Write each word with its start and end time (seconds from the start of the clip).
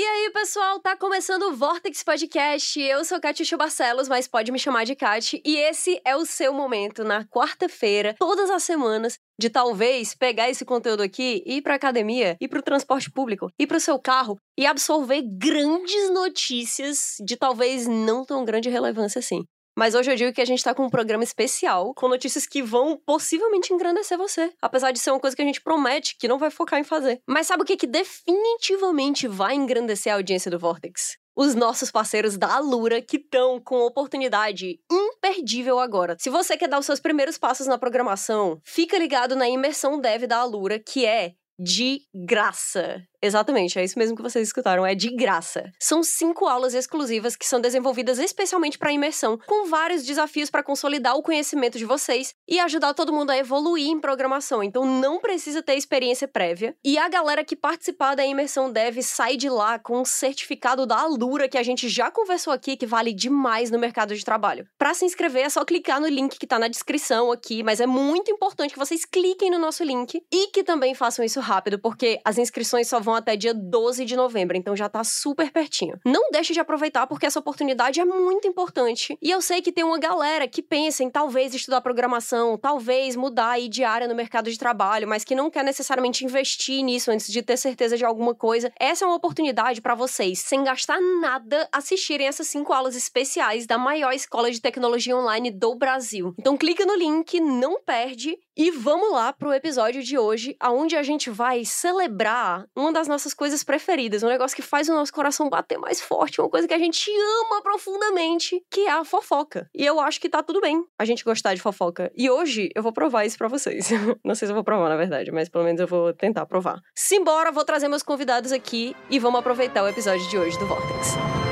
E 0.00 0.02
aí, 0.02 0.30
pessoal, 0.30 0.80
tá 0.80 0.96
começando 0.96 1.42
o 1.42 1.54
Vortex 1.54 2.02
Podcast. 2.02 2.80
Eu 2.80 3.04
sou 3.04 3.20
Katia 3.20 3.58
Barcelos, 3.58 4.08
mas 4.08 4.26
pode 4.26 4.50
me 4.50 4.58
chamar 4.58 4.84
de 4.84 4.94
Kat. 4.94 5.38
E 5.44 5.58
esse 5.58 6.00
é 6.06 6.16
o 6.16 6.24
seu 6.24 6.54
momento 6.54 7.04
na 7.04 7.26
quarta-feira, 7.26 8.16
todas 8.18 8.48
as 8.48 8.62
semanas, 8.62 9.18
de 9.38 9.50
talvez 9.50 10.14
pegar 10.14 10.48
esse 10.48 10.64
conteúdo 10.64 11.02
aqui, 11.02 11.42
ir 11.44 11.60
pra 11.60 11.74
academia, 11.74 12.34
ir 12.40 12.48
pro 12.48 12.62
transporte 12.62 13.10
público, 13.10 13.50
ir 13.58 13.66
pro 13.66 13.78
seu 13.78 13.98
carro 13.98 14.38
e 14.58 14.64
absorver 14.64 15.20
grandes 15.20 16.10
notícias 16.10 17.16
de 17.22 17.36
talvez 17.36 17.86
não 17.86 18.24
tão 18.24 18.42
grande 18.42 18.70
relevância 18.70 19.18
assim. 19.18 19.44
Mas 19.80 19.94
hoje 19.94 20.10
eu 20.10 20.14
digo 20.14 20.34
que 20.34 20.42
a 20.42 20.44
gente 20.44 20.62
tá 20.62 20.74
com 20.74 20.84
um 20.84 20.90
programa 20.90 21.24
especial, 21.24 21.94
com 21.94 22.06
notícias 22.06 22.46
que 22.46 22.62
vão 22.62 22.98
possivelmente 22.98 23.72
engrandecer 23.72 24.18
você. 24.18 24.52
Apesar 24.60 24.90
de 24.90 24.98
ser 24.98 25.10
uma 25.10 25.18
coisa 25.18 25.34
que 25.34 25.40
a 25.40 25.44
gente 25.46 25.62
promete 25.62 26.18
que 26.18 26.28
não 26.28 26.38
vai 26.38 26.50
focar 26.50 26.78
em 26.78 26.84
fazer. 26.84 27.22
Mas 27.26 27.46
sabe 27.46 27.62
o 27.62 27.64
que, 27.64 27.78
que 27.78 27.86
definitivamente 27.86 29.26
vai 29.26 29.54
engrandecer 29.54 30.12
a 30.12 30.16
audiência 30.16 30.50
do 30.50 30.58
Vortex? 30.58 31.16
os 31.34 31.54
nossos 31.54 31.90
parceiros 31.90 32.36
da 32.36 32.56
Alura 32.56 33.00
que 33.00 33.16
estão 33.16 33.58
com 33.58 33.86
oportunidade 33.86 34.78
imperdível 34.92 35.78
agora. 35.78 36.14
Se 36.18 36.28
você 36.28 36.54
quer 36.54 36.68
dar 36.68 36.78
os 36.78 36.84
seus 36.84 37.00
primeiros 37.00 37.38
passos 37.38 37.66
na 37.66 37.78
programação, 37.78 38.60
fica 38.62 38.98
ligado 38.98 39.34
na 39.34 39.48
imersão 39.48 39.98
dev 39.98 40.24
da 40.24 40.36
Alura, 40.36 40.78
que 40.78 41.06
é 41.06 41.32
de 41.58 42.02
graça. 42.14 43.02
Exatamente, 43.22 43.78
é 43.78 43.84
isso 43.84 43.98
mesmo 43.98 44.16
que 44.16 44.22
vocês 44.22 44.48
escutaram, 44.48 44.86
é 44.86 44.94
de 44.94 45.14
graça. 45.14 45.70
São 45.78 46.02
cinco 46.02 46.46
aulas 46.46 46.72
exclusivas 46.72 47.36
que 47.36 47.46
são 47.46 47.60
desenvolvidas 47.60 48.18
especialmente 48.18 48.78
para 48.78 48.92
imersão, 48.92 49.38
com 49.46 49.68
vários 49.68 50.04
desafios 50.04 50.48
para 50.48 50.62
consolidar 50.62 51.16
o 51.16 51.22
conhecimento 51.22 51.76
de 51.76 51.84
vocês 51.84 52.34
e 52.48 52.58
ajudar 52.58 52.94
todo 52.94 53.12
mundo 53.12 53.30
a 53.30 53.36
evoluir 53.36 53.88
em 53.88 54.00
programação. 54.00 54.62
Então 54.62 54.86
não 54.86 55.20
precisa 55.20 55.62
ter 55.62 55.74
experiência 55.74 56.26
prévia. 56.26 56.74
E 56.82 56.96
a 56.96 57.08
galera 57.08 57.44
que 57.44 57.54
participar 57.54 58.14
da 58.14 58.24
imersão 58.24 58.72
deve 58.72 59.02
sair 59.02 59.36
de 59.36 59.50
lá 59.50 59.78
com 59.78 60.00
um 60.00 60.04
certificado 60.04 60.86
da 60.86 60.98
Alura 61.00 61.48
que 61.48 61.58
a 61.58 61.62
gente 61.62 61.88
já 61.88 62.10
conversou 62.10 62.52
aqui, 62.52 62.76
que 62.76 62.86
vale 62.86 63.12
demais 63.12 63.70
no 63.70 63.78
mercado 63.78 64.14
de 64.14 64.24
trabalho. 64.24 64.66
Para 64.78 64.94
se 64.94 65.04
inscrever 65.04 65.44
é 65.44 65.48
só 65.50 65.64
clicar 65.64 66.00
no 66.00 66.08
link 66.08 66.38
que 66.38 66.46
tá 66.46 66.58
na 66.58 66.68
descrição 66.68 67.30
aqui, 67.30 67.62
mas 67.62 67.80
é 67.80 67.86
muito 67.86 68.30
importante 68.30 68.72
que 68.72 68.78
vocês 68.78 69.04
cliquem 69.04 69.50
no 69.50 69.58
nosso 69.58 69.84
link 69.84 70.22
e 70.32 70.46
que 70.48 70.64
também 70.64 70.94
façam 70.94 71.24
isso 71.24 71.40
rápido, 71.40 71.78
porque 71.78 72.18
as 72.24 72.38
inscrições 72.38 72.88
só 72.88 72.98
vão 72.98 73.09
vão 73.10 73.16
até 73.16 73.36
dia 73.36 73.52
12 73.52 74.04
de 74.04 74.16
novembro, 74.16 74.56
então 74.56 74.76
já 74.76 74.88
tá 74.88 75.02
super 75.02 75.50
pertinho. 75.50 75.98
Não 76.04 76.30
deixe 76.30 76.52
de 76.52 76.60
aproveitar 76.60 77.06
porque 77.06 77.26
essa 77.26 77.38
oportunidade 77.38 78.00
é 78.00 78.04
muito 78.04 78.46
importante. 78.46 79.18
E 79.20 79.30
eu 79.30 79.42
sei 79.42 79.60
que 79.60 79.72
tem 79.72 79.84
uma 79.84 79.98
galera 79.98 80.46
que 80.46 80.62
pensa 80.62 81.02
em 81.02 81.10
talvez 81.10 81.52
estudar 81.54 81.80
programação, 81.80 82.56
talvez 82.56 83.16
mudar 83.16 83.50
aí 83.50 83.68
de 83.68 83.82
área 83.82 84.06
no 84.06 84.14
mercado 84.14 84.50
de 84.50 84.58
trabalho, 84.58 85.08
mas 85.08 85.24
que 85.24 85.34
não 85.34 85.50
quer 85.50 85.64
necessariamente 85.64 86.24
investir 86.24 86.82
nisso 86.82 87.10
antes 87.10 87.30
de 87.30 87.42
ter 87.42 87.56
certeza 87.56 87.96
de 87.96 88.04
alguma 88.04 88.34
coisa. 88.34 88.72
Essa 88.78 89.04
é 89.04 89.08
uma 89.08 89.16
oportunidade 89.16 89.80
para 89.80 89.94
vocês, 89.94 90.38
sem 90.38 90.62
gastar 90.62 91.00
nada, 91.20 91.68
assistirem 91.72 92.26
essas 92.26 92.46
cinco 92.46 92.72
aulas 92.72 92.94
especiais 92.94 93.66
da 93.66 93.76
maior 93.76 94.12
escola 94.12 94.50
de 94.50 94.60
tecnologia 94.60 95.16
online 95.16 95.50
do 95.50 95.74
Brasil. 95.74 96.34
Então 96.38 96.56
clica 96.56 96.86
no 96.86 96.94
link, 96.94 97.40
não 97.40 97.80
perde 97.80 98.38
e 98.56 98.70
vamos 98.70 99.12
lá 99.12 99.32
pro 99.32 99.54
episódio 99.54 100.02
de 100.02 100.18
hoje, 100.18 100.54
aonde 100.60 100.94
a 100.94 101.02
gente 101.02 101.30
vai 101.30 101.64
celebrar 101.64 102.66
uma 102.76 102.92
das 102.92 102.99
nossas 103.08 103.34
coisas 103.34 103.62
preferidas, 103.62 104.22
um 104.22 104.28
negócio 104.28 104.56
que 104.56 104.62
faz 104.62 104.88
o 104.88 104.92
nosso 104.92 105.12
coração 105.12 105.48
bater 105.48 105.78
mais 105.78 106.00
forte, 106.00 106.40
uma 106.40 106.48
coisa 106.48 106.66
que 106.66 106.74
a 106.74 106.78
gente 106.78 107.10
ama 107.10 107.62
profundamente, 107.62 108.62
que 108.70 108.80
é 108.80 108.90
a 108.90 109.04
fofoca. 109.04 109.68
E 109.74 109.84
eu 109.84 110.00
acho 110.00 110.20
que 110.20 110.28
tá 110.28 110.42
tudo 110.42 110.60
bem 110.60 110.84
a 110.98 111.04
gente 111.04 111.24
gostar 111.24 111.54
de 111.54 111.60
fofoca. 111.60 112.10
E 112.16 112.30
hoje 112.30 112.70
eu 112.74 112.82
vou 112.82 112.92
provar 112.92 113.24
isso 113.24 113.38
para 113.38 113.48
vocês. 113.48 113.90
Não 114.24 114.34
sei 114.34 114.46
se 114.46 114.52
eu 114.52 114.54
vou 114.54 114.64
provar, 114.64 114.88
na 114.88 114.96
verdade, 114.96 115.30
mas 115.30 115.48
pelo 115.48 115.64
menos 115.64 115.80
eu 115.80 115.86
vou 115.86 116.12
tentar 116.12 116.46
provar. 116.46 116.80
Simbora, 116.94 117.52
vou 117.52 117.64
trazer 117.64 117.88
meus 117.88 118.02
convidados 118.02 118.52
aqui 118.52 118.94
e 119.08 119.18
vamos 119.18 119.40
aproveitar 119.40 119.82
o 119.82 119.88
episódio 119.88 120.26
de 120.28 120.38
hoje 120.38 120.58
do 120.58 120.66
Vortex. 120.66 121.49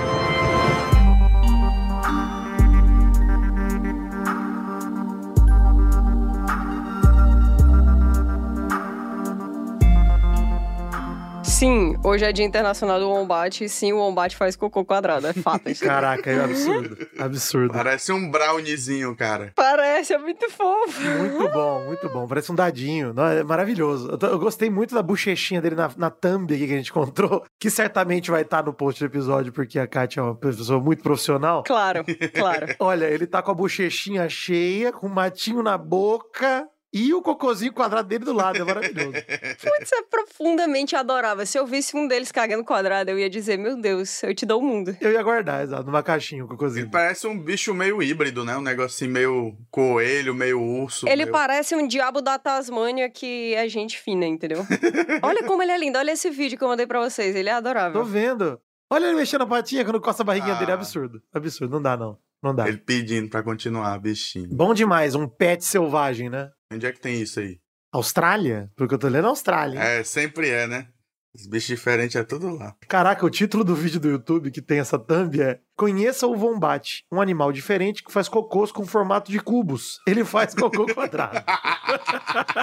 Sim, 11.59 11.97
hoje 12.05 12.25
é 12.25 12.31
Dia 12.31 12.45
Internacional 12.45 13.01
do 13.01 13.11
Wombat 13.11 13.65
e 13.65 13.69
sim, 13.69 13.93
o 13.93 13.99
Wombat 13.99 14.37
faz 14.37 14.55
cocô 14.55 14.85
quadrado, 14.85 15.27
é 15.27 15.33
fato. 15.33 15.65
Caraca, 15.83 16.31
é 16.31 16.45
absurdo. 16.45 17.09
Absurdo. 17.19 17.75
Parece 17.75 18.13
um 18.13 18.31
browniezinho, 18.31 19.17
cara. 19.17 19.51
Parece, 19.57 20.15
é 20.15 20.19
muito 20.19 20.49
fofo. 20.51 21.01
Muito 21.03 21.53
bom, 21.53 21.85
muito 21.85 22.09
bom. 22.11 22.29
Parece 22.29 22.53
um 22.53 22.55
dadinho. 22.55 23.13
Não, 23.13 23.27
é 23.27 23.43
maravilhoso. 23.43 24.09
Eu, 24.09 24.29
eu, 24.29 24.39
gostei 24.39 24.71
muito 24.71 24.95
da 24.95 25.03
bochechinha 25.03 25.61
dele 25.61 25.75
na, 25.75 25.91
na 25.97 26.11
thumb 26.11 26.55
aqui 26.55 26.65
que 26.65 26.75
a 26.75 26.77
gente 26.77 26.93
encontrou, 26.93 27.45
que 27.59 27.69
certamente 27.69 28.31
vai 28.31 28.43
estar 28.43 28.65
no 28.65 28.73
post 28.73 29.01
do 29.01 29.07
episódio, 29.07 29.53
porque 29.53 29.81
a 29.81 29.87
Kátia 29.89 30.21
é 30.21 30.23
uma 30.23 30.37
pessoa 30.37 30.79
muito 30.79 31.03
profissional. 31.03 31.65
Claro, 31.65 32.05
claro. 32.35 32.67
Olha, 32.79 33.07
ele 33.07 33.27
tá 33.27 33.43
com 33.43 33.51
a 33.51 33.55
bochechinha 33.55 34.29
cheia, 34.29 34.93
com 34.93 35.09
um 35.09 35.13
matinho 35.13 35.61
na 35.61 35.77
boca, 35.77 36.69
e 36.93 37.13
o 37.13 37.21
cocôzinho 37.21 37.73
quadrado 37.73 38.09
dele 38.09 38.25
do 38.25 38.33
lado, 38.33 38.59
é 38.59 38.65
maravilhoso. 38.65 39.13
Putz, 39.61 39.93
é 39.93 40.03
profundamente 40.03 40.97
adorável. 40.97 41.45
Se 41.45 41.59
eu 41.59 41.67
visse 41.67 41.97
um 41.97 42.09
deles 42.09 42.33
cagando 42.33 42.65
quadrado, 42.65 43.11
eu 43.11 43.19
ia 43.19 43.29
dizer, 43.29 43.59
meu 43.59 43.77
Deus, 43.77 44.23
eu 44.23 44.35
te 44.35 44.47
dou 44.47 44.61
o 44.61 44.65
mundo. 44.65 44.97
Eu 45.01 45.13
ia 45.13 45.23
guardar, 45.23 45.63
exato, 45.63 45.85
numa 45.85 46.03
caixinha 46.03 46.45
o 46.45 46.49
cocôzinho. 46.49 46.85
Ele 46.85 46.91
parece 46.91 47.27
um 47.27 47.39
bicho 47.39 47.75
meio 47.75 48.03
híbrido, 48.03 48.45
né? 48.45 48.57
Um 48.57 48.63
negocinho 48.63 49.11
meio 49.11 49.57
coelho, 49.71 50.35
meio 50.35 50.61
urso. 50.61 51.07
Ele 51.07 51.25
meio... 51.25 51.33
parece 51.33 51.77
um 51.77 51.87
diabo 51.87 52.23
da 52.23 52.39
Tasmânia 52.39 53.11
que 53.11 53.55
é 53.55 53.69
gente 53.69 53.99
fina, 53.99 54.27
entendeu? 54.27 54.67
olha 55.23 55.45
como 55.45 55.63
ele 55.63 55.73
é 55.73 55.79
lindo, 55.79 55.99
olha 55.99 56.13
esse 56.13 56.31
vídeo 56.31 56.57
que 56.57 56.65
eu 56.65 56.69
mandei 56.69 56.87
pra 56.87 57.01
vocês, 57.01 57.37
ele 57.37 57.51
é 57.51 57.53
adorável. 57.53 58.01
Tô 58.01 58.07
vendo. 58.07 58.59
Olha 58.91 59.07
ele 59.07 59.17
mexendo 59.17 59.43
a 59.43 59.47
patinha 59.47 59.85
quando 59.85 60.01
coça 60.01 60.23
a 60.23 60.25
barriguinha 60.25 60.55
ah. 60.55 60.59
dele, 60.59 60.71
é 60.71 60.75
absurdo. 60.75 61.21
Absurdo, 61.35 61.73
não 61.73 61.83
dá 61.83 61.97
não. 61.97 62.19
Não 62.43 62.55
dá. 62.55 62.69
Ele 62.69 62.79
pedindo 62.79 63.29
pra 63.29 63.43
continuar, 63.43 63.99
bichinho. 63.99 64.49
Bom 64.51 64.73
demais, 64.73 65.15
um 65.15 65.29
pet 65.29 65.65
selvagem, 65.65 66.31
né? 66.31 66.51
Onde 66.73 66.87
é 66.87 66.93
que 66.93 67.01
tem 67.01 67.21
isso 67.21 67.41
aí? 67.41 67.59
Austrália? 67.91 68.71
Porque 68.77 68.95
eu 68.95 68.99
tô 68.99 69.09
lendo 69.09 69.29
Austrália. 69.29 69.79
É, 69.81 70.05
sempre 70.05 70.51
é, 70.51 70.67
né? 70.67 70.89
Os 71.35 71.47
bichos 71.47 71.69
diferentes 71.69 72.17
é 72.17 72.25
tudo 72.25 72.55
lá. 72.55 72.75
Caraca, 72.89 73.25
o 73.25 73.31
título 73.31 73.63
do 73.63 73.75
vídeo 73.75 74.01
do 74.01 74.09
YouTube 74.09 74.51
que 74.51 74.61
tem 74.61 74.81
essa 74.81 74.99
thumb 74.99 75.41
é 75.41 75.61
Conheça 75.77 76.27
o 76.27 76.37
Vombat, 76.37 77.05
um 77.13 77.21
animal 77.21 77.53
diferente 77.53 78.03
que 78.03 78.13
faz 78.13 78.29
cocôs 78.29 78.73
com 78.73 78.85
formato 78.85 79.31
de 79.31 79.39
cubos. 79.39 80.01
Ele 80.07 80.25
faz 80.25 80.55
cocô 80.55 80.87
quadrado. 80.93 81.45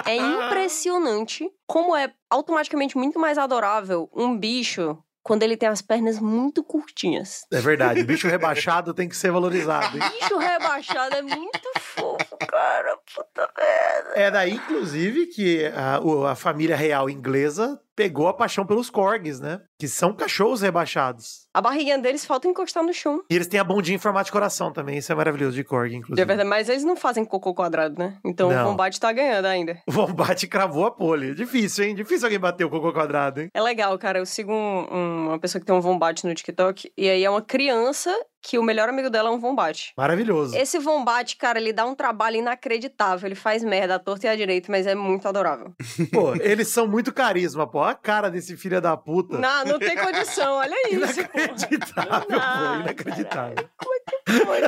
é 0.05 0.15
impressionante 0.17 1.49
como 1.65 1.95
é 1.95 2.13
automaticamente 2.29 2.97
muito 2.97 3.19
mais 3.19 3.37
adorável 3.37 4.09
um 4.13 4.37
bicho 4.37 4.97
quando 5.25 5.41
ele 5.41 5.57
tem 5.57 5.67
as 5.67 5.81
pernas 5.81 6.19
muito 6.19 6.63
curtinhas. 6.63 7.47
É 7.51 7.59
verdade, 7.59 8.03
bicho 8.03 8.27
rebaixado 8.27 8.93
tem 8.93 9.09
que 9.09 9.17
ser 9.17 9.31
valorizado. 9.31 9.97
Hein? 9.97 10.03
Bicho 10.19 10.37
rebaixado 10.37 11.15
é 11.15 11.21
muito 11.23 11.71
fofo, 11.79 12.37
cara. 12.47 12.95
Puta 13.15 13.49
merda. 13.57 14.11
É 14.13 14.29
daí, 14.29 14.51
inclusive, 14.51 15.25
que 15.25 15.65
a, 15.65 15.99
a 16.31 16.35
família 16.35 16.75
real 16.75 17.09
inglesa 17.09 17.81
pegou 17.95 18.27
a 18.27 18.33
paixão 18.33 18.65
pelos 18.65 18.89
corgis, 18.89 19.39
né? 19.39 19.61
Que 19.79 19.87
são 19.87 20.13
cachorros 20.13 20.61
rebaixados. 20.61 21.47
A 21.53 21.61
barriguinha 21.61 21.97
deles 21.97 22.25
falta 22.25 22.47
encostar 22.47 22.83
no 22.83 22.93
chão. 22.93 23.21
E 23.29 23.35
eles 23.35 23.47
têm 23.47 23.59
a 23.59 23.63
bundinha 23.63 23.95
em 23.95 23.99
formato 23.99 24.25
de 24.25 24.31
coração 24.31 24.71
também. 24.71 24.97
Isso 24.97 25.11
é 25.11 25.15
maravilhoso 25.15 25.55
de 25.55 25.63
corgi, 25.63 25.95
inclusive. 25.95 26.21
É 26.21 26.25
verdade, 26.25 26.49
mas 26.49 26.69
eles 26.69 26.83
não 26.83 26.95
fazem 26.95 27.23
cocô 27.23 27.53
quadrado, 27.53 27.97
né? 27.97 28.17
Então 28.25 28.49
não. 28.49 28.61
o 28.61 28.69
Vombat 28.69 28.99
tá 28.99 29.11
ganhando 29.11 29.45
ainda. 29.45 29.77
O 29.87 29.91
Vombat 29.91 30.47
cravou 30.47 30.85
a 30.85 30.91
pole. 30.91 31.33
Difícil, 31.33 31.85
hein? 31.85 31.95
Difícil 31.95 32.25
alguém 32.25 32.39
bater 32.39 32.65
o 32.65 32.69
cocô 32.69 32.91
quadrado, 32.91 33.41
hein? 33.41 33.49
É 33.53 33.61
legal, 33.61 33.97
cara. 33.97 34.19
Eu 34.19 34.25
sigo 34.25 34.51
um, 34.51 34.87
um, 34.91 35.27
uma 35.27 35.39
pessoa 35.39 35.59
que 35.59 35.65
tem 35.65 35.75
um 35.75 35.81
Vombat 35.81 36.25
no 36.25 36.33
TikTok. 36.33 36.91
E 36.97 37.09
aí 37.09 37.23
é 37.23 37.29
uma 37.29 37.41
criança 37.41 38.11
que 38.45 38.59
o 38.59 38.63
melhor 38.63 38.87
amigo 38.87 39.09
dela 39.09 39.29
é 39.29 39.31
um 39.31 39.39
Vombat. 39.39 39.91
Maravilhoso. 39.97 40.55
Esse 40.55 40.77
Vombat, 40.77 41.35
cara, 41.35 41.59
ele 41.59 41.73
dá 41.73 41.83
um 41.83 41.95
trabalho 41.95 42.37
inacreditável. 42.37 43.27
Ele 43.27 43.35
faz 43.35 43.63
merda 43.63 43.95
à 43.95 43.99
torta 43.99 44.27
e 44.27 44.29
à 44.29 44.35
direita, 44.35 44.71
mas 44.71 44.85
é 44.85 44.93
muito 44.93 45.27
adorável. 45.27 45.73
pô, 46.13 46.35
eles 46.35 46.67
são 46.67 46.87
muito 46.87 47.11
carisma, 47.11 47.65
pô. 47.65 47.81
A 47.81 47.95
cara 47.95 48.29
desse 48.29 48.55
filho 48.55 48.79
da 48.79 48.95
puta. 48.95 49.39
Não, 49.39 49.65
não 49.65 49.79
tem 49.79 49.97
condição, 49.97 50.53
olha 50.53 50.75
isso. 50.91 51.21
Inacreditável, 51.21 52.21
pô. 52.21 52.27
pô 52.27 52.81
inacreditável. 52.81 53.69
Como 53.77 53.95
é 53.95 53.99
que 53.99 54.45
foi? 54.45 54.61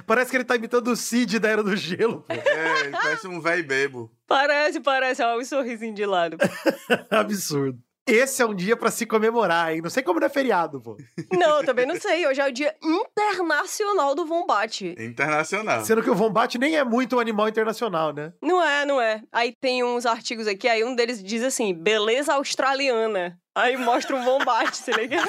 parece 0.06 0.30
que 0.30 0.36
ele 0.38 0.44
tá 0.44 0.56
imitando 0.56 0.88
o 0.88 0.96
Cid 0.96 1.38
da 1.38 1.48
Era 1.50 1.62
do 1.62 1.76
Gelo, 1.76 2.22
pô. 2.22 2.32
É, 2.32 2.90
parece 2.90 3.28
um 3.28 3.38
velho 3.38 3.66
bebo. 3.66 4.10
Parece, 4.26 4.80
parece. 4.80 5.22
Olha 5.22 5.40
o 5.40 5.44
sorrisinho 5.44 5.94
de 5.94 6.06
lado. 6.06 6.38
Absurdo. 7.10 7.78
Esse 8.08 8.42
é 8.42 8.46
um 8.46 8.54
dia 8.54 8.76
para 8.76 8.90
se 8.90 9.04
comemorar, 9.04 9.74
hein? 9.74 9.82
Não 9.82 9.90
sei 9.90 10.02
como 10.02 10.18
não 10.18 10.26
é 10.26 10.30
feriado, 10.30 10.80
pô. 10.80 10.96
Não, 11.32 11.62
também 11.64 11.86
não 11.86 11.98
sei. 12.00 12.26
Hoje 12.26 12.40
é 12.40 12.48
o 12.48 12.52
dia 12.52 12.74
internacional 12.82 14.14
do 14.14 14.26
Vombat. 14.26 14.94
Internacional. 14.98 15.84
Sendo 15.84 16.02
que 16.02 16.10
o 16.10 16.14
Vombat 16.14 16.58
nem 16.58 16.76
é 16.76 16.84
muito 16.84 17.16
um 17.16 17.20
animal 17.20 17.48
internacional, 17.48 18.12
né? 18.12 18.32
Não 18.42 18.62
é, 18.62 18.86
não 18.86 19.00
é. 19.00 19.22
Aí 19.32 19.52
tem 19.60 19.84
uns 19.84 20.06
artigos 20.06 20.46
aqui, 20.46 20.68
aí 20.68 20.82
um 20.84 20.94
deles 20.94 21.22
diz 21.22 21.42
assim, 21.42 21.74
beleza 21.74 22.34
australiana. 22.34 23.38
Aí 23.58 23.76
mostra 23.76 24.14
um 24.14 24.24
bombate, 24.24 24.76
se 24.76 24.92
liga? 24.92 25.20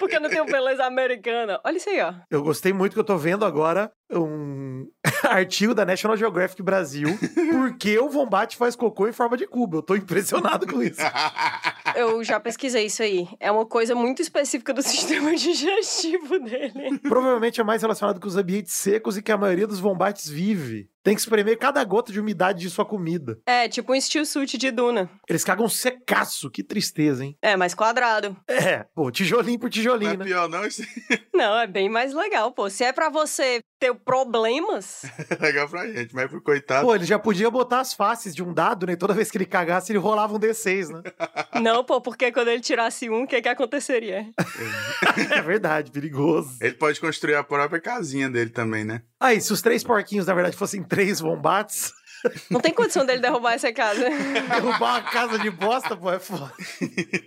Porque 0.00 0.18
não 0.18 0.28
tem 0.28 0.44
beleza 0.44 0.84
americana. 0.84 1.60
Olha 1.64 1.76
isso 1.76 1.88
aí, 1.88 2.00
ó. 2.00 2.12
Eu 2.28 2.42
gostei 2.42 2.72
muito 2.72 2.94
que 2.94 2.98
eu 2.98 3.04
tô 3.04 3.16
vendo 3.16 3.44
agora 3.44 3.92
um 4.12 4.88
artigo 5.22 5.72
da 5.72 5.84
National 5.84 6.16
Geographic 6.16 6.60
Brasil 6.62 7.16
porque 7.52 7.96
o 7.98 8.08
Vombat 8.08 8.56
faz 8.56 8.74
cocô 8.74 9.06
em 9.06 9.12
forma 9.12 9.36
de 9.36 9.46
cubo. 9.46 9.78
Eu 9.78 9.82
tô 9.82 9.94
impressionado 9.94 10.66
com 10.66 10.82
isso. 10.82 11.00
Eu 11.94 12.24
já 12.24 12.40
pesquisei 12.40 12.86
isso 12.86 13.02
aí. 13.02 13.28
É 13.38 13.52
uma 13.52 13.66
coisa 13.66 13.94
muito 13.94 14.20
específica 14.20 14.74
do 14.74 14.82
sistema 14.82 15.34
digestivo 15.36 16.40
dele. 16.40 16.98
Provavelmente 16.98 17.60
é 17.60 17.64
mais 17.64 17.82
relacionado 17.82 18.20
com 18.20 18.26
os 18.26 18.36
ambientes 18.36 18.72
secos 18.72 19.16
e 19.16 19.22
que 19.22 19.30
a 19.30 19.38
maioria 19.38 19.66
dos 19.66 19.78
vombates 19.78 20.28
vive. 20.28 20.90
Tem 21.02 21.14
que 21.14 21.20
espremer 21.20 21.58
cada 21.58 21.82
gota 21.82 22.12
de 22.12 22.20
umidade 22.20 22.60
de 22.60 22.68
sua 22.68 22.84
comida. 22.84 23.38
É, 23.46 23.66
tipo 23.68 23.94
um 23.94 24.00
steel 24.00 24.26
suit 24.26 24.58
de 24.58 24.70
Duna. 24.70 25.08
Eles 25.26 25.42
cagam 25.42 25.66
secaço, 25.66 26.50
que 26.50 26.62
tristeza, 26.62 27.24
hein? 27.24 27.36
É, 27.40 27.56
mais 27.56 27.72
quadrado. 27.74 28.36
É, 28.46 28.84
pô, 28.94 29.10
tijolinho 29.10 29.58
por 29.58 29.66
Não 29.66 29.70
tijolinho, 29.70 30.12
é 30.12 30.16
né? 30.18 30.24
pior, 30.26 30.48
não. 30.48 30.66
Isso 30.66 30.82
Não, 31.34 31.58
é 31.58 31.66
bem 31.66 31.88
mais 31.88 32.12
legal, 32.12 32.52
pô. 32.52 32.68
Se 32.68 32.84
é 32.84 32.92
pra 32.92 33.08
você 33.08 33.60
ter 33.78 33.94
problemas, 33.94 35.04
é 35.30 35.42
legal 35.42 35.66
pra 35.66 35.86
gente, 35.86 36.14
mas 36.14 36.28
pro 36.28 36.42
coitado. 36.42 36.84
Pô, 36.84 36.94
ele 36.94 37.06
já 37.06 37.18
podia 37.18 37.50
botar 37.50 37.80
as 37.80 37.94
faces 37.94 38.34
de 38.34 38.42
um 38.42 38.52
dado, 38.52 38.86
né? 38.86 38.94
Toda 38.94 39.14
vez 39.14 39.30
que 39.30 39.38
ele 39.38 39.46
cagasse, 39.46 39.90
ele 39.90 39.98
rolava 39.98 40.34
um 40.34 40.38
D6, 40.38 40.88
né? 40.88 41.02
não, 41.62 41.82
pô, 41.82 41.98
porque 41.98 42.30
quando 42.30 42.48
ele 42.48 42.60
tirasse 42.60 43.08
um, 43.08 43.22
o 43.22 43.26
que 43.26 43.40
que 43.40 43.48
aconteceria? 43.48 44.26
é 45.34 45.40
verdade, 45.40 45.90
perigoso. 45.90 46.58
Ele 46.60 46.74
pode 46.74 47.00
construir 47.00 47.36
a 47.36 47.42
própria 47.42 47.80
casinha 47.80 48.28
dele 48.28 48.50
também, 48.50 48.84
né? 48.84 49.00
Aí, 49.18 49.40
se 49.40 49.50
os 49.50 49.62
três 49.62 49.82
porquinhos, 49.82 50.26
na 50.26 50.34
verdade, 50.34 50.56
fossem 50.56 50.82
três 50.90 51.20
vombates, 51.20 51.92
Não 52.50 52.60
tem 52.60 52.72
condição 52.72 53.04
dele 53.04 53.20
derrubar 53.20 53.54
essa 53.54 53.72
casa. 53.72 54.04
derrubar 54.10 55.00
uma 55.00 55.02
casa 55.02 55.38
de 55.38 55.50
bosta, 55.50 55.96
pô, 55.96 56.12
é 56.12 56.18
foda. 56.18 56.52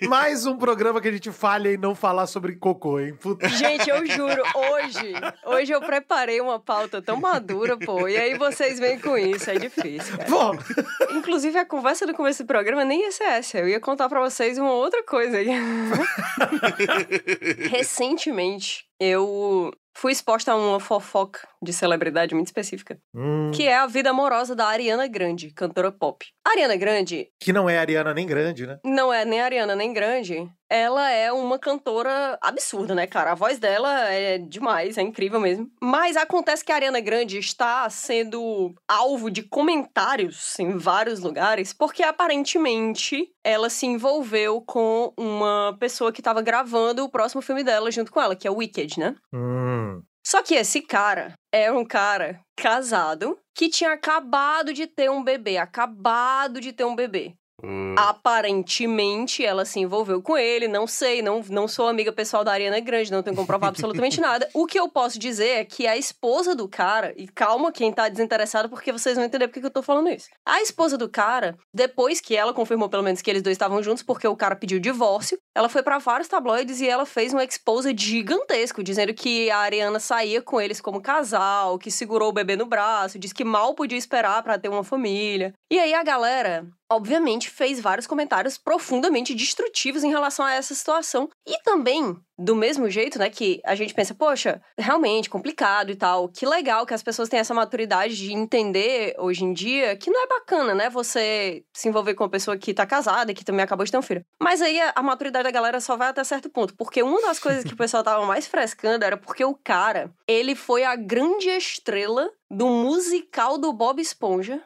Mais 0.08 0.46
um 0.46 0.58
programa 0.58 1.02
que 1.02 1.08
a 1.08 1.12
gente 1.12 1.32
falha 1.32 1.74
em 1.74 1.78
não 1.78 1.96
falar 1.96 2.28
sobre 2.28 2.56
cocô, 2.56 3.00
hein? 3.00 3.16
Puta. 3.16 3.48
Gente, 3.50 3.90
eu 3.90 4.06
juro, 4.06 4.44
hoje, 4.56 5.14
hoje 5.46 5.72
eu 5.72 5.82
preparei 5.82 6.40
uma 6.42 6.60
pauta 6.60 7.02
tão 7.02 7.20
madura, 7.20 7.78
pô, 7.78 8.08
e 8.08 8.18
aí 8.18 8.38
vocês 8.38 8.80
vêm 8.80 9.00
com 9.00 9.18
isso, 9.18 9.50
é 9.50 9.56
difícil, 9.56 10.18
cara. 10.18 10.30
Pô, 10.30 11.16
Inclusive, 11.16 11.58
a 11.58 11.66
conversa 11.66 12.06
do 12.06 12.14
começo 12.14 12.44
do 12.44 12.48
programa 12.48 12.86
nem 12.86 13.02
ia 13.02 13.12
ser 13.12 13.24
essa, 13.24 13.58
eu 13.58 13.68
ia 13.68 13.80
contar 13.80 14.10
pra 14.10 14.20
vocês 14.20 14.58
uma 14.58 14.74
outra 14.74 15.04
coisa 15.04 15.38
aí. 15.38 15.50
Recentemente, 17.70 18.86
eu 19.04 19.72
fui 19.96 20.12
exposta 20.12 20.52
a 20.52 20.56
uma 20.56 20.80
fofoca 20.80 21.48
de 21.62 21.72
celebridade 21.74 22.34
muito 22.34 22.48
específica, 22.48 22.98
hum, 23.14 23.52
que 23.54 23.68
é 23.68 23.76
a 23.76 23.86
vida 23.86 24.10
amorosa 24.10 24.56
da 24.56 24.66
Ariana 24.66 25.08
Grande, 25.08 25.52
cantora 25.52 25.92
pop. 25.92 26.26
A 26.46 26.52
Ariana 26.52 26.76
Grande 26.76 27.30
que 27.40 27.54
não 27.54 27.70
é 27.70 27.78
Ariana 27.78 28.14
nem 28.14 28.26
grande, 28.26 28.66
né? 28.66 28.80
não 28.84 29.14
é 29.14 29.26
nem 29.26 29.42
Ariana 29.42 29.76
nem 29.76 29.94
grande. 29.94 30.50
Ela 30.70 31.12
é 31.12 31.32
uma 31.32 31.60
cantora 31.60 32.38
absurda, 32.42 32.96
né, 32.96 33.06
cara? 33.06 33.32
A 33.32 33.36
voz 33.36 33.60
dela 33.60 34.10
é 34.10 34.38
demais, 34.38 34.98
é 34.98 35.02
incrível 35.02 35.40
mesmo. 35.40 35.70
Mas 35.82 36.18
acontece 36.18 36.64
que 36.66 36.72
a 36.72 36.76
Ariana 36.76 37.00
Grande 37.00 37.38
está 37.38 37.90
sendo 37.90 38.74
alvo 38.88 39.30
de 39.30 39.44
comentários 39.44 40.58
em 40.60 40.78
vários 40.78 41.20
lugares, 41.20 41.74
porque 41.74 42.02
aparentemente 42.02 43.30
ela 43.44 43.70
se 43.70 43.86
envolveu 43.86 44.62
com 44.62 45.14
uma 45.18 45.76
pessoa 45.80 46.12
que 46.12 46.22
estava 46.22 46.42
gravando 46.42 47.04
o 47.04 47.10
próximo 47.10 47.42
filme 47.42 47.64
dela 47.64 47.92
junto 47.92 48.12
com 48.12 48.22
ela, 48.22 48.36
que 48.36 48.48
é 48.48 48.52
o 48.52 48.56
Wicked, 48.56 49.00
né? 49.00 49.16
Hum. 49.34 50.02
Só 50.26 50.42
que 50.42 50.56
esse 50.56 50.82
cara 50.82 51.34
é 51.52 51.72
um 51.72 51.86
cara 51.86 52.40
casado 52.56 53.38
que 53.54 53.70
tinha 53.70 53.92
acabado 53.92 54.74
de 54.74 54.88
ter 54.88 55.12
um 55.12 55.24
bebê, 55.24 55.58
acabado 55.58 56.62
de 56.62 56.72
ter 56.72 56.86
um 56.86 56.96
bebê. 56.96 57.36
Hum. 57.64 57.96
Aparentemente, 57.98 59.46
ela 59.46 59.64
se 59.64 59.80
envolveu 59.80 60.22
com 60.22 60.38
ele, 60.38 60.68
não 60.68 60.86
sei, 60.86 61.22
não, 61.22 61.42
não 61.50 61.68
sou 61.68 61.88
amiga 61.88 62.12
pessoal 62.12 62.44
da 62.44 62.52
Ariana 62.52 62.80
Grande, 62.82 63.12
não 63.12 63.24
tenho 63.24 63.36
como 63.36 63.48
provar 63.48 63.70
absolutamente 63.70 64.20
nada. 64.22 64.50
O 64.54 64.66
que 64.66 64.78
eu 64.78 64.90
posso 64.90 65.18
dizer 65.18 65.60
é 65.60 65.66
que 65.66 65.88
a 65.88 65.96
esposa 65.96 66.54
do 66.54 66.68
cara, 66.68 67.14
e 67.16 67.28
calma 67.28 67.72
quem 67.72 67.92
tá 67.92 68.10
desinteressado, 68.10 68.68
porque 68.68 68.92
vocês 68.92 69.16
vão 69.16 69.24
entender 69.26 69.48
porque 69.48 69.62
que 69.62 69.68
eu 69.68 69.72
tô 69.72 69.82
falando 69.82 70.10
isso. 70.10 70.28
A 70.46 70.62
esposa 70.62 70.98
do 70.98 71.08
cara, 71.08 71.58
depois 71.74 72.20
que 72.20 72.36
ela 72.36 72.54
confirmou 72.54 72.90
pelo 72.90 73.04
menos 73.04 73.22
que 73.22 73.30
eles 73.30 73.42
dois 73.42 73.56
estavam 73.56 73.82
juntos, 73.82 74.04
porque 74.04 74.28
o 74.28 74.36
cara 74.36 74.56
pediu 74.56 74.80
divórcio, 74.80 75.40
ela 75.56 75.70
foi 75.70 75.84
pra 75.84 76.00
vários 76.00 76.28
tabloides 76.28 76.82
e 76.82 76.88
ela 76.88 77.06
fez 77.06 77.34
um 77.34 77.40
expose 77.40 77.94
gigantesco, 77.98 78.84
dizendo 78.84 79.14
que 79.14 79.50
a 79.52 79.60
Ariana 79.60 80.00
saía 80.00 80.42
com 80.42 80.60
eles 80.60 80.82
como 80.82 81.02
casal, 81.02 81.78
que 81.78 81.92
segurou 81.92 82.30
o 82.30 82.34
bebê 82.34 82.56
no 82.56 82.66
braço, 82.66 83.20
disse 83.20 83.34
que 83.34 83.44
mal 83.44 83.76
podia 83.76 83.98
esperar 83.98 84.42
pra 84.42 84.58
ter 84.58 84.70
uma 84.70 84.84
família. 84.84 85.54
E 85.72 85.80
aí 85.80 85.94
a 85.94 86.04
galera 86.04 86.68
obviamente, 86.94 87.50
fez 87.50 87.80
vários 87.80 88.08
comentários 88.08 88.58
profundamente 88.58 89.34
destrutivos 89.34 90.04
em 90.04 90.10
relação 90.10 90.46
a 90.46 90.54
essa 90.54 90.76
situação. 90.76 91.30
E 91.46 91.58
também, 91.64 92.16
do 92.38 92.56
mesmo 92.56 92.90
jeito, 92.90 93.20
né, 93.20 93.30
que 93.30 93.62
a 93.64 93.76
gente 93.76 93.94
pensa, 93.94 94.14
poxa, 94.14 94.62
realmente 94.78 95.30
complicado 95.30 95.92
e 95.92 95.96
tal. 95.96 96.28
Que 96.30 96.46
legal 96.46 96.86
que 96.86 96.94
as 96.94 97.04
pessoas 97.04 97.30
têm 97.30 97.40
essa 97.40 97.54
maturidade 97.54 98.16
de 98.16 98.34
entender 98.34 99.16
hoje 99.18 99.44
em 99.44 99.54
dia 99.54 99.96
que 99.96 100.10
não 100.10 100.24
é 100.24 100.28
bacana, 100.28 100.74
né, 100.74 100.90
você 100.90 101.64
se 101.74 101.88
envolver 101.88 102.14
com 102.16 102.24
uma 102.24 102.30
pessoa 102.30 102.58
que 102.58 102.74
tá 102.74 102.86
casada 102.86 103.32
e 103.32 103.36
que 103.36 103.46
também 103.46 103.64
acabou 103.64 103.86
de 103.86 103.92
ter 103.92 103.98
um 103.98 104.02
filho. 104.02 104.26
Mas 104.42 104.62
aí 104.62 104.80
a, 104.80 105.02
maturidade 105.04 105.44
da 105.44 105.52
galera 105.52 105.80
só 105.80 105.96
vai 105.96 106.10
até 106.10 106.24
certo 106.24 106.50
ponto, 106.50 106.76
porque 106.76 107.04
uma 107.04 107.22
das 107.22 107.40
coisas 107.40 107.64
que 107.64 107.74
o 107.74 107.78
pessoal 107.78 108.04
tava 108.04 108.26
mais 108.26 108.48
frescando 108.48 109.06
era 109.06 109.18
porque 109.18 109.44
o 109.44 109.54
cara, 109.54 110.12
ele 110.28 110.56
foi 110.56 110.84
a 110.84 110.96
grande 110.96 111.50
estrela 111.50 112.30
do 112.50 112.68
musical 112.68 113.58
do 113.58 113.74
Bob 113.74 114.00
Esponja, 114.00 114.62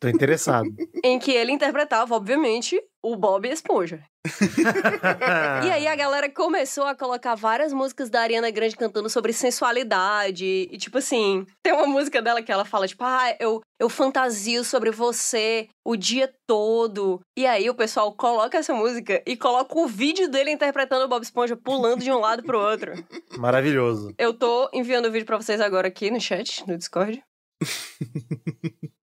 Tô 0.00 0.08
interessado. 0.08 0.68
em 1.04 1.18
que 1.18 1.30
ele 1.30 1.52
interpretava, 1.52 2.14
obviamente, 2.14 2.80
o 3.02 3.16
Bob 3.16 3.48
Esponja. 3.48 4.02
E 5.64 5.70
aí 5.70 5.86
a 5.86 5.96
galera 5.96 6.30
começou 6.30 6.84
a 6.84 6.94
colocar 6.94 7.34
várias 7.34 7.72
músicas 7.72 8.08
da 8.08 8.20
Ariana 8.20 8.50
Grande 8.50 8.76
cantando 8.76 9.08
sobre 9.08 9.32
sensualidade. 9.32 10.44
E 10.44 10.78
tipo 10.78 10.98
assim, 10.98 11.46
tem 11.62 11.72
uma 11.72 11.86
música 11.86 12.22
dela 12.22 12.42
que 12.42 12.52
ela 12.52 12.64
fala, 12.64 12.86
tipo, 12.86 13.02
ah, 13.04 13.34
eu, 13.40 13.60
eu 13.78 13.88
fantasio 13.88 14.64
sobre 14.64 14.90
você 14.90 15.68
o 15.84 15.96
dia 15.96 16.32
todo. 16.46 17.20
E 17.36 17.46
aí 17.46 17.68
o 17.68 17.74
pessoal 17.74 18.12
coloca 18.12 18.58
essa 18.58 18.74
música 18.74 19.22
e 19.26 19.36
coloca 19.36 19.78
o 19.78 19.86
vídeo 19.86 20.28
dele 20.28 20.50
interpretando 20.50 21.04
o 21.04 21.08
Bob 21.08 21.22
Esponja 21.22 21.56
pulando 21.56 22.02
de 22.02 22.10
um 22.10 22.18
lado 22.18 22.42
pro 22.42 22.60
outro. 22.60 22.92
Maravilhoso. 23.36 24.14
Eu 24.18 24.32
tô 24.34 24.68
enviando 24.72 25.06
o 25.06 25.12
vídeo 25.12 25.26
pra 25.26 25.36
vocês 25.36 25.60
agora 25.60 25.88
aqui 25.88 26.10
no 26.10 26.20
chat, 26.20 26.66
no 26.66 26.76
Discord. 26.76 27.22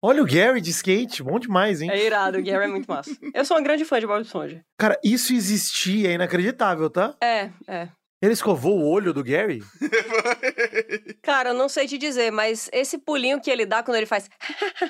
Olha 0.00 0.22
o 0.22 0.26
Gary 0.26 0.60
de 0.60 0.70
skate, 0.70 1.24
bom 1.24 1.40
demais, 1.40 1.82
hein? 1.82 1.90
É 1.90 2.06
irado, 2.06 2.38
o 2.38 2.42
Gary 2.42 2.64
é 2.64 2.68
muito 2.68 2.86
massa. 2.86 3.10
Eu 3.34 3.44
sou 3.44 3.56
uma 3.56 3.62
grande 3.62 3.84
fã 3.84 3.98
de 3.98 4.06
Bob 4.06 4.22
Esponja. 4.22 4.64
Cara, 4.78 4.96
isso 5.02 5.32
existia, 5.32 6.10
é 6.10 6.12
inacreditável, 6.12 6.88
tá? 6.88 7.16
É, 7.20 7.50
é. 7.66 7.88
Ele 8.22 8.32
escovou 8.32 8.78
o 8.78 8.88
olho 8.88 9.12
do 9.12 9.24
Gary? 9.24 9.60
Cara, 11.22 11.50
eu 11.50 11.54
não 11.54 11.68
sei 11.68 11.88
te 11.88 11.98
dizer, 11.98 12.30
mas 12.30 12.68
esse 12.72 12.98
pulinho 12.98 13.40
que 13.40 13.50
ele 13.50 13.66
dá 13.66 13.82
quando 13.82 13.96
ele 13.96 14.06
faz. 14.06 14.28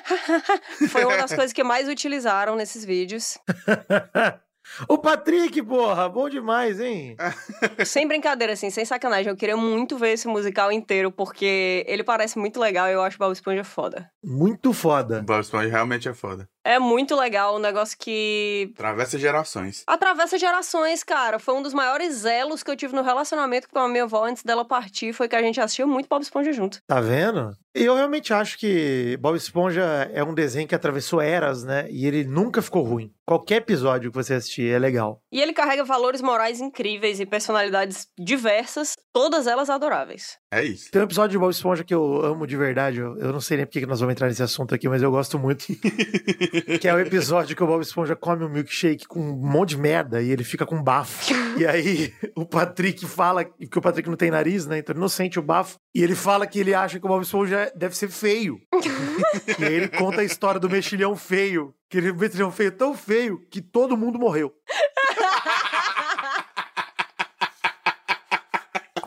foi 0.89 1.05
uma 1.05 1.17
das 1.17 1.33
coisas 1.33 1.53
que 1.53 1.63
mais 1.63 1.87
utilizaram 1.87 2.55
nesses 2.55 2.85
vídeos. 2.85 3.37
o 4.87 4.97
Patrick, 4.97 5.61
porra, 5.63 6.07
bom 6.09 6.29
demais, 6.29 6.79
hein? 6.79 7.15
sem 7.85 8.07
brincadeira, 8.07 8.53
assim, 8.53 8.69
sem 8.69 8.85
sacanagem. 8.85 9.29
Eu 9.29 9.37
queria 9.37 9.57
muito 9.57 9.97
ver 9.97 10.13
esse 10.13 10.27
musical 10.27 10.71
inteiro, 10.71 11.11
porque 11.11 11.83
ele 11.87 12.03
parece 12.03 12.37
muito 12.37 12.59
legal 12.59 12.87
e 12.87 12.93
eu 12.93 13.01
acho 13.01 13.17
o 13.17 13.19
Bob 13.19 13.31
Esponja 13.31 13.63
foda. 13.63 14.09
Muito 14.23 14.73
foda. 14.73 15.21
Bob 15.21 15.41
Esponja 15.41 15.69
realmente 15.69 16.07
é 16.07 16.13
foda. 16.13 16.47
É 16.63 16.77
muito 16.77 17.15
legal, 17.15 17.55
um 17.55 17.59
negócio 17.59 17.97
que 17.97 18.71
Atravessa 18.75 19.17
gerações. 19.17 19.83
atravessa 19.87 20.37
gerações, 20.37 21.03
cara. 21.03 21.39
Foi 21.39 21.53
um 21.55 21.61
dos 21.61 21.73
maiores 21.73 22.25
elos 22.25 22.61
que 22.63 22.69
eu 22.69 22.75
tive 22.75 22.95
no 22.95 23.01
relacionamento 23.01 23.67
com 23.69 23.79
a 23.79 23.87
minha 23.87 24.03
avó 24.03 24.25
antes 24.25 24.43
dela 24.43 24.65
partir, 24.65 25.13
foi 25.13 25.27
que 25.27 25.35
a 25.35 25.41
gente 25.41 25.59
assistiu 25.59 25.87
muito 25.87 26.07
Bob 26.09 26.21
Esponja 26.21 26.51
junto. 26.51 26.81
Tá 26.85 26.99
vendo? 26.99 27.55
E 27.75 27.85
eu 27.85 27.95
realmente 27.95 28.33
acho 28.33 28.57
que 28.57 29.15
Bob 29.21 29.37
Esponja 29.37 30.09
é 30.13 30.23
um 30.23 30.33
desenho 30.33 30.67
que 30.67 30.75
atravessou 30.75 31.21
eras, 31.21 31.63
né? 31.63 31.87
E 31.89 32.05
ele 32.05 32.23
nunca 32.23 32.61
ficou 32.61 32.83
ruim. 32.83 33.13
Qualquer 33.25 33.57
episódio 33.57 34.11
que 34.11 34.17
você 34.17 34.33
assistir 34.33 34.69
é 34.69 34.79
legal. 34.79 35.21
E 35.31 35.39
ele 35.39 35.53
carrega 35.53 35.83
valores 35.83 36.19
morais 36.21 36.59
incríveis 36.59 37.19
e 37.19 37.25
personalidades 37.27 38.07
diversas, 38.17 38.97
todas 39.13 39.47
elas 39.47 39.69
adoráveis. 39.69 40.37
É 40.51 40.63
isso. 40.63 40.91
Tem 40.91 41.01
um 41.01 41.05
episódio 41.05 41.31
de 41.31 41.37
Bob 41.37 41.51
Esponja 41.51 41.83
que 41.83 41.93
eu 41.93 42.25
amo 42.25 42.47
de 42.47 42.57
verdade. 42.57 42.99
Eu, 42.99 43.17
eu 43.17 43.31
não 43.31 43.41
sei 43.41 43.57
nem 43.57 43.65
porque 43.65 43.81
que 43.81 43.85
nós 43.85 43.99
vamos 43.99 44.13
entrar 44.13 44.27
nesse 44.27 44.43
assunto 44.43 44.73
aqui, 44.73 44.87
mas 44.87 45.01
eu 45.01 45.11
gosto 45.11 45.37
muito. 45.37 45.65
que 46.79 46.87
é 46.87 46.93
o 46.93 46.99
episódio 46.99 47.55
que 47.55 47.63
o 47.63 47.67
Bob 47.67 47.81
Esponja 47.81 48.15
come 48.15 48.43
um 48.43 48.49
milkshake 48.49 49.07
com 49.07 49.19
um 49.19 49.35
monte 49.35 49.69
de 49.69 49.77
merda 49.77 50.21
e 50.21 50.31
ele 50.31 50.43
fica 50.43 50.65
com 50.65 50.81
bafo. 50.81 51.33
e 51.57 51.65
aí 51.65 52.13
o 52.35 52.45
Patrick 52.45 53.05
fala 53.05 53.45
que 53.45 53.77
o 53.77 53.81
Patrick 53.81 54.09
não 54.09 54.17
tem 54.17 54.31
nariz, 54.31 54.65
né? 54.65 54.79
Então 54.79 54.93
ele 54.93 55.01
não 55.01 55.09
sente 55.09 55.39
o 55.39 55.43
bafo. 55.43 55.77
E 55.93 56.03
ele 56.03 56.15
fala 56.15 56.47
que 56.47 56.59
ele 56.59 56.73
acha 56.73 56.99
que 56.99 57.05
o 57.05 57.09
Bob 57.09 57.23
Esponja 57.23 57.71
deve 57.75 57.95
ser 57.95 58.09
feio. 58.09 58.57
e 59.59 59.65
aí 59.65 59.73
ele 59.73 59.87
conta 59.87 60.21
a 60.21 60.23
história 60.23 60.59
do 60.59 60.69
mexilhão 60.69 61.15
feio. 61.15 61.73
Que 61.89 61.97
ele, 61.97 62.11
o 62.11 62.15
mexilhão 62.15 62.51
feio 62.51 62.67
é 62.67 62.71
tão 62.71 62.95
feio 62.95 63.39
que 63.49 63.61
todo 63.61 63.97
mundo 63.97 64.19
morreu. 64.19 64.53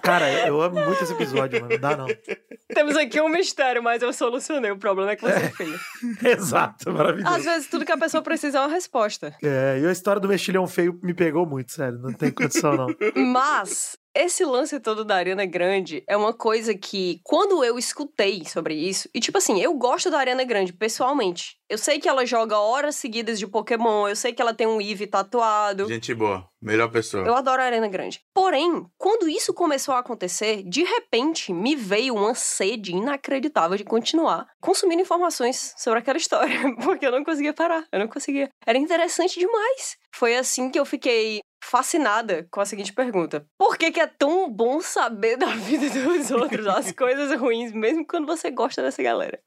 Cara, 0.03 0.47
eu 0.47 0.61
amo 0.61 0.85
muito 0.85 1.03
esse 1.03 1.13
episódio, 1.13 1.61
mano. 1.61 1.73
Não 1.73 1.81
dá 1.81 1.97
não. 1.97 2.07
Tem 2.07 2.37
Temos 2.75 2.97
aqui 2.97 3.21
um 3.21 3.29
mistério, 3.29 3.83
mas 3.83 4.03
eu 4.03 4.13
solucionei. 4.13 4.71
O 4.71 4.79
problema 4.79 5.13
é 5.13 5.17
que 5.17 5.23
você 5.23 5.47
é 5.47 5.51
feio. 5.51 5.79
Exato, 6.25 6.93
maravilhoso. 6.93 7.35
Às 7.35 7.45
vezes, 7.45 7.69
tudo 7.69 7.85
que 7.85 7.93
a 7.93 7.99
pessoa 7.99 8.23
precisa 8.23 8.59
é 8.59 8.61
uma 8.61 8.73
resposta. 8.73 9.35
É, 9.43 9.79
e 9.81 9.87
a 9.87 9.93
história 9.93 10.21
do 10.21 10.29
mexilhão 10.29 10.67
feio 10.67 10.99
me 11.03 11.15
pegou 11.15 11.47
muito, 11.47 11.73
sério. 11.73 11.99
Não 11.99 12.13
tem 12.13 12.31
condição, 12.31 12.77
não. 12.77 12.87
Mas 13.15 13.97
esse 14.14 14.45
lance 14.45 14.78
todo 14.81 15.04
da 15.04 15.16
Ariana 15.16 15.47
Grande 15.47 16.02
é 16.07 16.16
uma 16.16 16.33
coisa 16.33 16.75
que, 16.75 17.21
quando 17.25 17.64
eu 17.64 17.78
escutei 17.78 18.45
sobre 18.45 18.75
isso, 18.75 19.09
e 19.14 19.21
tipo 19.21 19.38
assim, 19.38 19.61
eu 19.61 19.75
gosto 19.75 20.11
da 20.11 20.19
Ariana 20.19 20.45
Grande 20.45 20.73
pessoalmente. 20.73 21.57
Eu 21.69 21.78
sei 21.78 21.99
que 21.99 22.09
ela 22.09 22.26
joga 22.26 22.59
horas 22.59 22.97
seguidas 22.97 23.38
de 23.38 23.47
Pokémon, 23.47 24.07
eu 24.07 24.14
sei 24.14 24.33
que 24.33 24.42
ela 24.42 24.52
tem 24.52 24.66
um 24.66 24.81
Eevee 24.81 25.07
tatuado. 25.07 25.88
Gente 25.88 26.14
boa, 26.14 26.47
melhor 26.61 26.90
pessoa. 26.90 27.26
Eu 27.26 27.35
adoro 27.35 27.62
a 27.62 27.64
Ariana 27.64 27.88
Grande. 27.88 28.21
Porém, 28.35 28.85
quando 28.99 29.28
isso 29.28 29.54
começou 29.54 29.95
a 29.95 30.00
acontecer, 30.00 30.62
de 30.64 30.83
repente 30.83 31.52
me 31.52 31.75
veio 31.75 32.14
uma 32.14 32.35
sede 32.35 32.92
inacreditável 32.92 33.76
de 33.76 33.85
continuar 33.85 34.47
consumindo 34.61 35.02
informações 35.02 35.75
sobre 35.76 35.99
aquela 35.99 36.19
história, 36.19 36.57
porque 36.85 37.07
eu 37.07 37.12
não 37.12 37.25
conseguia 37.25 37.52
parar, 37.54 37.85
eu 37.90 37.99
não 37.99 38.09
conseguia. 38.09 38.50
Era 38.66 38.78
interessante 38.78 39.38
demais. 39.38 39.97
Foi 40.14 40.37
assim 40.37 40.71
que 40.71 40.78
eu 40.78 40.85
fiquei 40.85 41.40
fascinada 41.62 42.47
com 42.50 42.61
a 42.61 42.66
seguinte 42.66 42.92
pergunta: 42.92 43.47
Por 43.57 43.78
que, 43.78 43.92
que 43.92 44.00
é 44.00 44.07
tão 44.07 44.50
bom 44.50 44.81
saber 44.81 45.37
da 45.37 45.47
vida 45.47 45.88
dos 45.88 46.31
outros, 46.33 46.66
as 46.66 46.92
coisas 46.92 47.38
ruins, 47.38 47.73
mesmo 47.73 48.07
quando 48.07 48.26
você 48.26 48.50
gosta 48.50 48.83
dessa 48.83 49.02
galera? 49.02 49.40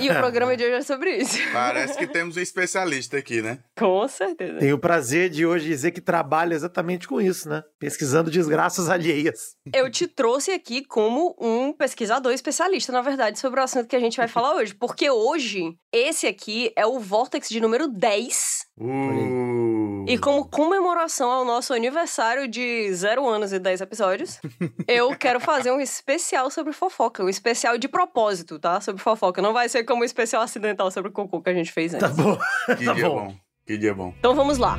E 0.00 0.10
o 0.10 0.14
programa 0.14 0.56
de 0.56 0.64
hoje 0.64 0.74
é 0.74 0.82
sobre 0.82 1.16
isso. 1.16 1.38
Parece 1.52 1.96
que 1.96 2.06
temos 2.06 2.36
um 2.36 2.40
especialista 2.40 3.16
aqui, 3.16 3.40
né? 3.40 3.58
Com 3.76 4.06
certeza. 4.06 4.58
Tenho 4.58 4.76
o 4.76 4.80
prazer 4.80 5.30
de 5.30 5.46
hoje 5.46 5.66
dizer 5.66 5.90
que 5.90 6.00
trabalha 6.00 6.54
exatamente 6.54 7.08
com 7.08 7.20
isso, 7.20 7.48
né? 7.48 7.62
Pesquisando 7.78 8.30
desgraças 8.30 8.88
alheias. 8.88 9.56
Eu 9.74 9.90
te 9.90 10.06
trouxe 10.06 10.50
aqui 10.52 10.84
como 10.84 11.34
um 11.40 11.72
pesquisador 11.72 12.32
especialista, 12.32 12.92
na 12.92 13.00
verdade, 13.00 13.38
sobre 13.38 13.60
o 13.60 13.62
assunto 13.62 13.88
que 13.88 13.96
a 13.96 14.00
gente 14.00 14.16
vai 14.16 14.28
falar 14.28 14.54
hoje. 14.54 14.74
Porque 14.74 15.10
hoje, 15.10 15.76
esse 15.92 16.26
aqui 16.26 16.72
é 16.76 16.86
o 16.86 16.98
Vortex 16.98 17.48
de 17.48 17.60
número 17.60 17.88
10. 17.88 18.67
Uh. 18.80 20.04
E 20.06 20.16
como 20.16 20.44
comemoração 20.44 21.30
ao 21.30 21.44
nosso 21.44 21.74
aniversário 21.74 22.46
de 22.46 22.92
zero 22.94 23.28
anos 23.28 23.52
e 23.52 23.58
10 23.58 23.80
episódios, 23.80 24.40
eu 24.86 25.14
quero 25.16 25.40
fazer 25.40 25.72
um 25.72 25.80
especial 25.80 26.50
sobre 26.50 26.72
fofoca. 26.72 27.24
Um 27.24 27.28
especial 27.28 27.76
de 27.76 27.88
propósito, 27.88 28.58
tá? 28.58 28.80
Sobre 28.80 29.02
fofoca. 29.02 29.42
Não 29.42 29.52
vai 29.52 29.68
ser 29.68 29.84
como 29.84 30.02
um 30.02 30.04
especial 30.04 30.42
acidental 30.42 30.90
sobre 30.90 31.10
o 31.10 31.12
cocô 31.12 31.42
que 31.42 31.50
a 31.50 31.54
gente 31.54 31.72
fez 31.72 31.92
antes. 31.92 32.16
Tá 32.16 32.22
bom. 32.22 32.38
Que 32.76 32.84
tá 32.86 32.92
dia 32.94 33.08
bom. 33.08 33.26
bom. 33.26 33.36
Que 33.66 33.76
dia 33.76 33.94
bom. 33.94 34.14
Então 34.18 34.34
vamos 34.34 34.58
lá. 34.58 34.78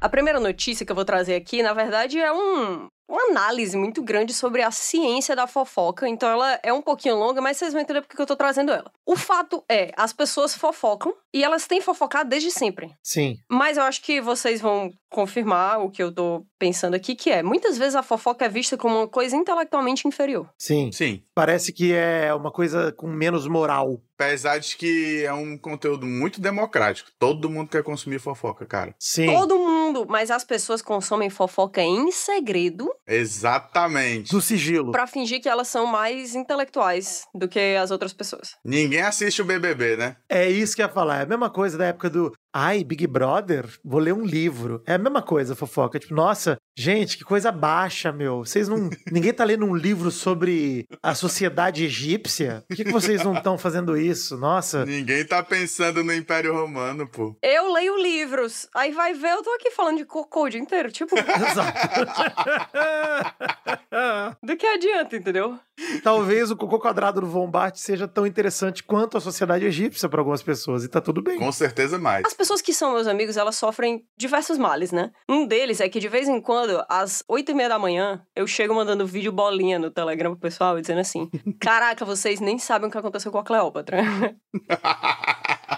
A 0.00 0.08
primeira 0.08 0.38
notícia 0.38 0.84
que 0.86 0.92
eu 0.92 0.96
vou 0.96 1.04
trazer 1.04 1.34
aqui, 1.34 1.62
na 1.62 1.72
verdade, 1.72 2.18
é 2.18 2.30
um, 2.30 2.88
uma 3.08 3.30
análise 3.30 3.76
muito 3.76 4.02
grande 4.02 4.32
sobre 4.32 4.62
a 4.62 4.70
ciência 4.70 5.36
da 5.36 5.46
fofoca. 5.46 6.08
Então 6.08 6.28
ela 6.28 6.58
é 6.62 6.72
um 6.72 6.82
pouquinho 6.82 7.16
longa, 7.16 7.40
mas 7.40 7.56
vocês 7.56 7.72
vão 7.72 7.82
entender 7.82 8.00
porque 8.00 8.16
que 8.16 8.22
eu 8.22 8.26
tô 8.26 8.36
trazendo 8.36 8.72
ela. 8.72 8.90
O 9.06 9.16
fato 9.16 9.62
é, 9.68 9.92
as 9.96 10.12
pessoas 10.12 10.54
fofocam 10.54 11.14
e 11.32 11.44
elas 11.44 11.66
têm 11.66 11.80
fofocado 11.80 12.30
desde 12.30 12.50
sempre. 12.50 12.94
Sim. 13.02 13.38
Mas 13.48 13.76
eu 13.76 13.84
acho 13.84 14.02
que 14.02 14.20
vocês 14.20 14.60
vão 14.60 14.92
confirmar 15.10 15.80
o 15.80 15.90
que 15.90 16.02
eu 16.02 16.12
tô 16.12 16.44
pensando 16.64 16.94
aqui, 16.94 17.14
que 17.14 17.28
é, 17.30 17.42
muitas 17.42 17.76
vezes 17.76 17.94
a 17.94 18.02
fofoca 18.02 18.46
é 18.46 18.48
vista 18.48 18.74
como 18.74 18.96
uma 18.96 19.06
coisa 19.06 19.36
intelectualmente 19.36 20.08
inferior. 20.08 20.48
Sim. 20.58 20.90
Sim. 20.90 21.22
Parece 21.34 21.74
que 21.74 21.92
é 21.92 22.32
uma 22.32 22.50
coisa 22.50 22.90
com 22.90 23.06
menos 23.06 23.46
moral. 23.46 24.00
Apesar 24.18 24.58
de 24.58 24.76
que 24.76 25.24
é 25.24 25.32
um 25.34 25.58
conteúdo 25.58 26.06
muito 26.06 26.40
democrático. 26.40 27.10
Todo 27.18 27.50
mundo 27.50 27.68
quer 27.68 27.82
consumir 27.82 28.18
fofoca, 28.18 28.64
cara. 28.64 28.94
Sim. 28.98 29.26
Todo 29.26 29.58
mundo, 29.58 30.06
mas 30.08 30.30
as 30.30 30.44
pessoas 30.44 30.80
consomem 30.80 31.28
fofoca 31.28 31.82
em 31.82 32.10
segredo 32.12 32.88
Exatamente. 33.06 34.30
Do 34.30 34.40
sigilo. 34.40 34.92
pra 34.92 35.06
fingir 35.06 35.42
que 35.42 35.48
elas 35.48 35.68
são 35.68 35.84
mais 35.84 36.34
intelectuais 36.34 37.24
do 37.34 37.46
que 37.46 37.76
as 37.76 37.90
outras 37.90 38.12
pessoas. 38.12 38.56
Ninguém 38.64 39.02
assiste 39.02 39.42
o 39.42 39.44
BBB, 39.44 39.96
né? 39.96 40.16
É 40.28 40.48
isso 40.48 40.74
que 40.74 40.80
eu 40.80 40.86
ia 40.86 40.92
falar. 40.92 41.20
É 41.20 41.22
a 41.24 41.26
mesma 41.26 41.50
coisa 41.50 41.76
da 41.76 41.86
época 41.86 42.08
do. 42.08 42.32
Ai, 42.56 42.84
Big 42.84 43.04
Brother, 43.08 43.66
vou 43.84 43.98
ler 43.98 44.14
um 44.14 44.24
livro. 44.24 44.80
É 44.86 44.94
a 44.94 44.98
mesma 44.98 45.20
coisa, 45.20 45.56
fofoca. 45.56 45.98
Tipo, 45.98 46.14
nossa, 46.14 46.56
gente, 46.78 47.18
que 47.18 47.24
coisa 47.24 47.50
baixa, 47.50 48.12
meu. 48.12 48.44
Vocês 48.44 48.68
não. 48.68 48.88
Ninguém 49.10 49.32
tá 49.32 49.42
lendo 49.42 49.66
um 49.66 49.74
livro 49.74 50.08
sobre 50.12 50.86
a 51.02 51.16
sociedade 51.16 51.84
egípcia? 51.84 52.64
Por 52.68 52.76
que, 52.76 52.84
que 52.84 52.92
vocês 52.92 53.24
não 53.24 53.34
estão 53.34 53.58
fazendo 53.58 53.96
isso? 53.96 54.36
Nossa. 54.36 54.86
Ninguém 54.86 55.24
tá 55.24 55.42
pensando 55.42 56.04
no 56.04 56.14
Império 56.14 56.54
Romano, 56.54 57.08
pô. 57.08 57.36
Eu 57.42 57.72
leio 57.72 58.00
livros, 58.00 58.68
aí 58.72 58.92
vai 58.92 59.14
ver, 59.14 59.32
eu 59.32 59.42
tô 59.42 59.50
aqui 59.54 59.72
falando 59.72 59.98
de 59.98 60.04
cocô 60.04 60.44
o 60.44 60.48
dia 60.48 60.60
inteiro. 60.60 60.92
Tipo, 60.92 61.16
Exato. 61.50 61.72
do 64.44 64.56
que 64.56 64.66
adianta, 64.66 65.16
entendeu? 65.16 65.58
Talvez 66.02 66.50
o 66.50 66.56
cocô 66.56 66.78
quadrado 66.78 67.20
do 67.20 67.26
Vombate 67.26 67.80
seja 67.80 68.06
tão 68.06 68.26
interessante 68.26 68.82
quanto 68.82 69.16
a 69.16 69.20
sociedade 69.20 69.64
egípcia 69.64 70.08
para 70.08 70.20
algumas 70.20 70.42
pessoas. 70.42 70.84
E 70.84 70.88
tá 70.88 71.00
tudo 71.00 71.20
bem. 71.20 71.38
Com 71.38 71.50
certeza 71.50 71.98
mais. 71.98 72.24
As 72.24 72.34
pessoas 72.44 72.60
que 72.60 72.74
são 72.74 72.92
meus 72.92 73.06
amigos, 73.06 73.38
elas 73.38 73.56
sofrem 73.56 74.04
diversos 74.18 74.58
males, 74.58 74.92
né? 74.92 75.10
Um 75.26 75.46
deles 75.46 75.80
é 75.80 75.88
que 75.88 75.98
de 75.98 76.08
vez 76.08 76.28
em 76.28 76.42
quando, 76.42 76.84
às 76.90 77.24
oito 77.26 77.52
e 77.52 77.54
meia 77.54 77.70
da 77.70 77.78
manhã, 77.78 78.22
eu 78.36 78.46
chego 78.46 78.74
mandando 78.74 79.06
vídeo 79.06 79.32
bolinha 79.32 79.78
no 79.78 79.90
Telegram 79.90 80.32
pro 80.32 80.40
pessoal, 80.40 80.78
dizendo 80.78 81.00
assim: 81.00 81.30
Caraca, 81.58 82.04
vocês 82.04 82.40
nem 82.40 82.58
sabem 82.58 82.88
o 82.88 82.92
que 82.92 82.98
aconteceu 82.98 83.32
com 83.32 83.38
a 83.38 83.44
Cleópatra. 83.44 83.96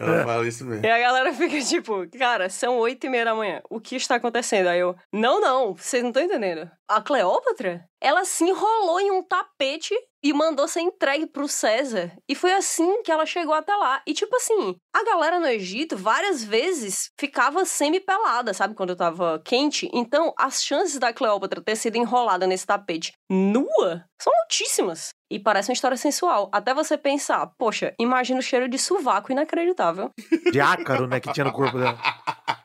Ela 0.00 0.24
fala 0.24 0.46
isso 0.46 0.64
mesmo. 0.64 0.86
E 0.86 0.90
a 0.90 0.98
galera 0.98 1.32
fica 1.32 1.60
tipo, 1.60 2.06
cara, 2.16 2.48
são 2.48 2.78
oito 2.78 3.06
e 3.06 3.10
meia 3.10 3.24
da 3.24 3.34
manhã. 3.34 3.60
O 3.68 3.80
que 3.80 3.96
está 3.96 4.14
acontecendo? 4.14 4.68
Aí 4.68 4.78
eu, 4.78 4.94
não, 5.12 5.40
não, 5.40 5.74
vocês 5.74 6.02
não 6.02 6.10
estão 6.10 6.22
entendendo. 6.22 6.70
A 6.88 7.00
Cleópatra, 7.00 7.84
ela 8.00 8.24
se 8.24 8.44
enrolou 8.44 9.00
em 9.00 9.10
um 9.10 9.22
tapete 9.22 9.94
e 10.22 10.32
mandou 10.32 10.68
ser 10.68 10.80
entregue 10.80 11.26
pro 11.26 11.48
César. 11.48 12.12
E 12.28 12.34
foi 12.34 12.52
assim 12.52 13.02
que 13.02 13.10
ela 13.10 13.26
chegou 13.26 13.54
até 13.54 13.74
lá. 13.74 14.02
E 14.06 14.12
tipo 14.12 14.34
assim, 14.36 14.76
a 14.94 15.04
galera 15.04 15.40
no 15.40 15.46
Egito 15.46 15.96
várias 15.96 16.44
vezes 16.44 17.10
ficava 17.18 17.64
semi-pelada, 17.64 18.52
sabe? 18.52 18.74
Quando 18.74 18.96
tava 18.96 19.40
quente. 19.44 19.90
Então, 19.92 20.32
as 20.38 20.62
chances 20.62 20.98
da 20.98 21.12
Cleópatra 21.12 21.62
ter 21.62 21.76
sido 21.76 21.96
enrolada 21.96 22.46
nesse 22.46 22.66
tapete 22.66 23.12
nua 23.30 24.04
são 24.20 24.32
altíssimas. 24.42 25.10
E 25.30 25.38
parece 25.38 25.70
uma 25.70 25.74
história 25.74 25.96
sensual. 25.96 26.50
Até 26.52 26.74
você 26.74 26.98
pensar, 26.98 27.50
poxa, 27.56 27.94
imagina 27.98 28.40
o 28.40 28.42
cheiro 28.42 28.68
de 28.68 28.78
sovaco 28.78 29.30
inacreditável. 29.30 30.10
De 30.50 30.60
ácaro, 30.60 31.06
né, 31.06 31.20
que 31.20 31.32
tinha 31.32 31.44
no 31.44 31.52
corpo 31.52 31.78
dela. 31.78 31.98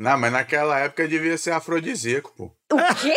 Não, 0.00 0.18
mas 0.18 0.32
naquela 0.32 0.78
época 0.78 1.06
devia 1.06 1.36
ser 1.36 1.50
afrodisíaco, 1.50 2.32
pô. 2.34 2.44
O 2.72 2.94
quê? 2.94 3.14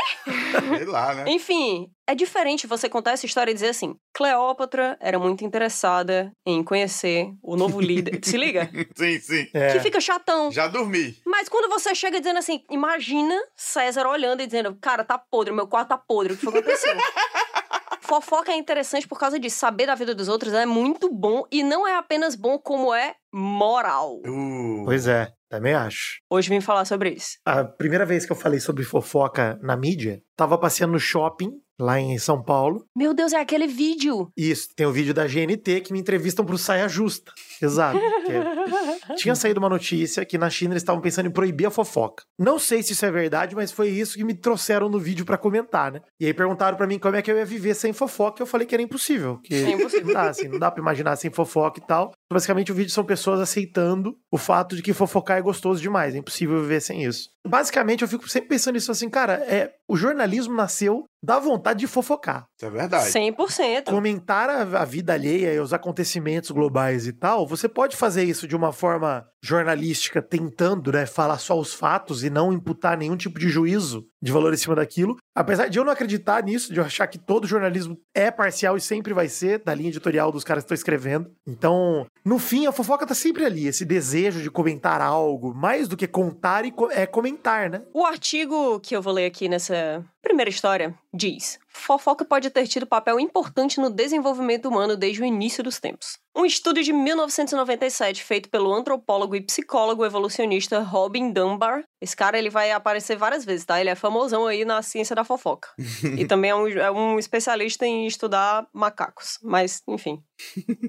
Sei 0.78 0.86
lá, 0.86 1.16
né? 1.16 1.24
Enfim, 1.28 1.88
é 2.06 2.14
diferente 2.14 2.68
você 2.68 2.90
contar 2.90 3.12
essa 3.12 3.26
história 3.26 3.52
e 3.52 3.54
dizer 3.54 3.70
assim: 3.70 3.96
Cleópatra 4.14 4.98
era 5.00 5.18
muito 5.18 5.46
interessada 5.46 6.30
em 6.46 6.62
conhecer 6.62 7.30
o 7.42 7.56
novo 7.56 7.80
líder. 7.80 8.20
Se 8.22 8.36
liga? 8.36 8.70
Sim, 8.98 9.18
sim. 9.18 9.48
É. 9.54 9.72
Que 9.72 9.80
fica 9.80 10.02
chatão. 10.02 10.52
Já 10.52 10.68
dormi. 10.68 11.16
Mas 11.26 11.48
quando 11.48 11.70
você 11.70 11.96
chega 11.96 12.20
dizendo 12.20 12.40
assim, 12.40 12.62
imagina 12.70 13.34
César 13.56 14.06
olhando 14.06 14.42
e 14.42 14.46
dizendo, 14.46 14.76
cara, 14.82 15.06
tá 15.06 15.18
podre, 15.18 15.54
meu 15.54 15.68
quarto 15.68 15.90
tá 15.90 15.98
podre, 15.98 16.34
o 16.34 16.36
que 16.36 16.44
foi 16.44 16.52
que 16.52 16.60
aconteceu? 16.60 16.94
Fofoca 18.02 18.52
é 18.52 18.58
interessante 18.58 19.08
por 19.08 19.18
causa 19.18 19.40
disso. 19.40 19.58
Saber 19.58 19.86
da 19.86 19.96
vida 19.96 20.14
dos 20.14 20.28
outros 20.28 20.54
é 20.54 20.66
muito 20.66 21.10
bom 21.10 21.46
e 21.50 21.64
não 21.64 21.88
é 21.88 21.96
apenas 21.96 22.36
bom, 22.36 22.60
como 22.60 22.94
é 22.94 23.16
moral. 23.34 24.18
Uh. 24.28 24.84
Pois 24.86 25.08
é, 25.08 25.32
também 25.54 25.74
acho. 25.76 26.18
Hoje 26.32 26.50
vim 26.50 26.60
falar 26.60 26.84
sobre 26.84 27.12
isso. 27.12 27.38
A 27.46 27.64
primeira 27.64 28.06
vez 28.08 28.26
que 28.26 28.32
eu 28.32 28.36
falei 28.36 28.60
sobre 28.60 28.84
fofoca 28.84 29.60
na 29.62 29.78
mídia, 29.78 30.20
tava 30.36 30.58
passeando 30.58 30.94
no 30.94 31.00
shopping, 31.00 31.52
lá 31.80 32.00
em 32.00 32.18
São 32.18 32.42
Paulo. 32.42 32.86
Meu 32.96 33.14
Deus, 33.14 33.34
é 33.34 33.40
aquele 33.40 33.68
vídeo. 33.68 34.30
Isso, 34.38 34.70
tem 34.76 34.86
o 34.88 34.92
vídeo 34.92 35.14
da 35.14 35.28
GNT 35.28 35.82
que 35.82 35.94
me 35.94 36.00
entrevistam 36.00 36.44
pro 36.46 36.58
Saia 36.58 36.88
Justa. 36.88 37.32
Exato. 37.62 37.98
é- 38.00 39.14
Tinha 39.16 39.36
saído 39.36 39.60
uma 39.60 39.70
notícia 39.70 40.24
que 40.26 40.38
na 40.38 40.50
China 40.50 40.74
eles 40.74 40.82
estavam 40.82 41.02
pensando 41.02 41.28
em 41.28 41.32
proibir 41.32 41.66
a 41.68 41.72
fofoca. 41.72 42.24
Não 42.40 42.58
sei 42.58 42.82
se 42.82 42.94
isso 42.94 43.06
é 43.06 43.12
verdade, 43.12 43.56
mas 43.56 43.72
foi 43.72 43.90
isso 43.90 44.16
que 44.16 44.24
me 44.24 44.34
trouxeram 44.34 44.88
no 44.90 44.98
vídeo 45.00 45.26
pra 45.26 45.38
comentar, 45.38 45.92
né? 45.92 46.02
E 46.20 46.26
aí 46.26 46.34
perguntaram 46.34 46.78
pra 46.78 46.88
mim 46.88 46.98
como 46.98 47.16
é 47.16 47.22
que 47.22 47.30
eu 47.32 47.38
ia 47.38 47.46
viver 47.46 47.76
sem 47.76 47.92
fofoca, 47.94 48.42
e 48.42 48.44
eu 48.44 48.48
falei 48.48 48.66
que 48.66 48.74
era 48.74 48.82
impossível. 48.82 49.40
Que 49.44 49.54
É 49.56 49.72
impossível. 49.72 50.18
Assim, 50.18 50.48
não 50.48 50.58
dá 50.60 50.72
pra 50.72 50.82
imaginar 50.82 51.16
sem 51.16 51.30
fofoca 51.32 51.80
e 51.80 51.86
tal. 51.86 52.12
Basicamente, 52.34 52.72
o 52.72 52.76
vídeo 52.76 52.92
são 52.92 53.04
pessoas 53.04 53.40
aceitando 53.40 54.16
o 54.32 54.38
fato 54.38 54.76
de 54.76 54.82
que 54.82 54.94
fofocar 54.94 55.38
é 55.38 55.42
gostoso 55.42 55.82
demais. 55.82 56.16
É 56.16 56.18
impossível 56.18 56.60
viver 56.62 56.82
sem 56.82 57.04
isso. 57.04 57.30
Basicamente, 57.48 58.02
eu 58.02 58.08
fico 58.08 58.28
sempre 58.28 58.50
pensando 58.50 58.76
nisso 58.76 58.92
assim, 58.92 59.10
cara, 59.10 59.34
é, 59.34 59.74
o 59.88 59.96
jornalismo 59.96 60.56
nasceu 60.56 61.04
da 61.24 61.40
vontade 61.40 61.80
de 61.80 61.88
fofocar. 61.88 62.46
Isso 62.58 62.66
é 62.66 62.70
verdade. 62.70 63.10
100%. 63.10 63.86
Comentar 63.86 64.50
a, 64.50 64.62
a 64.82 64.86
vida 64.86 65.14
alheia 65.14 65.54
e 65.54 65.60
os 65.60 65.74
acontecimentos 65.74 66.52
globais 66.52 67.08
e 67.08 67.14
tal, 67.14 67.48
você 67.48 67.70
pode 67.70 67.96
fazer 67.96 68.24
isso 68.24 68.48
de 68.48 68.56
uma 68.56 68.74
forma 68.74 69.26
jornalística, 69.44 70.22
tentando, 70.22 70.92
né, 70.92 71.06
falar 71.06 71.38
só 71.38 71.58
os 71.60 71.74
fatos 71.74 72.24
e 72.24 72.30
não 72.30 72.52
imputar 72.52 72.98
nenhum 72.98 73.18
tipo 73.18 73.40
de 73.40 73.50
juízo 73.50 74.06
de 74.22 74.32
valor 74.32 74.54
em 74.54 74.58
cima 74.58 74.76
daquilo. 74.76 75.18
Apesar 75.36 75.68
de 75.68 75.80
eu 75.80 75.84
não 75.86 75.92
acreditar 75.92 76.44
nisso, 76.44 76.72
de 76.72 76.80
eu 76.80 76.86
achar 76.86 77.08
que 77.08 77.18
todo 77.18 77.48
jornalismo 77.48 77.98
é 78.14 78.30
parcial 78.30 78.78
e 78.78 78.82
sempre 78.82 79.14
vai 79.14 79.28
ser, 79.28 79.64
da 79.64 79.74
linha 79.74 79.90
editorial 79.90 80.32
dos 80.32 80.44
caras 80.44 80.64
que 80.64 80.66
estão 80.68 80.76
escrevendo. 80.76 81.32
Então, 81.48 82.06
no 82.24 82.38
fim, 82.38 82.68
a 82.68 82.72
fofoca 82.72 83.06
tá 83.08 83.16
sempre 83.16 83.44
ali, 83.44 83.66
esse 83.68 83.84
desejo 83.84 84.42
de 84.44 84.52
comentar 84.52 85.02
algo, 85.02 85.54
mais 85.54 85.88
do 85.88 85.98
que 85.98 86.08
contar 86.08 86.66
e 86.66 86.72
co- 86.72 86.92
é 86.92 87.06
comentar, 87.08 87.70
né? 87.70 87.82
O 87.94 88.06
artigo 88.06 88.80
que 88.80 88.96
eu 88.96 89.02
vou 89.02 89.14
ler 89.14 89.26
aqui 89.26 89.50
nessa 89.50 90.06
Primeira 90.24 90.50
história 90.50 90.98
diz: 91.14 91.60
fofoca 91.68 92.24
pode 92.24 92.50
ter 92.50 92.66
tido 92.66 92.88
papel 92.88 93.20
importante 93.20 93.82
no 93.82 93.90
desenvolvimento 93.90 94.70
humano 94.70 94.96
desde 94.96 95.22
o 95.22 95.26
início 95.26 95.62
dos 95.62 95.82
tempos. 95.82 96.18
Um 96.34 96.46
estudo 96.46 96.82
de 96.82 96.94
1997 96.94 98.24
feito 98.24 98.50
pelo 98.50 98.74
antropólogo 98.74 99.36
e 99.36 99.42
psicólogo 99.42 100.06
evolucionista 100.06 100.80
Robin 100.80 101.34
Dunbar. 101.34 101.84
Esse 102.02 102.16
cara 102.16 102.38
ele 102.40 102.50
vai 102.50 102.72
aparecer 102.72 103.18
várias 103.18 103.44
vezes, 103.44 103.66
tá? 103.66 103.82
Ele 103.82 103.90
é 103.90 103.96
famosão 103.96 104.48
aí 104.48 104.64
na 104.64 104.82
ciência 104.82 105.14
da 105.14 105.26
fofoca. 105.26 105.68
e 106.18 106.26
também 106.26 106.52
é 106.52 106.56
um, 106.56 106.68
é 106.70 106.90
um 106.90 107.20
especialista 107.20 107.86
em 107.86 108.08
estudar 108.08 108.66
macacos. 108.74 109.38
Mas, 109.44 109.84
enfim. 109.88 110.24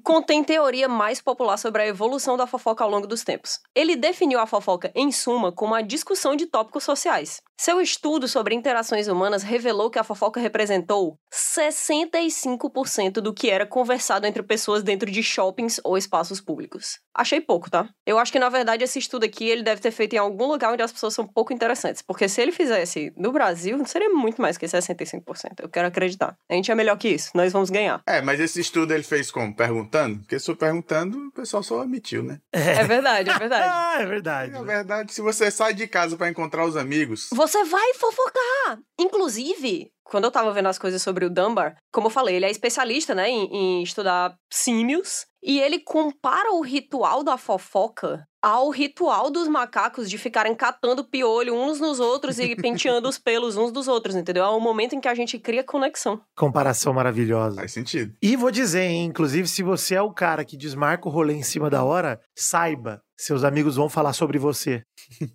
Contém 0.02 0.42
teoria 0.42 0.88
mais 0.88 1.20
popular 1.20 1.56
sobre 1.56 1.82
a 1.82 1.86
evolução 1.86 2.36
da 2.36 2.46
fofoca 2.46 2.84
ao 2.84 2.90
longo 2.90 3.06
dos 3.06 3.22
tempos. 3.22 3.60
Ele 3.74 3.96
definiu 3.96 4.38
a 4.38 4.46
fofoca, 4.46 4.90
em 4.94 5.10
suma, 5.10 5.52
como 5.52 5.74
a 5.74 5.82
discussão 5.82 6.36
de 6.36 6.46
tópicos 6.46 6.84
sociais. 6.84 7.42
Seu 7.56 7.80
estudo 7.80 8.26
sobre 8.26 8.54
interações 8.54 9.06
humanas 9.06 9.42
revelou 9.42 9.88
que 9.88 9.98
a 9.98 10.04
fofoca 10.04 10.40
representou 10.40 11.16
65% 11.32 13.20
do 13.20 13.32
que 13.32 13.48
era 13.48 13.64
conversado 13.64 14.26
entre 14.26 14.42
pessoas 14.42 14.82
dentro 14.82 15.08
de 15.10 15.22
shoppings 15.22 15.80
ou 15.84 15.96
espaços 15.96 16.40
públicos. 16.40 16.98
Achei 17.14 17.40
pouco, 17.40 17.70
tá? 17.70 17.88
Eu 18.04 18.18
acho 18.18 18.32
que, 18.32 18.40
na 18.40 18.48
verdade, 18.48 18.82
esse 18.82 18.98
estudo 18.98 19.24
aqui 19.24 19.48
ele 19.48 19.62
deve 19.62 19.80
ter 19.80 19.92
feito 19.92 20.14
em 20.14 20.18
algum 20.18 20.46
lugar 20.46 20.72
onde 20.72 20.82
as 20.82 20.90
pessoas 20.90 21.14
são 21.14 21.24
pouco 21.26 21.52
interessantes. 21.52 22.02
Porque 22.02 22.28
se 22.28 22.42
ele 22.42 22.50
fizesse 22.50 23.12
no 23.16 23.30
Brasil, 23.30 23.84
seria 23.86 24.10
muito 24.10 24.42
mais 24.42 24.58
que 24.58 24.66
65%. 24.66 25.60
Eu 25.62 25.68
quero 25.68 25.86
acreditar. 25.86 26.36
A 26.50 26.54
gente 26.54 26.72
é 26.72 26.74
melhor 26.74 26.96
que 26.96 27.08
isso. 27.08 27.30
Nós 27.34 27.52
vamos 27.52 27.70
ganhar. 27.70 28.02
É, 28.06 28.20
mas 28.20 28.40
esse 28.40 28.60
estudo 28.60 28.92
ele 28.92 29.04
fez 29.04 29.30
como? 29.44 29.54
Perguntando? 29.54 30.18
Porque 30.20 30.38
se 30.38 30.50
eu 30.50 30.56
perguntando, 30.56 31.28
o 31.28 31.32
pessoal 31.32 31.62
só 31.62 31.82
admitiu, 31.82 32.22
né? 32.22 32.40
É, 32.52 32.80
é 32.80 32.84
verdade, 32.84 33.30
é 33.30 33.38
verdade. 33.38 33.64
ah, 33.72 33.96
é 34.00 34.06
verdade. 34.06 34.52
Na 34.52 34.62
verdade, 34.62 35.12
se 35.12 35.20
você 35.20 35.50
sai 35.50 35.74
de 35.74 35.86
casa 35.86 36.16
para 36.16 36.28
encontrar 36.28 36.64
os 36.64 36.76
amigos. 36.76 37.28
Você 37.32 37.64
vai 37.64 37.94
fofocar! 37.94 38.78
Inclusive, 38.98 39.90
quando 40.02 40.24
eu 40.24 40.30
tava 40.30 40.52
vendo 40.52 40.68
as 40.68 40.78
coisas 40.78 41.02
sobre 41.02 41.24
o 41.24 41.30
Dunbar, 41.30 41.76
como 41.92 42.06
eu 42.06 42.10
falei, 42.10 42.36
ele 42.36 42.46
é 42.46 42.50
especialista, 42.50 43.14
né, 43.14 43.28
em, 43.28 43.44
em 43.52 43.82
estudar 43.82 44.34
símios. 44.50 45.26
E 45.42 45.60
ele 45.60 45.78
compara 45.80 46.52
o 46.52 46.62
ritual 46.62 47.22
da 47.22 47.36
fofoca 47.36 48.26
ao 48.44 48.68
ritual 48.68 49.30
dos 49.30 49.48
macacos 49.48 50.10
de 50.10 50.18
ficarem 50.18 50.54
catando 50.54 51.02
piolho 51.02 51.54
uns 51.54 51.80
nos 51.80 51.98
outros 51.98 52.38
e 52.38 52.54
penteando 52.54 53.08
os 53.08 53.16
pelos 53.16 53.56
uns 53.56 53.72
dos 53.72 53.88
outros, 53.88 54.14
entendeu? 54.14 54.44
É 54.44 54.48
o 54.48 54.60
momento 54.60 54.94
em 54.94 55.00
que 55.00 55.08
a 55.08 55.14
gente 55.14 55.38
cria 55.38 55.64
conexão. 55.64 56.20
Comparação 56.36 56.92
maravilhosa. 56.92 57.56
Faz 57.56 57.72
sentido. 57.72 58.14
E 58.20 58.36
vou 58.36 58.50
dizer, 58.50 58.82
hein, 58.82 59.06
inclusive, 59.06 59.48
se 59.48 59.62
você 59.62 59.94
é 59.94 60.02
o 60.02 60.12
cara 60.12 60.44
que 60.44 60.58
desmarca 60.58 61.08
o 61.08 61.10
rolê 61.10 61.32
em 61.32 61.42
cima 61.42 61.70
da 61.70 61.84
hora, 61.84 62.20
saiba, 62.36 63.00
seus 63.16 63.44
amigos 63.44 63.76
vão 63.76 63.88
falar 63.88 64.12
sobre 64.12 64.38
você. 64.38 64.82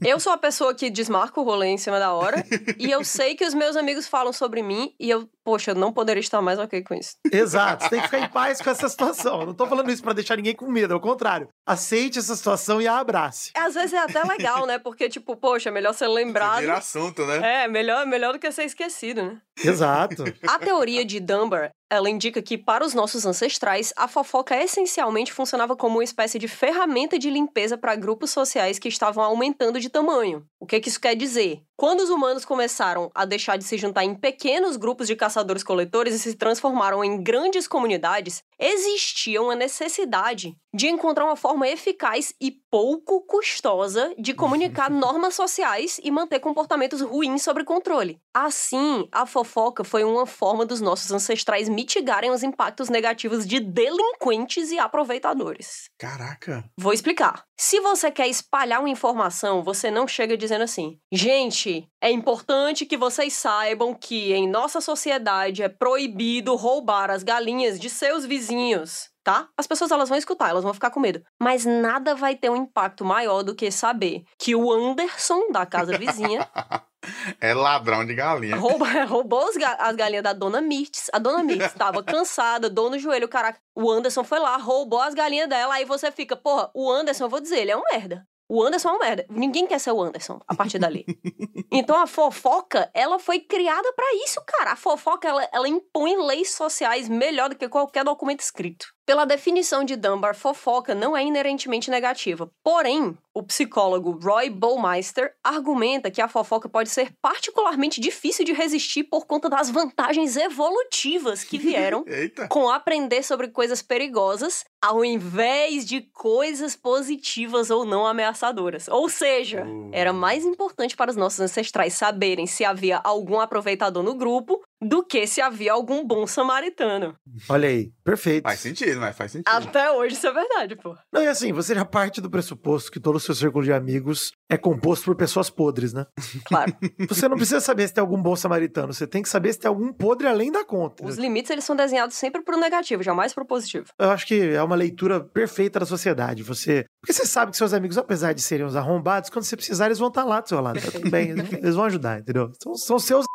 Eu 0.06 0.20
sou 0.20 0.34
a 0.34 0.38
pessoa 0.38 0.76
que 0.76 0.90
desmarca 0.90 1.40
o 1.40 1.44
rolê 1.44 1.68
em 1.68 1.78
cima 1.78 1.98
da 1.98 2.14
hora. 2.14 2.44
e 2.78 2.92
eu 2.92 3.04
sei 3.04 3.36
que 3.36 3.46
os 3.46 3.54
meus 3.54 3.76
amigos 3.76 4.08
falam 4.08 4.34
sobre 4.34 4.62
mim. 4.62 4.94
E 5.00 5.10
eu, 5.10 5.28
poxa, 5.50 5.72
eu 5.72 5.76
não 5.76 5.92
poderia 5.92 6.20
estar 6.20 6.40
mais 6.44 6.60
ok 6.60 6.84
com 6.84 6.94
isso. 6.94 7.16
Exato. 7.34 7.84
Você 7.84 7.90
tem 7.90 8.02
que 8.02 8.06
ficar 8.06 8.20
em 8.20 8.30
paz 8.30 8.62
com 8.62 8.70
essa 8.70 8.88
situação. 8.88 9.40
Eu 9.42 9.48
não 9.48 9.54
tô 9.56 9.66
falando 9.66 9.90
isso 9.90 10.04
para 10.04 10.14
deixar 10.14 10.36
ninguém 10.36 10.56
com 10.56 10.68
medo. 10.68 10.94
Ao 10.94 11.00
contrário. 11.00 11.50
Aceite 11.66 12.20
essa 12.20 12.36
situação 12.36 12.80
e 12.80 12.88
a 12.88 13.00
abrace. 13.00 13.52
Às 13.56 13.74
vezes 13.74 13.94
é 13.94 13.98
até 13.98 14.24
legal, 14.24 14.68
né? 14.68 14.78
Porque, 14.78 15.10
tipo, 15.10 15.36
poxa, 15.36 15.70
é 15.70 15.72
melhor 15.72 15.94
ser 15.94 16.08
lembrado. 16.08 16.60
Vira 16.60 16.78
assunto, 16.78 17.26
né? 17.26 17.64
É, 17.64 17.68
melhor, 17.68 18.06
melhor 18.06 18.34
do 18.34 18.40
que 18.40 18.52
ser 18.52 18.66
esquecido, 18.66 19.24
né? 19.24 19.42
Exato. 19.64 20.24
A 20.48 20.60
teoria 20.60 21.04
de 21.04 21.20
Dunbar 21.20 21.72
ela 21.92 22.10
indica 22.10 22.42
que, 22.42 22.58
para 22.58 22.86
os 22.86 22.94
nossos 22.94 23.26
ancestrais, 23.26 23.92
a 23.98 24.08
fofoca 24.08 24.56
essencialmente 24.56 25.34
funcionava 25.34 25.76
como 25.76 25.98
uma 25.98 26.04
espécie 26.04 26.38
de 26.38 26.48
ferramenta 26.48 27.18
de 27.18 27.32
limpeza 27.32 27.78
para 27.78 27.96
grupos 27.96 28.30
sociais 28.30 28.78
que 28.78 28.88
estavam 28.88 29.24
aumentando 29.24 29.80
de 29.80 29.90
tamanho. 29.90 30.46
O 30.60 30.68
que, 30.68 30.80
que 30.80 30.88
isso 30.88 31.02
quer 31.02 31.16
dizer? 31.16 31.64
Quando 31.76 32.02
os 32.02 32.10
humanos 32.10 32.46
começaram 32.46 33.10
a 33.16 33.26
deixar 33.26 33.58
de 33.58 33.64
se 33.64 33.78
juntar 33.78 34.04
em 34.04 34.14
pequenos 34.14 34.78
grupos 34.78 35.08
de 35.08 35.16
caçadores-coletores 35.40 36.14
e 36.14 36.20
se 36.20 36.36
transformaram 36.36 37.04
em 37.04 37.22
grandes 37.22 37.68
comunidades, 37.68 38.44
existia 38.60 39.42
uma 39.42 39.56
necessidade 39.56 40.56
de 40.74 40.88
encontrar 40.88 41.26
uma 41.26 41.36
forma 41.36 41.68
eficaz 41.68 42.34
e 42.40 42.52
pouco 42.70 43.22
custosa 43.22 44.14
de 44.18 44.34
comunicar 44.34 44.90
normas 44.92 45.34
sociais 45.34 46.00
e 46.04 46.12
manter 46.12 46.40
comportamentos 46.40 47.02
ruins 47.02 47.42
sob 47.42 47.64
controle. 47.64 48.20
Assim, 48.34 49.08
a 49.12 49.26
fofoca 49.26 49.84
foi 49.84 50.04
uma 50.04 50.26
forma 50.26 50.66
dos 50.66 50.82
nossos 50.82 51.12
ancestrais 51.12 51.68
mitigarem 51.68 52.30
os 52.30 52.44
impactos 52.44 52.90
negativos 52.90 53.48
de 53.48 53.60
delinquentes 53.60 54.72
e 54.72 54.78
aproveitadores. 54.78 55.90
Caraca! 55.98 56.64
Vou 56.78 56.94
explicar. 56.94 57.44
Se 57.58 57.80
você 57.80 58.12
quer 58.12 58.28
espalhar 58.28 58.80
uma 58.80 58.90
informação, 58.90 59.64
você 59.64 59.90
não 59.90 60.08
chega 60.08 60.38
dizendo 60.38 60.64
assim: 60.64 61.00
gente, 61.12 61.90
é 62.02 62.12
importante 62.12 62.86
que 62.86 62.96
vocês 62.96 63.34
saibam 63.34 63.94
que 63.94 64.34
em 64.34 64.48
nossa 64.48 64.80
sociedade 64.80 65.19
é 65.60 65.70
proibido 65.70 66.56
roubar 66.56 67.10
as 67.10 67.24
galinhas 67.24 67.80
de 67.80 67.90
seus 67.90 68.26
vizinhos 68.26 69.10
tá? 69.30 69.48
As 69.56 69.68
pessoas 69.68 69.92
elas 69.92 70.10
vão 70.10 70.18
escutar, 70.18 70.50
elas 70.50 70.64
vão 70.64 70.74
ficar 70.74 70.90
com 70.90 71.00
medo. 71.00 71.22
Mas 71.40 71.64
nada 71.64 72.16
vai 72.16 72.36
ter 72.36 72.50
um 72.50 72.56
impacto 72.56 73.06
maior 73.06 73.44
do 73.44 73.54
que 73.54 73.70
saber 73.70 74.24
que 74.40 74.56
o 74.56 74.72
Anderson 74.72 75.52
da 75.52 75.68
casa 75.68 75.96
vizinha 76.00 76.50
é 77.40 77.54
ladrão 77.54 78.04
de 78.04 78.16
galinha. 78.16 78.56
Rouba, 78.56 78.88
roubou 79.06 79.48
as, 79.48 79.56
ga 79.56 79.74
as, 79.74 79.96
galinhas 79.96 80.24
da 80.24 80.34
dona 80.34 80.62
Mirtz. 80.62 81.12
A 81.14 81.20
dona 81.20 81.44
Mirtz 81.44 81.68
estava 81.68 82.02
cansada, 82.02 82.72
dor 82.72 82.90
no 82.90 82.98
joelho, 82.98 83.28
caraca. 83.28 83.60
O 83.76 83.92
Anderson 83.92 84.24
foi 84.24 84.40
lá, 84.40 84.58
roubou 84.58 85.00
as 85.00 85.14
galinhas 85.14 85.48
dela, 85.48 85.76
aí 85.76 85.86
você 85.86 86.12
fica, 86.12 86.36
porra, 86.36 86.72
o 86.74 86.92
Anderson, 86.92 87.26
eu 87.26 87.30
vou 87.30 87.40
dizer, 87.40 87.60
ele 87.60 87.72
é 87.72 87.78
um 87.78 87.84
merda. 87.92 88.26
O 88.52 88.64
Anderson 88.64 88.90
é 88.90 88.92
uma 88.94 89.00
merda. 89.00 89.26
Ninguém 89.30 89.68
quer 89.68 89.80
ser 89.80 89.92
o 89.92 90.02
Anderson 90.02 90.42
a 90.48 90.56
partir 90.56 90.80
dali. 90.80 91.06
então 91.72 91.96
a 91.96 92.08
fofoca, 92.08 92.90
ela 92.96 93.20
foi 93.20 93.40
criada 93.40 93.94
para 93.94 94.16
isso, 94.26 94.42
cara. 94.44 94.72
A 94.72 94.76
fofoca, 94.76 95.28
ela, 95.28 95.48
ela 95.54 95.70
impõe 95.70 96.18
leis 96.18 96.56
sociais 96.56 97.08
melhor 97.08 97.50
do 97.50 97.56
que 97.56 97.70
qualquer 97.70 98.04
documento 98.04 98.40
escrito. 98.40 98.88
Pela 99.10 99.26
definição 99.26 99.84
de 99.84 99.96
Dunbar, 99.96 100.36
fofoca 100.36 100.94
não 100.94 101.18
é 101.18 101.26
inerentemente 101.26 101.90
negativa. 101.90 102.48
Porém, 102.64 103.18
o 103.34 103.42
psicólogo 103.42 104.12
Roy 104.12 104.52
Baumeister 104.52 105.34
argumenta 105.44 106.12
que 106.12 106.22
a 106.22 106.28
fofoca 106.28 106.70
pode 106.70 106.90
ser 106.90 107.12
particularmente 107.20 108.00
difícil 108.00 108.46
de 108.46 108.54
resistir 108.54 109.06
por 109.06 109.26
conta 109.26 109.50
das 109.50 109.72
vantagens 109.72 110.38
evolutivas 110.38 111.44
que 111.44 111.58
vieram 111.58 112.06
com 112.50 112.70
aprender 112.70 113.24
sobre 113.24 113.48
coisas 113.48 113.82
perigosas 113.82 114.64
ao 114.82 115.04
invés 115.04 115.86
de 115.86 116.02
coisas 116.02 116.76
positivas 116.76 117.70
ou 117.70 117.86
não 117.86 118.06
ameaçadoras. 118.06 118.88
Ou 118.88 119.10
seja, 119.10 119.66
uh. 119.66 119.90
era 119.92 120.14
mais 120.14 120.46
importante 120.46 120.96
para 120.96 121.12
os 121.12 121.18
nossos 121.18 121.40
ancestrais 121.40 121.94
saberem 121.94 122.48
se 122.48 122.64
havia 122.64 122.98
algum 123.04 123.40
aproveitador 123.40 124.04
no 124.04 124.16
grupo 124.16 124.62
do 124.82 125.04
que 125.04 125.28
se 125.28 125.42
havia 125.42 125.74
algum 125.74 126.06
bom 126.06 126.26
samaritano. 126.26 127.16
Olha 127.50 127.68
aí, 127.68 127.92
perfeito. 128.04 128.44
Faz 128.44 128.60
sentido, 128.60 128.99
mas 129.00 129.16
faz 129.16 129.32
sentido. 129.32 129.50
Até 129.50 129.92
hoje 129.92 130.16
isso 130.16 130.28
é 130.28 130.32
verdade, 130.32 130.76
pô. 130.76 130.96
Não, 131.12 131.24
e 131.24 131.28
assim, 131.28 131.52
você 131.52 131.74
já 131.74 131.86
parte 131.86 132.22
do 132.22 132.30
pressuposto 132.30 132.92
que 132.92 133.00
todo 133.00 133.16
o 133.16 133.20
seu 133.20 133.34
círculo 133.34 133.64
de 133.64 133.74
amigos 133.74 134.32
é 134.50 134.58
composto 134.58 135.06
por 135.06 135.16
pessoas 135.16 135.50
podres, 135.50 135.94
né? 135.94 136.06
Claro. 136.46 136.74
Você 137.08 137.28
não 137.28 137.38
precisa 137.38 137.60
saber 137.60 137.88
se 137.88 137.94
tem 137.94 138.02
algum 138.02 138.20
bom 138.20 138.36
samaritano, 138.36 138.92
você 138.94 139.06
tem 139.06 139.22
que 139.22 139.30
saber 139.30 139.54
se 139.54 139.60
tem 139.60 139.70
algum 139.70 139.94
podre 139.94 140.28
além 140.28 140.52
da 140.52 140.66
conta. 140.66 141.06
Os 141.06 141.18
limites, 141.18 141.52
eles 141.52 141.64
são 141.64 141.76
desenhados 141.76 142.16
sempre 142.16 142.42
pro 142.42 142.58
negativo, 142.58 143.04
jamais 143.04 143.34
pro 143.34 143.46
positivo. 143.46 143.86
Eu 144.00 144.10
acho 144.10 144.26
que 144.26 144.50
é 144.54 144.64
uma 144.64 144.76
leitura 144.76 145.20
perfeita 145.20 145.80
da 145.80 145.86
sociedade. 145.86 146.42
Você... 146.44 146.86
Porque 147.02 147.14
você 147.14 147.26
sabe 147.26 147.52
que 147.52 147.58
seus 147.58 147.74
amigos, 147.74 147.98
apesar 147.98 148.34
de 148.34 148.42
serem 148.42 148.66
uns 148.66 148.76
arrombados, 148.76 149.30
quando 149.30 149.46
você 149.46 149.56
precisar, 149.56 149.86
eles 149.86 150.00
vão 150.00 150.08
estar 150.08 150.24
lá 150.24 150.42
do 150.42 150.50
seu 150.50 150.60
lado. 150.60 150.82
Tá 150.82 150.92
tudo 150.92 151.10
bem, 151.10 151.30
eles 151.30 151.76
vão 151.76 151.86
ajudar, 151.86 152.20
entendeu? 152.20 152.52
São, 152.62 152.76
são 152.76 153.00
seus 153.00 153.26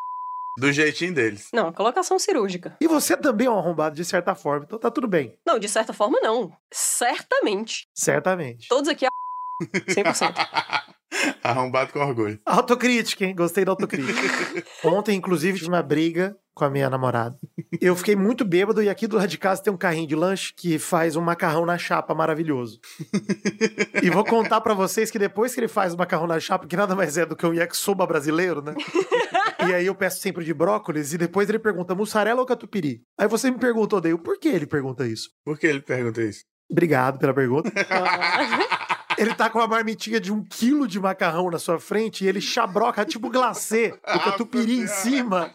do 0.59 0.73
jeitinho 0.73 1.15
deles. 1.15 1.49
Não, 1.53 1.73
colocação 1.73 2.19
cirúrgica. 2.19 2.77
E 2.81 2.87
você 2.87 3.17
também 3.17 3.47
é 3.47 3.51
um 3.51 3.59
arrombado, 3.59 3.97
de 3.97 4.05
certa 4.05 4.35
forma, 4.35 4.65
então 4.65 4.79
tá 4.79 4.91
tudo 4.91 5.09
bem. 5.09 5.37
Não, 5.47 5.59
de 5.59 5.69
certa 5.69 5.93
forma 5.93 6.21
não. 6.21 6.53
Certamente. 6.73 7.89
Certamente. 7.95 8.69
Todos 8.69 8.89
aqui 8.89 9.07
100%. 9.63 10.35
Arrombado 11.43 11.93
com 11.93 12.01
orgulho. 12.01 12.41
Autocrítica, 12.45 13.25
hein? 13.25 13.35
Gostei 13.35 13.65
da 13.65 13.73
autocrítica. 13.73 14.21
Ontem, 14.85 15.17
inclusive, 15.17 15.59
tive 15.59 15.69
uma 15.69 15.83
briga 15.83 16.37
com 16.55 16.65
a 16.65 16.71
minha 16.71 16.89
namorada. 16.89 17.37
Eu 17.81 17.97
fiquei 17.97 18.15
muito 18.15 18.45
bêbado 18.45 18.83
e 18.83 18.89
aqui 18.89 19.07
do 19.07 19.17
lado 19.17 19.29
de 19.29 19.39
casa 19.39 19.63
tem 19.63 19.73
um 19.73 19.77
carrinho 19.77 20.07
de 20.07 20.15
lanche 20.15 20.53
que 20.57 20.79
faz 20.79 21.17
um 21.17 21.21
macarrão 21.21 21.67
na 21.67 21.77
chapa 21.77 22.15
maravilhoso. 22.15 22.79
e 24.03 24.09
vou 24.09 24.25
contar 24.25 24.61
para 24.61 24.73
vocês 24.73 25.11
que 25.11 25.19
depois 25.19 25.53
que 25.53 25.61
ele 25.61 25.69
faz 25.69 25.95
o 25.95 25.97
macarrão 25.97 26.27
na 26.27 26.39
chapa, 26.39 26.67
que 26.67 26.77
nada 26.77 26.95
mais 26.95 27.19
é 27.19 27.27
do 27.27 27.35
que 27.35 27.47
um 27.47 27.53
yakisoba 27.55 28.07
brasileiro, 28.07 28.63
né? 28.63 28.75
e 29.69 29.75
aí 29.75 29.87
eu 29.87 29.95
peço 29.95 30.21
sempre 30.21 30.45
de 30.45 30.55
brócolis 30.55 31.13
e 31.13 31.19
depois 31.19 31.49
ele 31.49 31.59
pergunta 31.59 31.95
mussarela 31.95 32.41
ou 32.41 32.47
catupiry? 32.47 33.03
Aí 33.19 33.27
você 33.27 33.51
me 33.51 33.59
pergunta, 33.59 33.97
Odeio, 33.97 34.19
por 34.19 34.39
que 34.39 34.49
ele 34.49 34.67
pergunta 34.67 35.07
isso? 35.07 35.31
Por 35.45 35.59
que 35.59 35.67
ele 35.67 35.81
pergunta 35.81 36.23
isso? 36.23 36.45
Obrigado 36.71 37.19
pela 37.19 37.35
pergunta. 37.35 37.71
Ele 39.19 39.35
tá 39.35 39.49
com 39.51 39.59
uma 39.59 39.67
marmitinha 39.67 40.21
de 40.21 40.33
um 40.33 40.43
quilo 40.43 40.87
de 40.87 40.99
macarrão 41.01 41.51
na 41.51 41.59
sua 41.59 41.79
frente 41.79 42.25
e 42.25 42.29
ele 42.29 42.41
chabroca 42.41 43.05
tipo 43.05 43.31
glacê, 43.31 43.99
o 44.07 44.19
catupiry 44.21 44.81
em 44.81 44.87
cima 44.87 45.55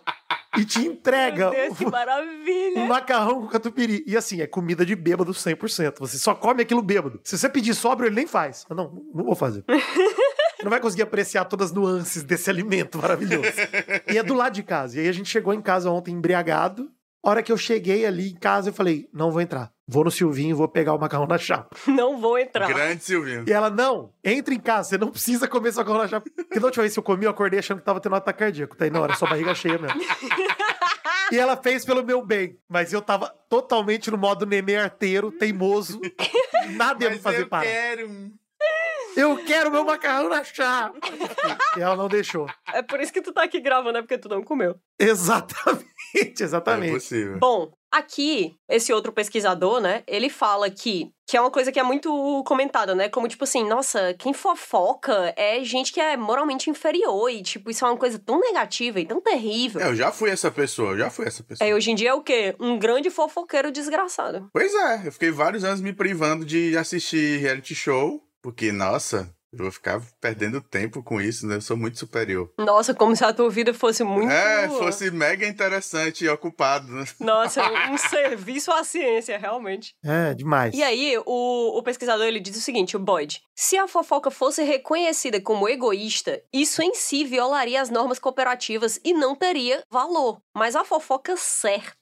e 0.57 0.65
te 0.65 0.79
entrega 0.79 1.51
Meu 1.51 1.61
Deus, 1.61 1.77
que 1.77 1.85
maravilha. 1.85 2.81
um 2.81 2.87
macarrão 2.87 3.41
com 3.41 3.47
catupiry. 3.47 4.03
E 4.07 4.17
assim, 4.17 4.41
é 4.41 4.47
comida 4.47 4.85
de 4.85 4.95
bêbado 4.95 5.31
100%. 5.31 5.95
Você 5.99 6.17
só 6.17 6.33
come 6.33 6.61
aquilo 6.61 6.81
bêbado. 6.81 7.19
Se 7.23 7.37
você 7.37 7.47
pedir 7.49 7.73
sóbrio, 7.73 8.07
ele 8.07 8.15
nem 8.15 8.27
faz. 8.27 8.65
Não, 8.69 8.91
não 9.13 9.23
vou 9.23 9.35
fazer. 9.35 9.63
Não 10.61 10.69
vai 10.69 10.81
conseguir 10.81 11.03
apreciar 11.03 11.45
todas 11.45 11.67
as 11.69 11.73
nuances 11.73 12.21
desse 12.21 12.49
alimento 12.49 12.97
maravilhoso. 12.97 13.49
e 14.11 14.17
é 14.17 14.21
do 14.21 14.33
lado 14.33 14.53
de 14.53 14.61
casa. 14.61 14.97
E 14.97 14.99
aí 14.99 15.07
a 15.07 15.11
gente 15.13 15.29
chegou 15.29 15.53
em 15.53 15.61
casa 15.61 15.89
ontem 15.89 16.13
embriagado. 16.13 16.91
A 17.23 17.29
hora 17.29 17.43
que 17.43 17.51
eu 17.51 17.57
cheguei 17.57 18.05
ali 18.05 18.31
em 18.31 18.35
casa, 18.35 18.69
eu 18.69 18.73
falei: 18.73 19.09
não 19.13 19.31
vou 19.31 19.41
entrar. 19.41 19.71
Vou 19.87 20.03
no 20.03 20.11
Silvinho, 20.11 20.55
vou 20.55 20.67
pegar 20.67 20.93
o 20.93 20.99
macarrão 20.99 21.25
na 21.25 21.39
chapa. 21.39 21.75
Não 21.91 22.21
vou 22.21 22.37
entrar. 22.37 22.67
Grande 22.67 23.03
Silvinho. 23.03 23.43
E 23.47 23.51
ela, 23.51 23.71
não, 23.71 24.13
entre 24.23 24.53
em 24.53 24.59
casa, 24.59 24.89
você 24.89 24.97
não 24.99 25.09
precisa 25.09 25.47
comer 25.47 25.71
seu 25.71 25.79
macarrão 25.81 26.03
na 26.03 26.07
chapa. 26.07 26.29
Porque 26.37 26.59
da 26.59 26.67
última 26.67 26.83
vez 26.83 26.93
que 26.93 26.99
eu 26.99 27.03
comi, 27.03 27.25
eu 27.25 27.31
acordei 27.31 27.57
achando 27.57 27.79
que 27.79 27.85
tava 27.85 27.99
tendo 27.99 28.11
um 28.13 28.15
ataque 28.17 28.37
cardíaco. 28.37 28.77
Tá 28.77 28.85
aí, 28.85 28.91
não, 28.91 29.03
era 29.03 29.15
só 29.15 29.25
barriga 29.25 29.55
cheia 29.55 29.79
mesmo. 29.79 29.99
E 31.31 31.37
ela 31.37 31.55
fez 31.55 31.85
pelo 31.85 32.03
meu 32.03 32.25
bem, 32.25 32.57
mas 32.67 32.91
eu 32.91 33.03
tava 33.03 33.29
totalmente 33.47 34.09
no 34.09 34.17
modo 34.17 34.47
nenê 34.47 34.77
arteiro, 34.77 35.31
teimoso. 35.31 36.01
Nada 36.71 37.03
ia 37.03 37.11
me 37.11 37.19
fazer 37.19 37.41
eu 37.43 37.47
parar. 37.47 37.65
quero. 37.65 38.31
Eu 39.19 39.37
quero 39.43 39.69
meu 39.69 39.83
macarrão 39.83 40.29
na 40.29 40.43
chapa. 40.43 40.97
E 41.77 41.81
ela 41.81 41.95
não 41.95 42.07
deixou. 42.07 42.47
É 42.73 42.81
por 42.81 43.01
isso 43.01 43.11
que 43.11 43.21
tu 43.21 43.33
tá 43.33 43.43
aqui 43.43 43.59
gravando, 43.59 43.97
é 43.97 44.01
porque 44.01 44.17
tu 44.17 44.29
não 44.29 44.41
comeu. 44.41 44.75
Exatamente, 44.99 46.41
É 46.41 46.43
exatamente. 46.43 46.93
possível. 46.93 47.37
Bom, 47.37 47.71
aqui, 47.91 48.55
esse 48.69 48.93
outro 48.93 49.11
pesquisador, 49.11 49.79
né, 49.81 50.03
ele 50.07 50.29
fala 50.29 50.69
que, 50.69 51.11
que 51.27 51.35
é 51.35 51.41
uma 51.41 51.51
coisa 51.51 51.71
que 51.71 51.79
é 51.79 51.83
muito 51.83 52.43
comentada, 52.45 52.95
né, 52.95 53.09
como 53.09 53.27
tipo 53.27 53.43
assim, 53.43 53.67
nossa, 53.67 54.13
quem 54.17 54.33
fofoca 54.33 55.33
é 55.35 55.63
gente 55.63 55.91
que 55.91 55.99
é 55.99 56.15
moralmente 56.15 56.69
inferior 56.69 57.29
e, 57.29 57.41
tipo, 57.43 57.69
isso 57.69 57.85
é 57.85 57.89
uma 57.89 57.97
coisa 57.97 58.17
tão 58.19 58.39
negativa 58.39 58.99
e 58.99 59.05
tão 59.05 59.19
terrível. 59.21 59.81
É, 59.81 59.87
eu 59.87 59.95
já 59.95 60.11
fui 60.11 60.29
essa 60.29 60.49
pessoa, 60.49 60.91
eu 60.91 60.97
já 60.97 61.09
fui 61.09 61.25
essa 61.25 61.43
pessoa. 61.43 61.67
É, 61.67 61.73
hoje 61.75 61.91
em 61.91 61.95
dia 61.95 62.09
é 62.09 62.13
o 62.13 62.21
quê? 62.21 62.55
Um 62.59 62.79
grande 62.79 63.09
fofoqueiro 63.09 63.71
desgraçado. 63.71 64.47
Pois 64.53 64.73
é, 64.73 65.07
eu 65.07 65.11
fiquei 65.11 65.31
vários 65.31 65.63
anos 65.63 65.81
me 65.81 65.93
privando 65.93 66.45
de 66.45 66.77
assistir 66.77 67.39
reality 67.39 67.75
show, 67.75 68.21
porque, 68.41 68.71
nossa, 68.71 69.33
eu 69.51 69.63
vou 69.63 69.71
ficar 69.71 69.99
perdendo 70.21 70.61
tempo 70.61 71.01
com 71.01 71.19
isso, 71.19 71.47
né? 71.47 71.55
Eu 71.55 71.61
sou 71.61 71.75
muito 71.75 71.97
superior. 71.97 72.51
Nossa, 72.57 72.93
como 72.93 73.15
se 73.15 73.23
a 73.25 73.33
tua 73.33 73.49
vida 73.49 73.73
fosse 73.73 74.03
muito... 74.03 74.31
É, 74.31 74.69
fosse 74.69 75.09
mega 75.09 75.47
interessante 75.47 76.23
e 76.23 76.29
ocupado, 76.29 76.91
né? 76.91 77.03
Nossa, 77.19 77.63
um 77.89 77.97
serviço 77.97 78.71
à 78.71 78.83
ciência, 78.83 79.37
realmente. 79.39 79.95
É, 80.05 80.35
demais. 80.35 80.75
E 80.75 80.83
aí, 80.83 81.17
o, 81.25 81.77
o 81.79 81.81
pesquisador 81.81 82.27
ele 82.27 82.39
diz 82.39 82.55
o 82.57 82.61
seguinte, 82.61 82.95
o 82.95 82.99
Boyd: 82.99 83.41
se 83.55 83.75
a 83.75 83.87
fofoca 83.87 84.29
fosse 84.29 84.63
reconhecida 84.63 85.41
como 85.41 85.67
egoísta, 85.67 86.41
isso 86.53 86.83
em 86.83 86.93
si 86.93 87.25
violaria 87.25 87.81
as 87.81 87.89
normas 87.89 88.19
cooperativas 88.19 88.99
e 89.03 89.13
não 89.13 89.35
teria 89.35 89.81
valor. 89.89 90.39
Mas 90.55 90.75
a 90.75 90.85
fofoca 90.85 91.35
certa, 91.35 91.93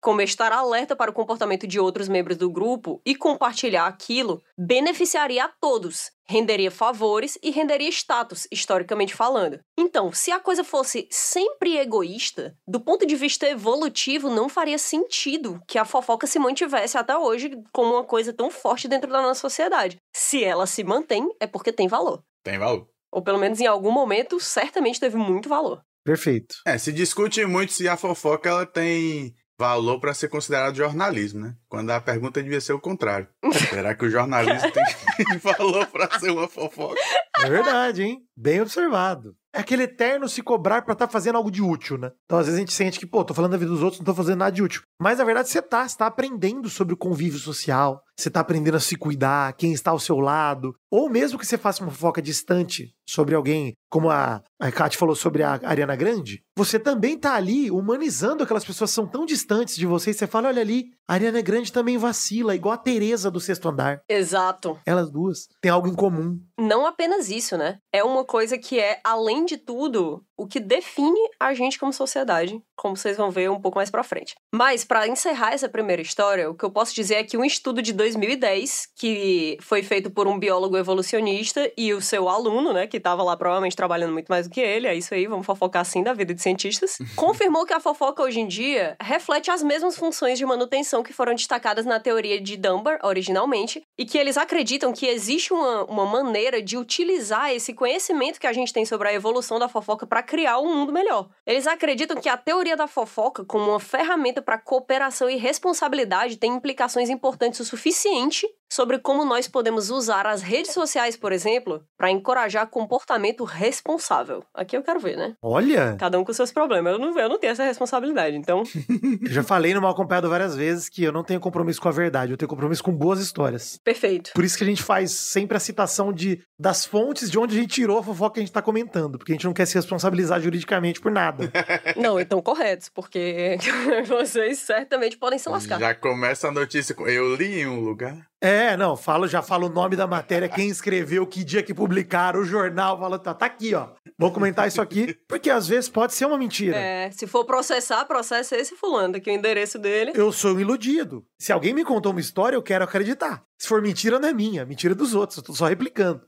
como 0.00 0.20
estar 0.20 0.52
alerta 0.52 0.96
para 0.96 1.10
o 1.10 1.14
comportamento 1.14 1.66
de 1.66 1.78
outros 1.78 2.08
membros 2.08 2.36
do 2.36 2.50
grupo 2.50 3.00
e 3.04 3.14
compartilhar 3.14 3.86
aquilo, 3.86 4.42
beneficiaria 4.58 5.44
a 5.44 5.48
todos, 5.48 6.10
renderia 6.24 6.70
favores 6.70 7.38
e 7.42 7.50
renderia 7.50 7.88
status, 7.88 8.46
historicamente 8.50 9.14
falando. 9.14 9.60
Então, 9.78 10.12
se 10.12 10.30
a 10.30 10.40
coisa 10.40 10.64
fosse 10.64 11.06
sempre 11.10 11.78
egoísta, 11.78 12.56
do 12.66 12.80
ponto 12.80 13.06
de 13.06 13.14
vista 13.14 13.46
evolutivo, 13.46 14.30
não 14.30 14.48
faria 14.48 14.78
sentido 14.78 15.60
que 15.68 15.78
a 15.78 15.84
fofoca 15.84 16.26
se 16.26 16.38
mantivesse 16.38 16.96
até 16.96 17.16
hoje 17.16 17.50
como 17.72 17.94
uma 17.94 18.04
coisa 18.04 18.32
tão 18.32 18.50
forte 18.50 18.88
dentro 18.88 19.10
da 19.10 19.22
nossa 19.22 19.40
sociedade. 19.40 19.96
Se 20.14 20.42
ela 20.42 20.66
se 20.66 20.82
mantém, 20.82 21.28
é 21.38 21.46
porque 21.46 21.72
tem 21.72 21.88
valor. 21.88 22.22
Tem 22.42 22.58
valor. 22.58 22.88
Ou 23.12 23.22
pelo 23.22 23.38
menos 23.38 23.60
em 23.60 23.66
algum 23.66 23.92
momento, 23.92 24.40
certamente 24.40 24.98
teve 24.98 25.16
muito 25.16 25.48
valor. 25.48 25.82
Perfeito. 26.04 26.56
É, 26.66 26.76
se 26.78 26.92
discute 26.92 27.44
muito 27.44 27.72
se 27.72 27.88
a 27.88 27.96
fofoca 27.96 28.48
ela 28.48 28.66
tem 28.66 29.34
valor 29.58 30.00
para 30.00 30.14
ser 30.14 30.28
considerado 30.28 30.76
jornalismo, 30.76 31.40
né? 31.40 31.56
Quando 31.72 31.88
a 31.88 32.02
pergunta 32.02 32.42
devia 32.42 32.60
ser 32.60 32.74
o 32.74 32.78
contrário. 32.78 33.26
Será 33.70 33.94
que 33.94 34.04
o 34.04 34.10
jornalismo 34.10 34.70
tem 34.72 34.84
valor 35.40 35.86
para 35.86 36.20
ser 36.20 36.30
uma 36.30 36.46
fofoca? 36.46 37.00
É 37.38 37.48
verdade, 37.48 38.02
hein? 38.02 38.20
Bem 38.36 38.60
observado. 38.60 39.34
É 39.54 39.60
aquele 39.60 39.84
eterno 39.84 40.28
se 40.28 40.42
cobrar 40.42 40.82
pra 40.82 40.92
estar 40.92 41.08
fazendo 41.08 41.36
algo 41.36 41.50
de 41.50 41.62
útil, 41.62 41.96
né? 41.96 42.10
Então, 42.24 42.38
às 42.38 42.46
vezes 42.46 42.58
a 42.58 42.60
gente 42.60 42.72
sente 42.72 42.98
que, 42.98 43.06
pô, 43.06 43.24
tô 43.24 43.34
falando 43.34 43.52
da 43.52 43.58
vida 43.58 43.70
dos 43.70 43.82
outros, 43.82 44.00
não 44.00 44.06
tô 44.06 44.14
fazendo 44.14 44.38
nada 44.38 44.52
de 44.52 44.62
útil. 44.62 44.82
Mas, 45.00 45.18
na 45.18 45.24
verdade, 45.24 45.48
você 45.48 45.60
tá. 45.60 45.86
Você 45.86 45.96
tá 45.96 46.06
aprendendo 46.06 46.68
sobre 46.70 46.94
o 46.94 46.96
convívio 46.96 47.38
social. 47.38 48.02
Você 48.16 48.30
tá 48.30 48.40
aprendendo 48.40 48.76
a 48.76 48.80
se 48.80 48.96
cuidar, 48.96 49.52
quem 49.54 49.72
está 49.72 49.90
ao 49.90 49.98
seu 49.98 50.18
lado. 50.20 50.74
Ou 50.90 51.08
mesmo 51.08 51.38
que 51.38 51.46
você 51.46 51.58
faça 51.58 51.82
uma 51.82 51.90
fofoca 51.90 52.22
distante 52.22 52.94
sobre 53.06 53.34
alguém, 53.34 53.74
como 53.90 54.10
a, 54.10 54.42
a 54.60 54.72
Kate 54.72 54.96
falou 54.96 55.14
sobre 55.14 55.42
a 55.42 55.60
Ariana 55.64 55.96
Grande, 55.96 56.42
você 56.56 56.78
também 56.78 57.18
tá 57.18 57.34
ali 57.34 57.70
humanizando 57.70 58.42
aquelas 58.42 58.64
pessoas 58.64 58.90
que 58.90 58.94
são 58.94 59.06
tão 59.06 59.26
distantes 59.26 59.76
de 59.76 59.86
você. 59.86 60.10
E 60.10 60.14
você 60.14 60.26
fala, 60.26 60.48
olha 60.48 60.62
ali, 60.62 60.86
a 61.06 61.14
Ariana 61.14 61.42
Grande 61.42 61.61
também 61.70 61.98
vacila, 61.98 62.54
igual 62.54 62.74
a 62.74 62.78
Tereza 62.78 63.30
do 63.30 63.40
sexto 63.40 63.68
andar. 63.68 64.02
Exato. 64.08 64.78
Elas 64.86 65.10
duas 65.10 65.48
têm 65.60 65.70
algo 65.70 65.88
em 65.88 65.94
comum. 65.94 66.40
Não 66.58 66.86
apenas 66.86 67.30
isso, 67.30 67.56
né? 67.56 67.78
É 67.92 68.02
uma 68.02 68.24
coisa 68.24 68.58
que 68.58 68.78
é, 68.78 69.00
além 69.04 69.44
de 69.44 69.56
tudo, 69.56 70.24
o 70.36 70.46
que 70.46 70.58
define 70.58 71.20
a 71.38 71.54
gente 71.54 71.78
como 71.78 71.92
sociedade, 71.92 72.60
como 72.76 72.96
vocês 72.96 73.16
vão 73.16 73.30
ver 73.30 73.50
um 73.50 73.60
pouco 73.60 73.78
mais 73.78 73.90
pra 73.90 74.02
frente. 74.02 74.34
Mas, 74.54 74.84
pra 74.84 75.06
encerrar 75.06 75.52
essa 75.52 75.68
primeira 75.68 76.02
história, 76.02 76.50
o 76.50 76.54
que 76.54 76.64
eu 76.64 76.70
posso 76.70 76.94
dizer 76.94 77.16
é 77.16 77.24
que 77.24 77.36
um 77.36 77.44
estudo 77.44 77.80
de 77.82 77.92
2010, 77.92 78.88
que 78.96 79.56
foi 79.60 79.82
feito 79.82 80.10
por 80.10 80.26
um 80.26 80.38
biólogo 80.38 80.76
evolucionista 80.76 81.70
e 81.76 81.92
o 81.92 82.00
seu 82.00 82.28
aluno, 82.28 82.72
né, 82.72 82.86
que 82.86 82.98
tava 82.98 83.22
lá 83.22 83.36
provavelmente 83.36 83.76
trabalhando 83.76 84.12
muito 84.12 84.28
mais 84.28 84.48
do 84.48 84.52
que 84.52 84.60
ele, 84.60 84.86
é 84.86 84.94
isso 84.94 85.14
aí, 85.14 85.26
vamos 85.26 85.46
fofocar 85.46 85.82
assim 85.82 86.02
da 86.02 86.12
vida 86.12 86.34
de 86.34 86.42
cientistas, 86.42 86.98
confirmou 87.16 87.64
que 87.66 87.72
a 87.72 87.80
fofoca 87.80 88.22
hoje 88.22 88.40
em 88.40 88.48
dia 88.48 88.96
reflete 89.00 89.50
as 89.50 89.62
mesmas 89.62 89.96
funções 89.96 90.38
de 90.38 90.46
manutenção 90.46 91.02
que 91.02 91.12
foram 91.12 91.34
destacadas 91.34 91.84
na 91.84 92.00
teoria 92.00 92.40
de 92.40 92.56
Dunbar 92.56 92.98
originalmente, 93.02 93.82
e 93.98 94.04
que 94.04 94.18
eles 94.18 94.36
acreditam 94.36 94.92
que 94.92 95.06
existe 95.06 95.52
uma, 95.52 95.84
uma 95.84 96.06
maneira 96.06 96.62
de 96.62 96.76
utilizar 96.76 97.52
esse 97.52 97.72
conhecimento 97.72 98.40
que 98.40 98.46
a 98.46 98.52
gente 98.52 98.72
tem 98.72 98.84
sobre 98.84 99.08
a 99.08 99.12
evolução 99.12 99.58
da 99.58 99.68
fofoca 99.68 100.06
para 100.06 100.21
criar 100.22 100.58
um 100.58 100.74
mundo 100.74 100.92
melhor. 100.92 101.28
Eles 101.46 101.66
acreditam 101.66 102.20
que 102.20 102.28
a 102.28 102.36
teoria 102.36 102.76
da 102.76 102.86
fofoca, 102.86 103.44
como 103.44 103.70
uma 103.70 103.80
ferramenta 103.80 104.40
para 104.40 104.58
cooperação 104.58 105.28
e 105.28 105.36
responsabilidade, 105.36 106.36
tem 106.36 106.52
implicações 106.54 107.10
importantes 107.10 107.60
o 107.60 107.64
suficiente 107.64 108.46
sobre 108.72 108.98
como 108.98 109.22
nós 109.24 109.46
podemos 109.46 109.90
usar 109.90 110.26
as 110.26 110.40
redes 110.40 110.72
sociais, 110.72 111.14
por 111.14 111.30
exemplo, 111.30 111.84
para 111.94 112.10
encorajar 112.10 112.66
comportamento 112.68 113.44
responsável. 113.44 114.42
Aqui 114.54 114.74
eu 114.74 114.82
quero 114.82 114.98
ver, 114.98 115.16
né? 115.16 115.34
Olha, 115.42 115.94
Cada 115.98 116.18
um 116.18 116.24
com 116.24 116.32
seus 116.32 116.50
problemas. 116.50 116.94
Eu 116.94 116.98
não, 116.98 117.18
eu 117.18 117.28
não 117.28 117.38
tenho 117.38 117.50
essa 117.50 117.64
responsabilidade, 117.64 118.34
então. 118.34 118.62
eu 119.22 119.30
já 119.30 119.42
falei 119.42 119.74
no 119.74 119.82
Mal 119.82 119.92
Acompanhado 119.92 120.28
várias 120.30 120.56
vezes 120.56 120.88
que 120.88 121.04
eu 121.04 121.12
não 121.12 121.22
tenho 121.22 121.38
compromisso 121.38 121.82
com 121.82 121.88
a 121.88 121.92
verdade, 121.92 122.32
eu 122.32 122.36
tenho 122.38 122.48
compromisso 122.48 122.82
com 122.82 122.92
boas 122.92 123.20
histórias. 123.20 123.78
Perfeito. 123.84 124.30
Por 124.34 124.42
isso 124.42 124.56
que 124.56 124.64
a 124.64 124.66
gente 124.66 124.82
faz 124.82 125.10
sempre 125.10 125.56
a 125.56 125.60
citação 125.60 126.10
de, 126.10 126.42
das 126.62 126.86
fontes 126.86 127.28
de 127.28 127.36
onde 127.36 127.58
a 127.58 127.60
gente 127.60 127.74
tirou 127.74 127.98
a 127.98 128.04
fofoca 128.04 128.34
que 128.34 128.40
a 128.40 128.42
gente 128.44 128.52
tá 128.52 128.62
comentando, 128.62 129.18
porque 129.18 129.32
a 129.32 129.34
gente 129.34 129.46
não 129.46 129.52
quer 129.52 129.66
se 129.66 129.74
responsabilizar 129.74 130.40
juridicamente 130.40 131.00
por 131.00 131.10
nada. 131.10 131.50
Não, 131.96 132.20
então 132.20 132.40
corretos, 132.40 132.88
porque 132.88 133.58
vocês 134.06 134.60
certamente 134.60 135.16
podem 135.16 135.40
se 135.40 135.48
lascar. 135.48 135.80
Já 135.80 135.92
começa 135.92 136.46
a 136.46 136.52
notícia 136.52 136.94
com 136.94 137.08
eu 137.08 137.34
li 137.34 137.60
em 137.60 137.66
um 137.66 137.80
lugar. 137.80 138.16
É, 138.40 138.76
não, 138.76 138.96
falo, 138.96 139.28
já 139.28 139.40
falo 139.40 139.68
o 139.68 139.70
nome 139.70 139.94
da 139.94 140.04
matéria, 140.04 140.48
quem 140.48 140.68
escreveu, 140.68 141.24
que 141.24 141.44
dia 141.44 141.62
que 141.62 141.72
publicaram, 141.72 142.40
o 142.40 142.44
jornal, 142.44 142.98
fala, 142.98 143.16
tá, 143.16 143.32
tá 143.32 143.46
aqui, 143.46 143.72
ó. 143.72 143.90
Vou 144.22 144.30
comentar 144.30 144.68
isso 144.68 144.80
aqui, 144.80 145.16
porque 145.26 145.50
às 145.50 145.66
vezes 145.66 145.90
pode 145.90 146.14
ser 146.14 146.26
uma 146.26 146.38
mentira. 146.38 146.76
É, 146.76 147.10
se 147.10 147.26
for 147.26 147.44
processar, 147.44 148.04
processa 148.04 148.56
esse 148.56 148.76
fulano, 148.76 149.16
aqui 149.16 149.28
o 149.28 149.34
endereço 149.34 149.80
dele. 149.80 150.12
Eu 150.14 150.30
sou 150.30 150.54
um 150.54 150.60
iludido. 150.60 151.26
Se 151.36 151.52
alguém 151.52 151.74
me 151.74 151.84
contou 151.84 152.12
uma 152.12 152.20
história, 152.20 152.54
eu 152.54 152.62
quero 152.62 152.84
acreditar. 152.84 153.44
Se 153.58 153.66
for 153.66 153.82
mentira, 153.82 154.20
não 154.20 154.28
é 154.28 154.32
minha, 154.32 154.64
mentira 154.64 154.94
é 154.94 154.96
dos 154.96 155.12
outros, 155.12 155.38
eu 155.38 155.42
tô 155.42 155.52
só 155.54 155.66
replicando. 155.66 156.20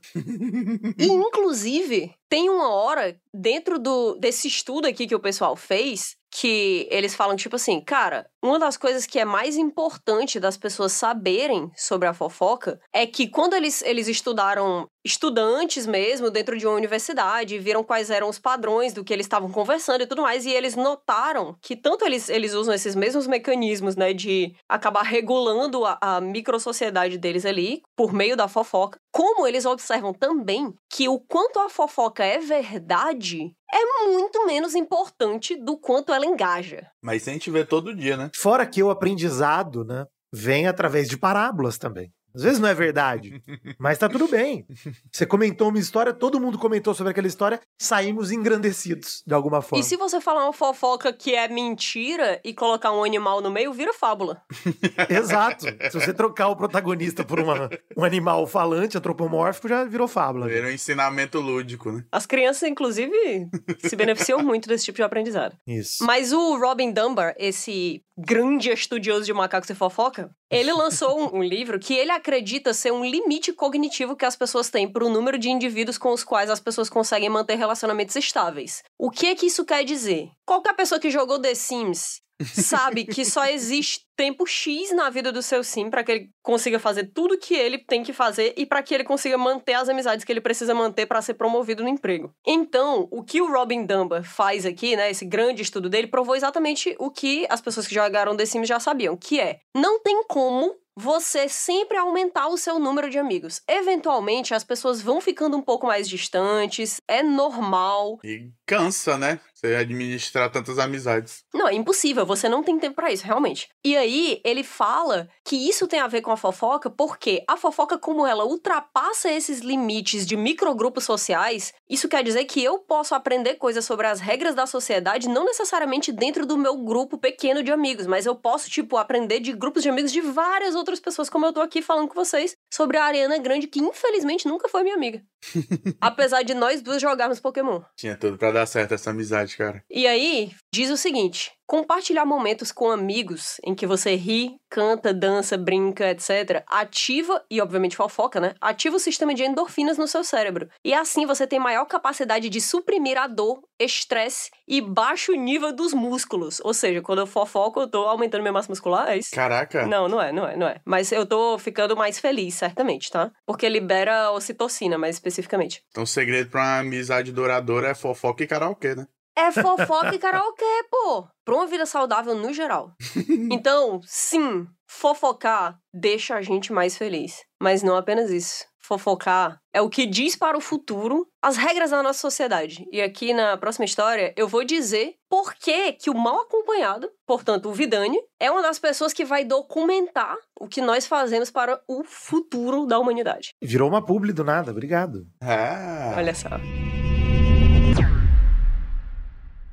E, 0.97 1.05
inclusive, 1.07 2.13
tem 2.27 2.49
uma 2.49 2.69
hora 2.69 3.17
dentro 3.33 3.79
do, 3.79 4.15
desse 4.15 4.49
estudo 4.49 4.87
aqui 4.87 5.07
que 5.07 5.15
o 5.15 5.19
pessoal 5.19 5.55
fez 5.55 6.17
que 6.37 6.85
eles 6.91 7.15
falam, 7.15 7.37
tipo 7.37 7.55
assim, 7.55 7.79
cara, 7.79 8.29
uma 8.43 8.59
das 8.59 8.75
coisas 8.75 9.05
que 9.05 9.17
é 9.17 9.23
mais 9.23 9.55
importante 9.55 10.37
das 10.37 10.57
pessoas 10.57 10.91
saberem 10.91 11.71
sobre 11.77 12.09
a 12.09 12.13
fofoca 12.13 12.77
é 12.93 13.07
que 13.07 13.29
quando 13.29 13.53
eles, 13.53 13.81
eles 13.83 14.09
estudaram 14.09 14.85
estudantes 15.05 15.87
mesmo 15.87 16.29
dentro 16.29 16.57
de 16.57 16.67
uma 16.67 16.75
universidade, 16.75 17.57
viram 17.57 17.85
quais 17.85 18.09
eram 18.09 18.27
os 18.27 18.37
padrões 18.37 18.91
do 18.91 19.01
que 19.01 19.13
eles 19.13 19.25
estavam 19.25 19.49
conversando 19.49 20.01
e 20.01 20.07
tudo 20.07 20.23
mais, 20.23 20.45
e 20.45 20.51
eles 20.51 20.75
notaram 20.75 21.55
que 21.61 21.73
tanto 21.73 22.03
eles, 22.03 22.27
eles 22.27 22.53
usam 22.53 22.73
esses 22.73 22.95
mesmos 22.95 23.27
mecanismos, 23.27 23.95
né, 23.95 24.11
de 24.11 24.53
acabar 24.67 25.03
regulando 25.03 25.85
a, 25.85 25.97
a 26.01 26.19
microsociedade 26.19 27.17
deles 27.17 27.45
ali, 27.45 27.81
por 27.95 28.11
meio 28.11 28.35
da 28.35 28.49
fofoca, 28.49 28.99
como 29.09 29.47
eles 29.47 29.65
observam 29.65 30.13
também 30.13 30.73
que 30.89 31.07
o 31.07 31.17
quanto 31.17 31.59
a 31.59 31.69
fofoca 31.69 32.25
é 32.25 32.39
verdade 32.39 33.55
é 33.71 34.07
muito 34.07 34.45
menos 34.45 34.75
importante 34.75 35.55
do 35.55 35.77
quanto 35.77 36.13
ela 36.13 36.25
engaja. 36.25 36.87
Mas 37.01 37.21
isso 37.21 37.29
a 37.29 37.33
gente 37.33 37.51
vê 37.51 37.65
todo 37.65 37.95
dia, 37.95 38.15
né? 38.17 38.29
Fora 38.35 38.65
que 38.65 38.81
o 38.81 38.89
aprendizado, 38.89 39.83
né, 39.83 40.05
vem 40.33 40.67
através 40.67 41.07
de 41.07 41.17
parábolas 41.17 41.77
também. 41.77 42.11
Às 42.35 42.43
vezes 42.43 42.59
não 42.59 42.67
é 42.67 42.73
verdade, 42.73 43.41
mas 43.79 43.97
tá 43.97 44.09
tudo 44.09 44.27
bem. 44.27 44.65
Você 45.11 45.25
comentou 45.25 45.69
uma 45.69 45.79
história, 45.79 46.13
todo 46.13 46.39
mundo 46.39 46.59
comentou 46.59 46.93
sobre 46.93 47.11
aquela 47.11 47.27
história, 47.27 47.59
saímos 47.79 48.31
engrandecidos 48.31 49.23
de 49.25 49.33
alguma 49.33 49.61
forma. 49.61 49.79
E 49.79 49.87
se 49.87 49.95
você 49.95 50.19
falar 50.19 50.43
uma 50.43 50.53
fofoca 50.53 51.13
que 51.13 51.33
é 51.33 51.47
mentira 51.47 52.41
e 52.43 52.53
colocar 52.53 52.91
um 52.91 53.03
animal 53.03 53.41
no 53.41 53.49
meio, 53.49 53.71
vira 53.71 53.93
fábula. 53.93 54.41
Exato. 55.09 55.65
Se 55.89 55.99
você 55.99 56.13
trocar 56.13 56.49
o 56.49 56.55
protagonista 56.55 57.23
por 57.23 57.39
uma, 57.39 57.69
um 57.95 58.03
animal 58.03 58.45
falante, 58.47 58.97
antropomórfico, 58.97 59.67
já 59.67 59.83
virou 59.85 60.07
fábula. 60.07 60.47
Vira 60.47 60.67
um 60.67 60.71
ensinamento 60.71 61.39
lúdico, 61.39 61.91
né? 61.91 62.03
As 62.11 62.25
crianças, 62.25 62.67
inclusive, 62.69 63.47
se 63.79 63.95
beneficiam 63.95 64.39
muito 64.43 64.67
desse 64.67 64.85
tipo 64.85 64.97
de 64.97 65.03
aprendizado. 65.03 65.55
Isso. 65.65 66.05
Mas 66.05 66.33
o 66.33 66.57
Robin 66.57 66.91
Dunbar, 66.91 67.33
esse 67.37 68.03
grande 68.17 68.69
estudioso 68.69 69.25
de 69.25 69.33
macacos 69.33 69.69
e 69.69 69.75
fofoca, 69.75 70.31
ele 70.49 70.71
lançou 70.71 71.19
um, 71.19 71.39
um, 71.39 71.43
livro 71.43 71.79
que 71.79 71.93
ele 71.93 72.11
acredita 72.25 72.73
ser 72.73 72.91
um 72.91 73.05
limite 73.05 73.53
cognitivo 73.53 74.15
que 74.15 74.25
as 74.25 74.35
pessoas 74.35 74.71
têm 74.71 74.91
para 74.91 75.05
o 75.05 75.09
número 75.09 75.37
de 75.37 75.51
indivíduos 75.51 75.95
com 75.95 76.11
os 76.11 76.23
quais 76.23 76.49
as 76.49 76.59
pessoas 76.59 76.89
conseguem 76.89 77.29
manter 77.29 77.55
relacionamentos 77.55 78.15
estáveis. 78.15 78.81
O 78.97 79.11
que 79.11 79.27
é 79.27 79.35
que 79.35 79.45
isso 79.45 79.63
quer 79.63 79.83
dizer? 79.83 80.31
Qualquer 80.43 80.73
pessoa 80.73 80.99
que 80.99 81.11
jogou 81.11 81.39
The 81.39 81.53
Sims 81.53 82.21
sabe 82.43 83.05
que 83.05 83.23
só 83.23 83.45
existe 83.45 84.01
tempo 84.15 84.47
X 84.47 84.91
na 84.91 85.09
vida 85.09 85.31
do 85.31 85.41
seu 85.41 85.63
sim 85.63 85.89
para 85.89 86.03
que 86.03 86.11
ele 86.11 86.29
consiga 86.41 86.79
fazer 86.79 87.11
tudo 87.13 87.37
que 87.37 87.53
ele 87.53 87.77
tem 87.77 88.01
que 88.01 88.11
fazer 88.11 88.53
e 88.57 88.65
para 88.65 88.81
que 88.81 88.95
ele 88.95 89.03
consiga 89.03 89.37
manter 89.37 89.73
as 89.73 89.87
amizades 89.87 90.25
que 90.25 90.31
ele 90.31 90.41
precisa 90.41 90.73
manter 90.73 91.05
para 91.05 91.21
ser 91.21 91.35
promovido 91.35 91.83
no 91.83 91.89
emprego. 91.89 92.33
Então, 92.45 93.07
o 93.11 93.23
que 93.23 93.39
o 93.39 93.51
Robin 93.51 93.85
Dunbar 93.85 94.23
faz 94.23 94.65
aqui, 94.65 94.95
né, 94.95 95.11
esse 95.11 95.25
grande 95.25 95.61
estudo 95.61 95.89
dele, 95.89 96.07
provou 96.07 96.35
exatamente 96.35 96.95
o 96.97 97.11
que 97.11 97.45
as 97.49 97.61
pessoas 97.61 97.85
que 97.85 97.93
jogaram 97.93 98.35
The 98.35 98.45
Sims 98.45 98.67
já 98.67 98.79
sabiam, 98.79 99.15
que 99.15 99.39
é: 99.39 99.59
não 99.75 100.01
tem 100.01 100.23
como 100.27 100.75
você 100.95 101.49
sempre 101.49 101.97
aumentar 101.97 102.47
o 102.47 102.57
seu 102.57 102.79
número 102.79 103.09
de 103.09 103.17
amigos. 103.17 103.61
Eventualmente, 103.67 104.53
as 104.53 104.63
pessoas 104.63 105.01
vão 105.01 105.19
ficando 105.19 105.57
um 105.57 105.61
pouco 105.61 105.87
mais 105.87 106.07
distantes, 106.07 107.01
é 107.07 107.21
normal. 107.21 108.19
E 108.23 108.49
cansa, 108.65 109.17
né? 109.17 109.39
Você 109.65 109.75
administrar 109.75 110.51
tantas 110.51 110.77
amizades. 110.77 111.43
Não, 111.53 111.67
é 111.67 111.73
impossível, 111.73 112.25
você 112.25 112.47
não 112.47 112.61
tem 112.61 112.77
tempo 112.77 112.95
para 112.95 113.11
isso, 113.11 113.25
realmente. 113.25 113.67
E 113.83 113.97
aí, 113.97 114.39
ele 114.43 114.63
fala 114.63 115.27
que 115.43 115.55
isso 115.55 115.87
tem 115.87 115.99
a 115.99 116.07
ver 116.07 116.21
com 116.21 116.31
a 116.31 116.37
fofoca, 116.37 116.89
porque 116.89 117.43
a 117.47 117.57
fofoca, 117.57 117.97
como 117.97 118.27
ela 118.27 118.45
ultrapassa 118.45 119.31
esses 119.31 119.59
limites 119.61 120.25
de 120.25 120.37
microgrupos 120.37 121.03
sociais, 121.03 121.73
isso 121.89 122.07
quer 122.07 122.23
dizer 122.23 122.45
que 122.45 122.63
eu 122.63 122.79
posso 122.79 123.15
aprender 123.15 123.55
coisas 123.55 123.85
sobre 123.85 124.05
as 124.05 124.19
regras 124.19 124.53
da 124.53 124.67
sociedade, 124.67 125.29
não 125.29 125.45
necessariamente 125.45 126.11
dentro 126.11 126.45
do 126.45 126.57
meu 126.57 126.77
grupo 126.77 127.17
pequeno 127.17 127.63
de 127.63 127.71
amigos, 127.71 128.05
mas 128.05 128.25
eu 128.25 128.35
posso, 128.35 128.69
tipo, 128.69 128.97
aprender 128.97 129.39
de 129.39 129.53
grupos 129.53 129.81
de 129.81 129.89
amigos 129.89 130.11
de 130.11 130.21
várias 130.21 130.75
outras 130.75 130.99
pessoas, 130.99 131.29
como 131.29 131.45
eu 131.45 131.53
tô 131.53 131.61
aqui 131.61 131.81
falando 131.81 132.07
com 132.07 132.15
vocês, 132.15 132.55
sobre 132.71 132.97
a 132.97 133.05
Ariana 133.05 133.37
Grande, 133.37 133.67
que 133.67 133.79
infelizmente 133.79 134.47
nunca 134.47 134.69
foi 134.69 134.83
minha 134.83 134.95
amiga. 134.95 135.23
Apesar 136.01 136.43
de 136.43 136.53
nós 136.53 136.81
duas 136.81 137.01
jogarmos 137.01 137.39
Pokémon. 137.39 137.81
Tinha 137.95 138.15
tudo 138.15 138.37
para 138.37 138.51
dar 138.51 138.65
certo 138.65 138.93
essa 138.93 139.09
amizade, 139.09 139.54
cara. 139.55 139.83
E 139.89 140.07
aí, 140.07 140.51
diz 140.73 140.89
o 140.89 140.97
seguinte: 140.97 141.51
compartilhar 141.65 142.25
momentos 142.25 142.71
com 142.71 142.91
amigos 142.91 143.57
em 143.63 143.73
que 143.73 143.87
você 143.87 144.15
ri, 144.15 144.55
canta, 144.69 145.13
dança, 145.13 145.57
brinca, 145.57 146.11
etc., 146.11 146.63
ativa, 146.67 147.43
e 147.49 147.61
obviamente 147.61 147.95
fofoca, 147.95 148.39
né? 148.39 148.53
Ativa 148.61 148.95
o 148.95 148.99
sistema 148.99 149.33
de 149.33 149.43
endorfinas 149.43 149.97
no 149.97 150.07
seu 150.07 150.23
cérebro. 150.23 150.69
E 150.83 150.93
assim 150.93 151.25
você 151.25 151.47
tem 151.47 151.59
maior 151.59 151.85
capacidade 151.85 152.49
de 152.49 152.61
suprimir 152.61 153.17
a 153.17 153.27
dor, 153.27 153.61
estresse 153.79 154.49
e 154.67 154.81
baixo 154.81 155.33
nível 155.33 155.73
dos 155.73 155.93
músculos. 155.93 156.59
Ou 156.61 156.73
seja, 156.73 157.01
quando 157.01 157.19
eu 157.19 157.27
fofoco, 157.27 157.81
eu 157.81 157.87
tô 157.89 158.03
aumentando 158.03 158.41
minha 158.41 158.53
massa 158.53 158.71
muscular, 158.71 159.09
é 159.09 159.17
isso? 159.17 159.29
Caraca! 159.33 159.85
Não, 159.85 160.07
não 160.07 160.21
é, 160.21 160.31
não 160.31 160.47
é, 160.47 160.55
não 160.55 160.67
é. 160.67 160.79
Mas 160.85 161.11
eu 161.11 161.25
tô 161.25 161.57
ficando 161.57 161.95
mais 161.95 162.19
feliz, 162.19 162.55
certamente, 162.55 163.09
tá? 163.09 163.31
Porque 163.45 163.67
libera 163.67 164.31
ocitocina, 164.31 164.97
mais 164.97 165.15
especificamente. 165.15 165.81
Então 165.89 166.03
o 166.03 166.07
segredo 166.07 166.49
pra 166.49 166.61
uma 166.61 166.79
amizade 166.79 167.31
duradoura 167.31 167.89
é 167.89 167.95
fofoca 167.95 168.43
e 168.43 168.47
karaokê, 168.47 168.95
né? 168.95 169.07
É 169.37 169.51
fofoca 169.51 170.15
e 170.15 170.19
karaokê, 170.19 170.85
pô. 170.89 171.27
Pra 171.43 171.55
uma 171.55 171.67
vida 171.67 171.85
saudável 171.85 172.35
no 172.35 172.53
geral. 172.53 172.91
Então, 173.51 174.01
sim, 174.03 174.65
fofocar 174.87 175.77
deixa 175.93 176.35
a 176.35 176.41
gente 176.41 176.73
mais 176.73 176.97
feliz. 176.97 177.43
Mas 177.61 177.83
não 177.83 177.95
apenas 177.95 178.31
isso. 178.31 178.65
Fofocar 178.79 179.59
é 179.73 179.81
o 179.81 179.89
que 179.89 180.05
diz 180.05 180.35
para 180.35 180.57
o 180.57 180.61
futuro 180.61 181.27
as 181.41 181.57
regras 181.57 181.91
da 181.91 182.03
nossa 182.03 182.19
sociedade. 182.19 182.85
E 182.91 183.01
aqui 183.01 183.33
na 183.33 183.57
próxima 183.57 183.85
história 183.85 184.33
eu 184.37 184.47
vou 184.47 184.63
dizer 184.63 185.15
por 185.29 185.55
que, 185.55 185.93
que 185.93 186.09
o 186.09 186.13
mal 186.13 186.41
acompanhado, 186.41 187.09
portanto 187.25 187.67
o 187.67 187.73
Vidani, 187.73 188.17
é 188.39 188.51
uma 188.51 188.61
das 188.61 188.77
pessoas 188.77 189.11
que 189.11 189.25
vai 189.25 189.43
documentar 189.43 190.35
o 190.59 190.67
que 190.67 190.81
nós 190.81 191.07
fazemos 191.07 191.49
para 191.49 191.81
o 191.87 192.03
futuro 192.03 192.85
da 192.85 192.99
humanidade. 192.99 193.55
Virou 193.61 193.89
uma 193.89 194.05
publi 194.05 194.33
do 194.33 194.43
nada, 194.43 194.71
obrigado. 194.71 195.25
Ah. 195.41 196.13
Olha 196.17 196.35
só. 196.35 196.49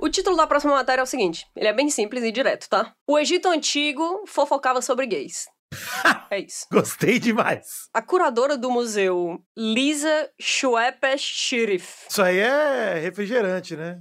O 0.03 0.09
título 0.09 0.37
da 0.37 0.49
próxima 0.49 0.75
matéria 0.75 1.01
é 1.01 1.05
o 1.05 1.07
seguinte: 1.07 1.47
ele 1.55 1.69
é 1.69 1.73
bem 1.73 1.89
simples 1.89 2.25
e 2.25 2.33
direto, 2.33 2.69
tá? 2.69 2.93
O 3.07 3.17
Egito 3.17 3.49
Antigo 3.49 4.25
fofocava 4.27 4.83
sobre 4.83 5.07
gays. 5.07 5.47
é 6.29 6.41
isso. 6.41 6.67
Gostei 6.73 7.21
demais. 7.21 7.89
A 7.95 8.03
curadora 8.03 8.59
do 8.59 8.69
museu, 8.69 9.39
Lisa 9.57 10.29
Schweppes 10.41 11.21
Shirif. 11.21 12.09
Isso 12.11 12.21
aí 12.21 12.41
é 12.41 12.99
refrigerante, 12.99 13.77
né? 13.77 14.01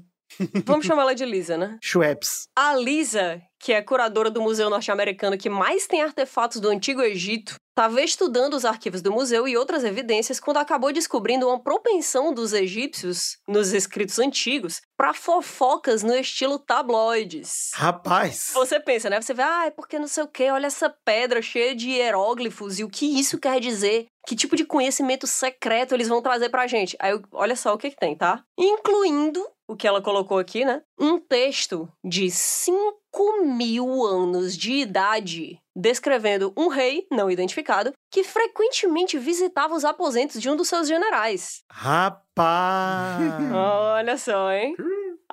Vamos 0.65 0.85
chamar 0.85 1.03
ela 1.03 1.15
de 1.15 1.25
Lisa, 1.25 1.57
né? 1.57 1.77
Schweppes. 1.81 2.47
A 2.55 2.75
Lisa, 2.75 3.41
que 3.59 3.73
é 3.73 3.81
curadora 3.81 4.29
do 4.29 4.41
museu 4.41 4.69
norte-americano 4.69 5.37
que 5.37 5.49
mais 5.49 5.87
tem 5.87 6.01
artefatos 6.01 6.59
do 6.59 6.69
Antigo 6.69 7.01
Egito, 7.01 7.55
estava 7.71 8.01
estudando 8.01 8.53
os 8.53 8.65
arquivos 8.65 9.01
do 9.01 9.11
museu 9.11 9.47
e 9.47 9.57
outras 9.57 9.83
evidências 9.83 10.39
quando 10.39 10.57
acabou 10.57 10.91
descobrindo 10.91 11.47
uma 11.47 11.61
propensão 11.61 12.33
dos 12.33 12.53
egípcios, 12.53 13.37
nos 13.47 13.73
escritos 13.73 14.19
antigos, 14.19 14.81
para 14.97 15.13
fofocas 15.13 16.03
no 16.03 16.13
estilo 16.13 16.59
tabloides. 16.59 17.71
Rapaz! 17.73 18.51
Você 18.53 18.79
pensa, 18.79 19.09
né? 19.09 19.21
Você 19.21 19.33
vê, 19.33 19.41
ah, 19.41 19.65
é 19.67 19.71
porque 19.71 19.97
não 19.97 20.07
sei 20.07 20.23
o 20.23 20.27
quê, 20.27 20.51
olha 20.51 20.67
essa 20.67 20.93
pedra 21.03 21.41
cheia 21.41 21.73
de 21.73 21.89
hieróglifos 21.89 22.79
e 22.79 22.83
o 22.83 22.89
que 22.89 23.19
isso 23.19 23.39
quer 23.39 23.59
dizer? 23.59 24.05
Que 24.27 24.35
tipo 24.35 24.55
de 24.55 24.65
conhecimento 24.65 25.25
secreto 25.25 25.95
eles 25.95 26.07
vão 26.07 26.21
trazer 26.21 26.49
pra 26.49 26.67
gente? 26.67 26.95
Aí, 26.99 27.19
olha 27.31 27.55
só 27.55 27.73
o 27.73 27.77
que, 27.77 27.89
que 27.89 27.95
tem, 27.95 28.15
tá? 28.15 28.43
Incluindo 28.57 29.43
o 29.71 29.75
que 29.75 29.88
ela 29.88 30.01
colocou 30.01 30.38
aqui, 30.38 30.65
né? 30.65 30.81
Um 30.99 31.17
texto 31.17 31.88
de 32.03 32.29
5 32.29 32.91
mil 33.45 34.03
anos 34.03 34.57
de 34.57 34.73
idade 34.73 35.62
descrevendo 35.73 36.53
um 36.57 36.67
rei 36.67 37.07
não 37.10 37.31
identificado 37.31 37.93
que 38.12 38.21
frequentemente 38.21 39.17
visitava 39.17 39.73
os 39.73 39.86
aposentos 39.86 40.41
de 40.41 40.49
um 40.49 40.57
dos 40.57 40.67
seus 40.67 40.89
generais. 40.89 41.63
Rapaz! 41.71 43.17
Olha 43.55 44.17
só, 44.17 44.51
hein? 44.51 44.75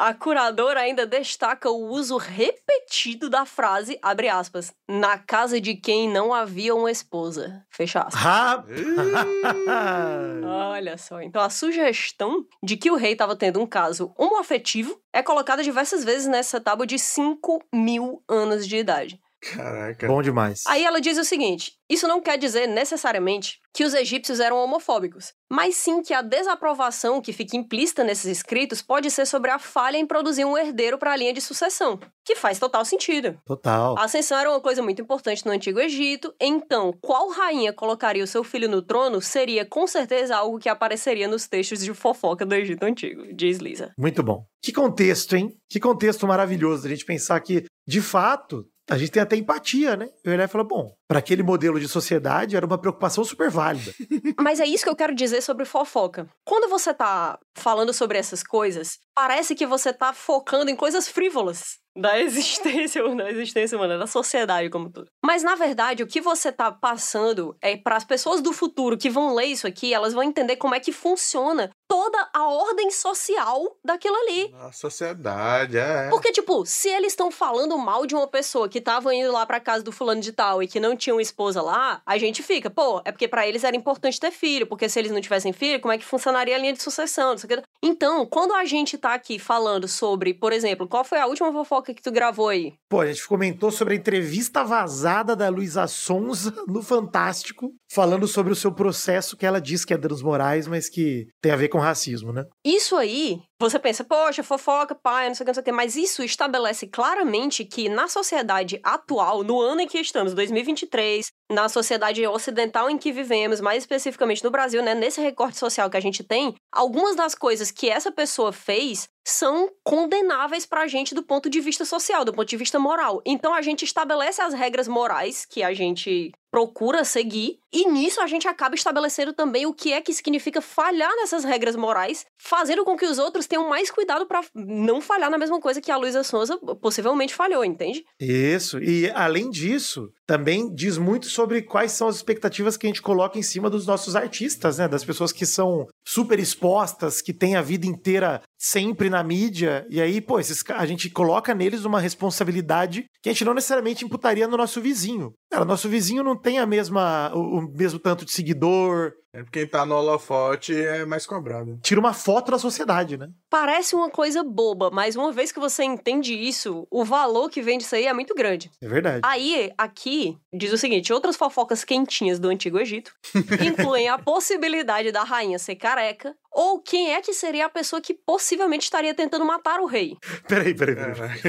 A 0.01 0.15
curadora 0.15 0.79
ainda 0.79 1.05
destaca 1.05 1.69
o 1.69 1.89
uso 1.89 2.19
repetido 2.19 3.29
da 3.29 3.45
frase, 3.45 3.99
abre 4.01 4.29
aspas, 4.29 4.73
na 4.89 5.19
casa 5.19 5.61
de 5.61 5.75
quem 5.75 6.09
não 6.09 6.33
havia 6.33 6.73
uma 6.73 6.89
esposa. 6.89 7.67
Fecha 7.69 8.03
aspas. 8.03 8.23
Olha 10.47 10.97
só. 10.97 11.21
Então 11.21 11.43
a 11.43 11.51
sugestão 11.51 12.47
de 12.63 12.77
que 12.77 12.93
o 12.93 12.95
rei 12.95 13.11
estava 13.11 13.35
tendo 13.35 13.61
um 13.61 13.67
caso 13.67 14.15
homoafetivo 14.17 14.97
é 15.13 15.21
colocada 15.21 15.65
diversas 15.65 16.05
vezes 16.05 16.29
nessa 16.29 16.61
tábua 16.61 16.87
de 16.87 16.97
5 16.97 17.61
mil 17.75 18.23
anos 18.29 18.69
de 18.69 18.77
idade. 18.77 19.21
Caraca. 19.41 20.07
Bom 20.07 20.21
demais. 20.21 20.65
Aí 20.67 20.85
ela 20.85 21.01
diz 21.01 21.17
o 21.17 21.25
seguinte: 21.25 21.73
isso 21.89 22.09
não 22.09 22.21
quer 22.21 22.37
dizer 22.37 22.67
necessariamente 22.67 23.61
que 23.73 23.85
os 23.85 23.95
egípcios 23.95 24.41
eram 24.41 24.57
homofóbicos, 24.57 25.33
mas 25.49 25.77
sim 25.77 26.03
que 26.03 26.13
a 26.13 26.21
desaprovação 26.21 27.21
que 27.23 27.33
fica 27.33 27.57
implícita 27.57 28.03
nesses 28.03 28.27
escritos 28.27 28.83
pode 28.83 29.11
ser 29.11 29.27
sobre 29.27 29.51
a 29.53 29.59
falha 29.59 29.97
em 29.97 30.07
produzir 30.07 30.45
um 30.45 30.59
herdeiro 30.59 30.99
para 30.99 31.13
a 31.13 31.17
linha 31.17 31.33
de 31.33 31.41
sucessão, 31.41 32.01
que 32.25 32.35
faz 32.35 32.59
total 32.59 32.85
sentido. 32.85 33.41
Total. 33.47 33.97
A 33.97 34.05
ascensão 34.05 34.37
era 34.37 34.51
uma 34.51 34.61
coisa 34.61 34.83
muito 34.83 35.01
importante 35.01 35.47
no 35.47 35.53
Antigo 35.53 35.79
Egito, 35.79 36.35
então 36.41 36.93
qual 37.01 37.31
rainha 37.31 37.73
colocaria 37.73 38.25
o 38.25 38.27
seu 38.27 38.43
filho 38.43 38.69
no 38.69 38.83
trono 38.83 39.23
seria 39.23 39.65
com 39.65 39.87
certeza 39.87 40.37
algo 40.37 40.59
que 40.59 40.69
apareceria 40.69 41.29
nos 41.29 41.47
textos 41.47 41.85
de 41.85 41.95
fofoca 41.95 42.45
do 42.45 42.55
Egito 42.55 42.83
Antigo, 42.83 43.33
diz 43.33 43.59
Lisa. 43.59 43.93
Muito 43.97 44.23
bom. 44.23 44.45
Que 44.61 44.73
contexto, 44.73 45.37
hein? 45.37 45.57
Que 45.71 45.79
contexto 45.79 46.27
maravilhoso 46.27 46.87
a 46.87 46.91
gente 46.91 47.05
pensar 47.05 47.39
que, 47.41 47.65
de 47.87 48.01
fato, 48.01 48.67
a 48.89 48.97
gente 48.97 49.11
tem 49.11 49.23
até 49.23 49.37
empatia, 49.37 49.97
né? 49.97 50.09
Eu 50.25 50.33
olhar 50.33 50.45
e 50.45 50.49
falar, 50.49 50.65
bom, 50.65 50.95
para 51.07 51.19
aquele 51.19 51.43
modelo 51.43 51.79
de 51.79 51.87
sociedade 51.87 52.57
era 52.57 52.67
uma 52.67 52.79
preocupação 52.79 53.25
super 53.25 53.51
válida. 53.51 53.93
Mas 54.41 54.61
é 54.61 54.67
isso 54.67 54.85
que 54.85 54.91
eu 54.91 54.97
quero 54.97 55.15
dizer 55.15 55.43
sobre 55.43 55.65
fofoca. 55.65 56.29
Quando 56.45 56.71
você 56.71 56.95
tá 56.95 57.39
falando 57.57 57.93
sobre 57.93 58.19
essas 58.19 58.43
coisas, 58.43 58.99
parece 59.15 59.55
que 59.55 59.67
você 59.67 59.93
tá 59.93 60.13
focando 60.13 60.71
em 60.71 60.77
coisas 60.77 61.09
frívolas 61.09 61.79
da 61.97 62.19
existência, 62.21 63.03
da 63.15 63.31
existência 63.31 63.77
humana, 63.77 63.99
da 63.99 64.07
sociedade 64.07 64.71
como 64.71 64.91
tudo. 64.91 65.09
Mas 65.25 65.43
na 65.43 65.55
verdade, 65.55 66.03
o 66.03 66.07
que 66.07 66.21
você 66.21 66.51
tá 66.51 66.71
passando 66.73 67.57
é 67.61 67.77
para 67.77 67.97
as 67.97 68.05
pessoas 68.05 68.41
do 68.41 68.53
futuro 68.53 68.97
que 68.97 69.11
vão 69.11 69.35
ler 69.35 69.47
isso 69.47 69.67
aqui, 69.67 69.93
elas 69.93 70.15
vão 70.15 70.23
entender 70.23 70.57
como 70.57 70.75
é 70.75 70.81
que 70.81 70.93
funciona 70.93 71.71
toda 72.09 72.29
a 72.33 72.49
ordem 72.49 72.91
social 72.91 73.77
daquilo 73.85 74.17
ali. 74.17 74.55
A 74.61 74.73
sociedade, 74.73 75.77
é. 75.77 76.09
Porque 76.09 76.33
tipo, 76.33 76.65
se 76.65 76.89
eles 76.89 77.13
estão 77.13 77.31
falando 77.31 77.77
mal 77.77 78.07
de 78.07 78.15
uma 78.15 78.27
pessoa 78.27 78.69
que 78.69 78.81
tava 78.81 79.15
indo 79.15 79.31
lá 79.31 79.45
para 79.45 79.61
casa 79.61 79.85
do 79.85 79.93
fulano 79.93 80.21
de 80.21 80.33
tal 80.33 80.63
e 80.63 80.67
que 80.67 80.81
não 80.81 80.97
tinham 80.97 81.21
esposa 81.21 81.61
lá, 81.61 82.01
a 82.07 82.17
gente 82.17 82.43
fica, 82.43 82.71
pô, 82.71 83.03
é 83.05 83.13
porque 83.13 83.29
para 83.29 83.47
eles 83.47 83.63
era 83.63 83.77
importante 83.77 84.19
ter 84.19 84.31
filho, 84.31 84.67
porque 84.67 84.89
se 84.89 84.99
eles 84.99 85.13
não 85.13 85.21
tivessem 85.21 85.53
filho, 85.53 85.81
como 85.81 85.93
é 85.93 85.99
que 85.99 86.05
funcionaria 86.05 86.57
a 86.57 86.59
linha 86.59 86.73
de 86.73 86.83
sucessão? 86.83 87.35
Então, 87.83 88.25
quando 88.27 88.55
a 88.55 88.65
gente 88.65 88.97
tá 88.97 89.13
aqui 89.15 89.39
falando 89.39 89.87
sobre, 89.87 90.33
por 90.33 90.53
exemplo, 90.53 90.89
qual 90.89 91.05
foi 91.05 91.19
a 91.19 91.27
última 91.27 91.53
fofoca 91.53 91.93
que 91.93 92.03
tu 92.03 92.11
gravou 92.11 92.49
aí? 92.49 92.73
Pô, 92.89 93.01
a 93.01 93.07
gente 93.07 93.27
comentou 93.27 93.71
sobre 93.71 93.95
a 93.95 93.97
entrevista 93.97 94.65
vazada 94.65 95.37
da 95.37 95.49
Luísa 95.49 95.87
Sonza 95.87 96.55
no 96.67 96.83
Fantástico, 96.83 97.73
falando 97.93 98.27
sobre 98.27 98.53
o 98.53 98.57
seu 98.57 98.73
processo 98.73 99.37
que 99.37 99.45
ela 99.45 99.61
diz 99.61 99.85
que 99.85 99.93
é 99.93 99.99
danos 99.99 100.23
morais, 100.23 100.67
mas 100.67 100.89
que 100.89 101.29
tem 101.43 101.53
a 101.53 101.57
ver 101.57 101.69
com 101.69 101.79
racismo, 101.79 101.98
né? 102.33 102.47
Isso 102.65 102.97
aí, 102.97 103.41
você 103.61 103.79
pensa, 103.79 104.05
poxa, 104.05 104.43
fofoca, 104.43 104.95
pai, 104.95 105.29
não 105.29 105.35
sei 105.35 105.45
o 105.45 105.47
que, 105.47 105.51
não 105.51 105.55
sei 105.55 105.61
o 105.61 105.65
que, 105.65 105.73
mas 105.73 105.97
isso 105.97 106.23
estabelece 106.23 106.87
claramente 106.87 107.65
que 107.65 107.89
na 107.89 108.09
sociedade 108.09 108.81
atual, 108.83 109.43
no 109.43 109.61
ano 109.61 109.81
em 109.81 109.87
que 109.87 109.99
estamos, 109.99 110.35
2023, 110.35 111.27
na 111.51 111.69
sociedade 111.69 112.27
ocidental 112.27 112.91
em 112.91 112.99
que 112.99 113.13
vivemos, 113.13 113.61
mais 113.61 113.83
especificamente 113.83 114.45
no 114.45 114.51
Brasil, 114.51 114.83
né, 114.83 114.95
nesse 114.95 115.21
recorte 115.21 115.59
social 115.59 115.91
que 115.91 115.97
a 115.97 116.01
gente 116.01 116.23
tem, 116.23 116.55
algumas 116.73 117.17
das 117.17 117.35
coisas 117.35 117.71
que 117.71 117.89
essa 117.89 118.13
pessoa 118.13 118.53
fez 118.53 119.09
são 119.31 119.71
condenáveis 119.85 120.65
pra 120.65 120.87
gente 120.87 121.15
do 121.15 121.23
ponto 121.23 121.51
de 121.51 121.61
vista 121.61 121.85
social, 121.85 122.25
do 122.25 122.33
ponto 122.33 122.49
de 122.49 122.57
vista 122.57 122.79
moral. 122.79 123.21
Então 123.27 123.53
a 123.55 123.63
gente 123.63 123.85
estabelece 123.85 124.41
as 124.41 124.55
regras 124.55 124.89
morais 124.89 125.45
que 125.45 125.63
a 125.63 125.73
gente 125.75 126.33
procura 126.51 127.05
seguir, 127.05 127.59
e 127.71 127.87
nisso 127.89 128.23
a 128.23 128.27
gente 128.27 128.49
acaba 128.49 128.75
estabelecendo 128.75 129.35
também 129.35 129.67
o 129.67 129.75
que 129.75 129.93
é 129.93 130.01
que 130.01 130.15
significa 130.15 130.63
falhar 130.63 131.15
nessas 131.17 131.45
regras 131.45 131.77
morais, 131.77 132.25
fazendo 132.39 132.85
com 132.85 132.97
que 132.97 133.05
os 133.05 133.19
outros 133.19 133.47
tenham 133.47 133.69
mais 133.69 133.91
cuidado 133.91 134.25
para 134.25 134.41
não 134.55 135.01
falhar 135.01 135.31
na 135.31 135.37
mesma 135.37 135.61
coisa 135.61 135.81
que 135.81 135.91
a 135.91 135.97
Luísa 135.97 136.25
Sonza 136.25 136.57
possivelmente 136.81 137.35
falhou, 137.35 137.63
entende? 137.65 138.03
Isso. 138.19 138.83
E 138.83 139.11
além 139.11 139.51
disso, 139.51 140.11
também 140.29 140.71
diz 140.75 140.99
muito 140.99 141.25
sobre 141.25 141.63
quais 141.63 141.93
são 141.93 142.07
as 142.07 142.17
expectativas 142.17 142.77
que 142.77 142.87
a 142.87 142.91
gente 142.91 143.01
coloca 143.01 143.39
em 143.39 143.43
cima 143.43 143.71
dos 143.71 143.87
nossos 143.87 144.15
artistas, 144.15 144.77
né? 144.77 144.87
Das 144.87 145.03
pessoas 145.03 145.33
que 145.33 145.47
são 145.47 145.87
super 146.07 146.39
expostas, 146.39 147.23
que 147.23 147.33
têm 147.33 147.57
a 147.57 147.63
vida 147.63 147.87
inteira 147.87 148.43
sempre 148.59 149.09
na 149.09 149.23
mídia, 149.23 149.87
e 149.89 150.03
aí, 150.03 150.21
pô, 150.21 150.39
esses, 150.39 150.63
a 150.71 150.85
gente 150.85 151.09
coloca 151.09 151.55
neles 151.55 151.85
uma 151.85 151.99
responsabilidade 151.99 153.07
que 153.23 153.31
a 153.31 153.33
gente 153.33 153.45
não 153.45 153.55
necessariamente 153.55 154.05
imputaria 154.05 154.47
no 154.47 154.57
nosso 154.57 154.83
vizinho. 154.83 155.33
Cara, 155.51 155.65
nosso 155.65 155.89
vizinho 155.89 156.23
não 156.23 156.37
tem 156.37 156.59
a 156.59 156.67
mesma, 156.67 157.33
o, 157.35 157.59
o 157.59 157.63
mesmo 157.63 157.99
tanto 157.99 158.25
de 158.25 158.33
seguidor, 158.33 159.15
é 159.33 159.45
quem 159.53 159.67
tá 159.67 159.85
no 159.85 159.95
holofote 159.95 160.75
é 160.75 161.05
mais 161.05 161.27
cobrado. 161.27 161.79
Tira 161.83 162.01
uma 162.01 162.13
foto 162.15 162.51
da 162.51 162.59
sociedade, 162.59 163.17
né? 163.17 163.31
Parece 163.51 163.95
uma 163.95 164.11
coisa 164.11 164.43
boba, 164.43 164.91
mas 164.91 165.17
uma 165.17 165.31
vez 165.33 165.53
que 165.53 165.61
você 165.61 165.85
entende 165.85 166.35
isso, 166.35 166.87
o 166.91 167.05
valor 167.05 167.51
que 167.51 167.63
vem 167.63 167.79
disso 167.79 167.95
aí 167.95 168.07
é 168.07 168.13
muito 168.13 168.35
grande. 168.35 168.71
É 168.81 168.89
verdade. 168.89 169.21
Aí, 169.23 169.71
aqui, 169.77 170.39
diz 170.53 170.73
o 170.73 170.79
seguinte: 170.79 171.13
outras 171.13 171.37
fofocas 171.37 171.85
quentinhas 171.85 172.39
do 172.39 172.49
Antigo 172.49 172.79
Egito 172.79 173.13
incluem 173.65 174.09
a 174.09 174.19
possibilidade 174.19 175.13
da 175.13 175.25
rainha 175.25 175.59
ser 175.59 175.77
careca, 175.77 176.35
ou 176.61 176.81
quem 176.81 177.15
é 177.15 177.23
que 177.23 177.33
seria 177.33 177.67
a 177.67 177.69
pessoa 177.69 178.03
que 178.03 178.13
possivelmente 178.13 178.83
estaria 178.83 179.15
tentando 179.15 179.45
matar 179.45 179.79
o 179.79 179.87
rei? 179.87 180.17
Peraí, 180.49 180.75
peraí, 180.75 180.97
peraí. 180.97 181.41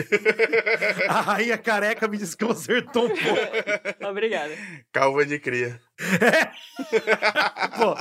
a 1.10 1.19
rainha 1.19 1.58
careca 1.58 2.08
me 2.08 2.15
desconcertou 2.15 3.06
um 3.06 3.10
pouco. 3.10 4.08
Obrigada. 4.08 4.54
Calva 4.93 5.26
de 5.26 5.39
cria. 5.39 5.82
É. 6.00 6.45
Pô, 7.76 7.95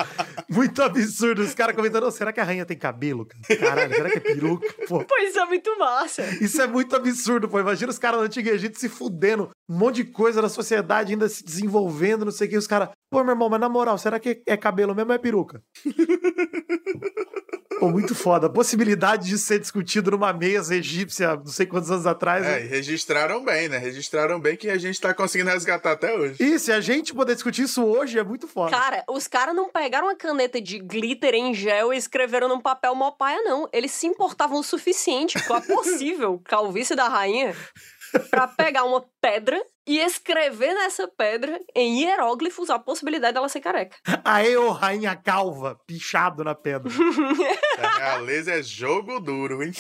muito 0.51 0.83
absurdo. 0.83 1.41
Os 1.41 1.55
caras 1.55 1.75
comentando, 1.75 2.05
oh, 2.05 2.11
será 2.11 2.31
que 2.31 2.41
a 2.41 2.45
rainha 2.45 2.67
tem 2.67 2.77
cabelo? 2.77 3.27
Caralho, 3.59 3.95
será 3.95 4.11
que 4.11 4.19
é 4.19 4.21
peruca? 4.21 4.69
Pô. 4.87 5.05
Isso 5.21 5.41
é 5.41 5.47
muito 5.47 5.79
massa. 5.79 6.23
Isso 6.43 6.61
é 6.61 6.67
muito 6.67 6.95
absurdo, 6.95 7.49
pô. 7.49 7.59
Imagina 7.59 7.91
os 7.91 7.99
caras 7.99 8.21
no 8.21 8.27
Antigo 8.27 8.51
Egito 8.51 8.79
se 8.79 8.89
fudendo, 8.89 9.51
um 9.69 9.79
monte 9.79 9.97
de 9.97 10.05
coisa 10.05 10.43
na 10.43 10.49
sociedade 10.51 11.13
ainda 11.13 11.29
se 11.29 11.43
desenvolvendo, 11.43 12.27
não 12.27 12.33
sei 12.33 12.47
o 12.47 12.51
que. 12.51 12.57
Os 12.59 12.67
caras, 12.67 12.91
pô, 13.11 13.23
meu 13.23 13.33
irmão, 13.33 13.49
mas 13.49 13.61
na 13.61 13.69
moral, 13.69 13.99
será 13.99 14.19
que 14.19 14.43
é 14.47 14.57
cabelo 14.57 14.95
mesmo 14.95 15.11
ou 15.11 15.15
é 15.15 15.19
peruca? 15.19 15.63
Pô, 17.79 17.89
muito 17.91 18.15
foda. 18.15 18.49
A 18.49 18.51
possibilidade 18.51 19.29
de 19.29 19.39
ser 19.39 19.61
discutido 19.61 20.11
numa 20.11 20.33
mesa 20.33 20.75
egípcia, 20.75 21.37
não 21.37 21.47
sei 21.47 21.65
quantos 21.65 21.91
anos 21.91 22.07
atrás. 22.07 22.45
É, 22.45 22.61
né? 22.61 22.65
e 22.65 22.69
registraram 22.69 23.45
bem, 23.45 23.69
né? 23.69 23.79
Registraram 23.79 24.41
bem 24.41 24.57
que 24.57 24.69
a 24.69 24.77
gente 24.77 25.01
tá 25.01 25.15
conseguindo 25.15 25.51
resgatar 25.51 25.93
até 25.93 26.13
hoje. 26.13 26.43
Isso, 26.43 26.71
e 26.71 26.75
a 26.75 26.81
gente 26.81 27.15
poder 27.15 27.35
discutir 27.35 27.63
isso 27.63 27.85
hoje 27.85 28.19
é 28.19 28.25
muito 28.25 28.49
foda. 28.49 28.71
Cara, 28.71 29.05
os 29.09 29.29
caras 29.29 29.55
não 29.55 29.69
pegaram 29.71 30.09
uma 30.09 30.17
caneta 30.17 30.61
de 30.61 30.79
glitter 30.79 31.35
em 31.35 31.55
gel 31.55 31.93
e 31.93 31.97
escreveram 31.97 32.49
num 32.49 32.61
papel 32.61 32.95
mopaia, 32.95 33.41
não. 33.43 33.69
Eles 33.73 33.93
se 33.93 34.07
importavam 34.07 34.59
o 34.59 34.65
suficiente 34.65 35.41
com 35.47 35.55
a 35.55 35.61
possível 35.61 36.41
calvície 36.45 36.97
da 36.97 37.09
rainha 37.09 37.55
para 38.31 38.49
pegar 38.49 38.85
uma 38.85 39.05
pedra 39.21 39.63
e 39.89 39.99
escrever 40.01 40.75
nessa 40.75 41.09
pedra, 41.09 41.59
em 41.75 42.03
hieróglifos, 42.03 42.69
a 42.69 42.79
possibilidade 42.79 43.33
dela 43.33 43.49
ser 43.49 43.61
careca. 43.61 43.97
Aê, 44.23 44.55
ô 44.59 44.71
rainha 44.71 45.17
calva, 45.17 45.81
pichado 45.87 46.45
na 46.45 46.55
pedra. 46.55 46.93
a 47.83 47.97
realeza 47.97 48.53
é 48.53 48.63
jogo 48.63 49.19
duro, 49.19 49.63
hein? 49.63 49.73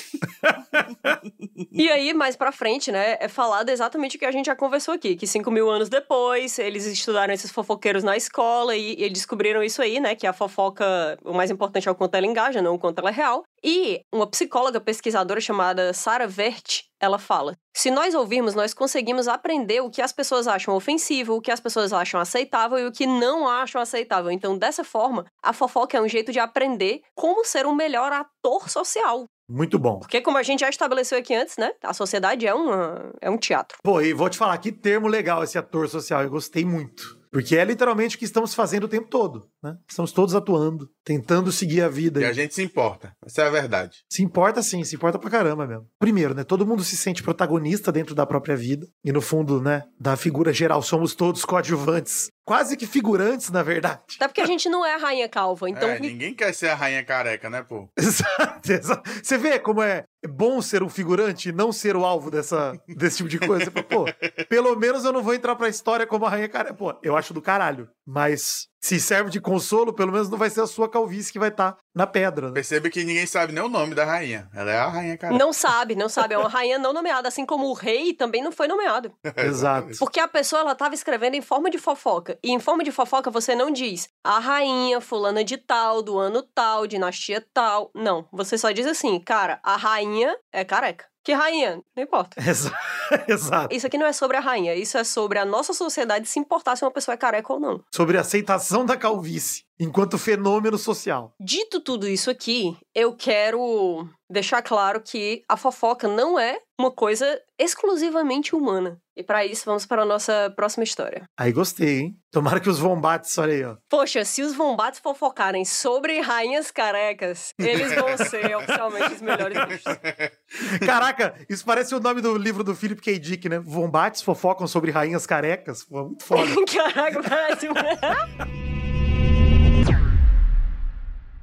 e 1.71 1.91
aí, 1.91 2.15
mais 2.15 2.37
pra 2.37 2.51
frente, 2.51 2.91
né, 2.91 3.19
é 3.21 3.29
falado 3.29 3.69
exatamente 3.69 4.17
o 4.17 4.19
que 4.19 4.25
a 4.25 4.33
gente 4.33 4.47
já 4.47 4.57
conversou 4.57 4.95
aqui, 4.95 5.15
que 5.15 5.27
cinco 5.27 5.51
mil 5.51 5.69
anos 5.71 5.91
depois, 5.91 6.59
eles 6.59 6.87
estudaram 6.87 7.35
esses 7.35 7.51
fofoqueiros 7.51 8.03
na 8.03 8.17
escola 8.17 8.75
e, 8.75 8.95
e 8.99 9.05
eles 9.05 9.19
descobriram 9.19 9.63
isso 9.63 9.83
aí, 9.83 10.01
né, 10.01 10.15
que 10.15 10.27
a 10.27 10.33
fofoca, 10.33 11.19
o 11.23 11.35
mais 11.35 11.51
importante 11.51 11.87
é 11.87 11.93
o 11.93 11.95
quanto 11.95 12.15
ela 12.15 12.27
engaja, 12.27 12.63
não 12.63 12.77
o 12.77 12.79
quanto 12.79 13.01
ela 13.01 13.11
é 13.11 13.13
real. 13.13 13.45
E 13.63 14.01
uma 14.11 14.27
psicóloga 14.27 14.81
pesquisadora 14.81 15.41
chamada 15.41 15.93
Sarah 15.93 16.27
Vert, 16.27 16.88
ela 17.01 17.19
fala: 17.19 17.57
se 17.75 17.91
nós 17.91 18.15
ouvirmos, 18.15 18.55
nós 18.55 18.75
conseguimos 18.75 19.29
aprender 19.29 19.81
o 19.81 19.91
que 19.91 20.03
as 20.03 20.13
pessoas 20.13 20.47
acham 20.47 20.75
ofensivo, 20.75 21.35
o 21.35 21.41
que 21.41 21.51
as 21.51 21.61
pessoas 21.61 21.93
acham 21.93 22.21
aceitável 22.21 22.79
e 22.79 22.87
o 22.87 22.93
que 22.93 23.07
não 23.07 23.49
acham 23.49 23.81
aceitável. 23.81 24.31
Então, 24.31 24.59
dessa 24.59 24.85
forma, 24.85 25.25
a 25.43 25.53
fofoca 25.53 25.97
é 25.97 26.01
um 26.01 26.09
jeito 26.09 26.33
de 26.33 26.39
aprender 26.39 27.03
como 27.15 27.45
ser 27.45 27.67
um 27.67 27.75
melhor 27.75 28.13
ator 28.13 28.69
social. 28.69 29.27
Muito 29.51 29.79
bom. 29.79 29.99
Porque, 30.01 30.21
como 30.21 30.37
a 30.37 30.43
gente 30.43 30.61
já 30.61 30.69
estabeleceu 30.69 31.19
aqui 31.19 31.35
antes, 31.35 31.57
né? 31.57 31.73
A 31.83 31.95
sociedade 31.95 32.47
é, 32.47 32.53
uma, 32.53 33.13
é 33.21 33.31
um 33.31 33.39
teatro. 33.39 33.79
Pô, 33.83 34.01
e 34.01 34.13
vou 34.13 34.29
te 34.29 34.37
falar, 34.37 34.59
que 34.59 34.71
termo 34.71 35.09
legal 35.09 35.43
esse 35.43 35.57
ator 35.57 35.89
social. 35.89 36.23
Eu 36.23 36.31
gostei 36.31 36.65
muito. 36.65 37.18
Porque 37.31 37.57
é 37.57 37.65
literalmente 37.65 38.17
o 38.17 38.19
que 38.19 38.25
estamos 38.25 38.55
fazendo 38.55 38.85
o 38.85 38.89
tempo 38.89 39.09
todo, 39.09 39.49
né? 39.63 39.77
Estamos 39.89 40.13
todos 40.13 40.35
atuando, 40.35 40.91
tentando 41.05 41.53
seguir 41.53 41.83
a 41.83 41.89
vida. 41.89 42.21
E 42.21 42.25
a 42.25 42.33
gente 42.33 42.55
se 42.55 42.63
importa. 42.63 43.13
Essa 43.25 43.43
é 43.43 43.47
a 43.47 43.51
verdade. 43.51 44.05
Se 44.11 44.23
importa 44.23 44.63
sim, 44.63 44.83
se 44.85 44.97
importa 44.97 45.19
pra 45.19 45.31
caramba 45.31 45.67
mesmo. 45.67 45.87
Primeiro, 45.99 46.35
né? 46.35 46.45
Todo 46.45 46.67
mundo 46.67 46.83
se 46.83 46.97
sente 46.97 47.23
protagonista 47.23 47.93
dentro 47.93 48.15
da 48.15 48.27
própria 48.27 48.57
vida. 48.57 48.87
E 49.05 49.13
no 49.13 49.21
fundo, 49.21 49.61
né? 49.61 49.85
Da 49.99 50.17
figura 50.17 50.53
geral, 50.53 50.83
somos 50.83 51.15
todos 51.15 51.45
coadjuvantes 51.45 52.31
quase 52.49 52.79
que 52.79 52.87
figurantes, 52.87 53.51
na 53.51 53.63
verdade. 53.63 54.01
Até 54.17 54.27
porque 54.27 54.41
a 54.41 54.47
gente 54.47 54.71
não 54.71 54.85
é 54.85 54.95
a 54.95 54.97
rainha 54.97 55.29
calva, 55.29 55.69
então. 55.69 55.87
É, 55.87 56.01
ninguém 56.01 56.33
quer 56.33 56.55
ser 56.55 56.69
a 56.69 56.75
rainha 56.75 57.05
careca, 57.05 57.51
né, 57.51 57.63
pô? 57.63 57.87
Exato, 57.95 58.73
exato. 58.73 59.11
Você 59.23 59.37
vê 59.37 59.59
como 59.59 59.83
é 59.83 60.05
bom 60.27 60.63
ser 60.63 60.83
um 60.83 60.89
figurante 60.89 61.51
e 61.51 61.53
não 61.53 61.71
ser 61.71 61.95
o 61.95 62.07
alvo 62.07 62.31
dessa, 62.31 62.73
desse 62.89 63.19
tipo 63.19 63.29
de 63.29 63.39
coisa. 63.39 63.71
Pô, 63.71 64.07
pelo 64.49 64.75
menos 64.77 65.05
eu 65.05 65.13
não 65.13 65.23
vou 65.23 65.35
entrar 65.35 65.57
pra 65.57 65.69
história 65.69 66.07
como 66.07 66.25
a 66.25 66.31
rainha 66.31 66.49
careca. 66.49 66.75
Pô, 66.75 66.99
eu 67.03 67.15
acho 67.19 67.35
do 67.35 67.43
caralho. 67.43 67.87
Mas 68.07 68.67
se 68.81 69.01
serve 69.01 69.31
de 69.31 69.41
consolo, 69.41 69.93
pelo 69.93 70.13
menos 70.13 70.29
não 70.29 70.39
vai 70.39 70.51
ser 70.51 70.61
a 70.61 70.67
sua 70.67 70.89
calvície 70.89 71.33
que 71.33 71.39
vai 71.39 71.49
estar 71.49 71.73
tá 71.73 71.79
na 71.95 72.07
pedra. 72.07 72.49
Né? 72.49 72.55
Percebe 72.55 72.91
que 72.91 73.05
ninguém 73.05 73.27
sabe 73.27 73.53
nem 73.53 73.63
o 73.63 73.69
nome 73.69 73.95
da 73.95 74.05
rainha. 74.05 74.49
Ela 74.55 74.71
é 74.71 74.79
a 74.79 74.89
rainha 74.89 75.19
careca. 75.19 75.39
Não 75.39 75.53
sabe, 75.53 75.95
não 75.95 76.09
sabe. 76.09 76.35
É 76.35 76.39
uma 76.39 76.49
rainha 76.49 76.79
não 76.79 76.93
nomeada, 76.93 77.29
assim 77.29 77.45
como 77.45 77.69
o 77.69 77.73
rei 77.73 78.15
também 78.15 78.43
não 78.43 78.53
foi 78.53 78.69
nomeado. 78.69 79.13
Exato. 79.37 79.99
Porque 79.99 80.21
a 80.21 80.29
pessoa, 80.29 80.61
ela 80.61 80.75
tava 80.75 80.95
escrevendo 80.95 81.35
em 81.35 81.43
forma 81.43 81.71
de 81.71 81.79
fofoca. 81.79 82.39
E 82.43 82.53
em 82.53 82.61
forma 82.61 82.85
de 82.85 82.93
fofoca 82.93 83.31
você 83.31 83.55
não 83.55 83.71
diz 83.71 84.09
a 84.23 84.39
rainha 84.39 85.01
fulana 85.01 85.43
de 85.43 85.57
tal, 85.57 86.03
do 86.03 86.19
ano 86.19 86.43
tal, 86.43 86.87
dinastia 86.87 87.45
tal. 87.53 87.91
Não, 87.95 88.29
você 88.33 88.57
só 88.57 88.71
diz 88.71 88.87
assim, 88.87 89.19
cara, 89.19 89.59
a 89.63 89.77
rainha 89.77 90.37
é 90.53 90.65
careca. 90.65 91.07
Que 91.29 91.35
rainha? 91.35 91.83
Não 91.95 92.03
importa. 92.03 92.41
Exato. 93.29 93.75
Isso 93.75 93.87
aqui 93.87 93.99
não 93.99 94.07
é 94.07 94.15
sobre 94.15 94.39
a 94.39 94.41
rainha, 94.41 94.75
isso 94.75 94.97
é 94.97 95.05
sobre 95.05 95.39
a 95.39 95.45
nossa 95.45 95.75
sociedade 95.75 96.27
se 96.27 96.39
importar 96.39 96.75
se 96.75 96.85
uma 96.87 96.91
pessoa 96.91 97.13
é 97.13 97.19
careca 97.19 97.53
ou 97.53 97.61
não. 97.61 97.85
Sobre 97.95 98.17
a 98.17 98.23
aceitação 98.23 98.87
da 98.87 98.97
calvície 98.97 99.65
enquanto 99.79 100.19
fenômeno 100.19 100.79
social. 100.79 101.35
Dito 101.39 101.81
tudo 101.81 102.09
isso 102.09 102.31
aqui, 102.31 102.77
eu 102.95 103.15
quero 103.15 104.09
deixar 104.29 104.63
claro 104.63 105.01
que 105.01 105.45
a 105.49 105.57
fofoca 105.57 106.09
não 106.09 106.39
é 106.39 106.59
uma 106.79 106.91
coisa 106.91 107.41
exclusivamente 107.59 108.55
humana. 108.55 108.99
E 109.19 109.23
para 109.25 109.45
isso, 109.45 109.65
vamos 109.65 109.85
para 109.85 110.03
a 110.03 110.05
nossa 110.05 110.53
próxima 110.55 110.85
história. 110.85 111.25
Aí 111.37 111.51
gostei, 111.51 111.99
hein? 111.99 112.17
Tomara 112.31 112.61
que 112.61 112.71
os 112.71 112.79
vombates, 112.79 113.37
olha 113.37 113.53
aí, 113.53 113.65
ó. 113.65 113.77
Poxa, 113.89 114.25
se 114.25 114.43
os 114.43 114.55
vombates 114.55 115.01
fofocarem 115.01 115.65
sobre 115.65 116.21
rainhas 116.21 116.71
carecas, 116.71 117.53
eles 117.59 117.93
vão 117.97 118.17
ser 118.17 118.57
oficialmente 118.57 119.15
os 119.15 119.21
melhores 119.21 119.59
bichos. 119.67 119.99
Caraca, 120.87 121.35
isso 121.51 121.65
parece 121.65 121.97
o 121.97 122.01
nome 122.01 122.21
do 122.21 122.39
livro 122.39 122.63
do 122.63 122.77
Philip 122.77 123.03
K. 123.03 123.19
Dick, 123.19 123.49
né? 123.49 123.59
Vombates 123.59 124.23
fofocam 124.23 124.69
sobre 124.69 124.93
rainhas 124.93 125.27
carecas. 125.27 125.83
Pô, 125.83 126.05
muito 126.05 126.23
foda. 126.23 126.49
Caraca, 126.73 127.21
parece 127.21 127.67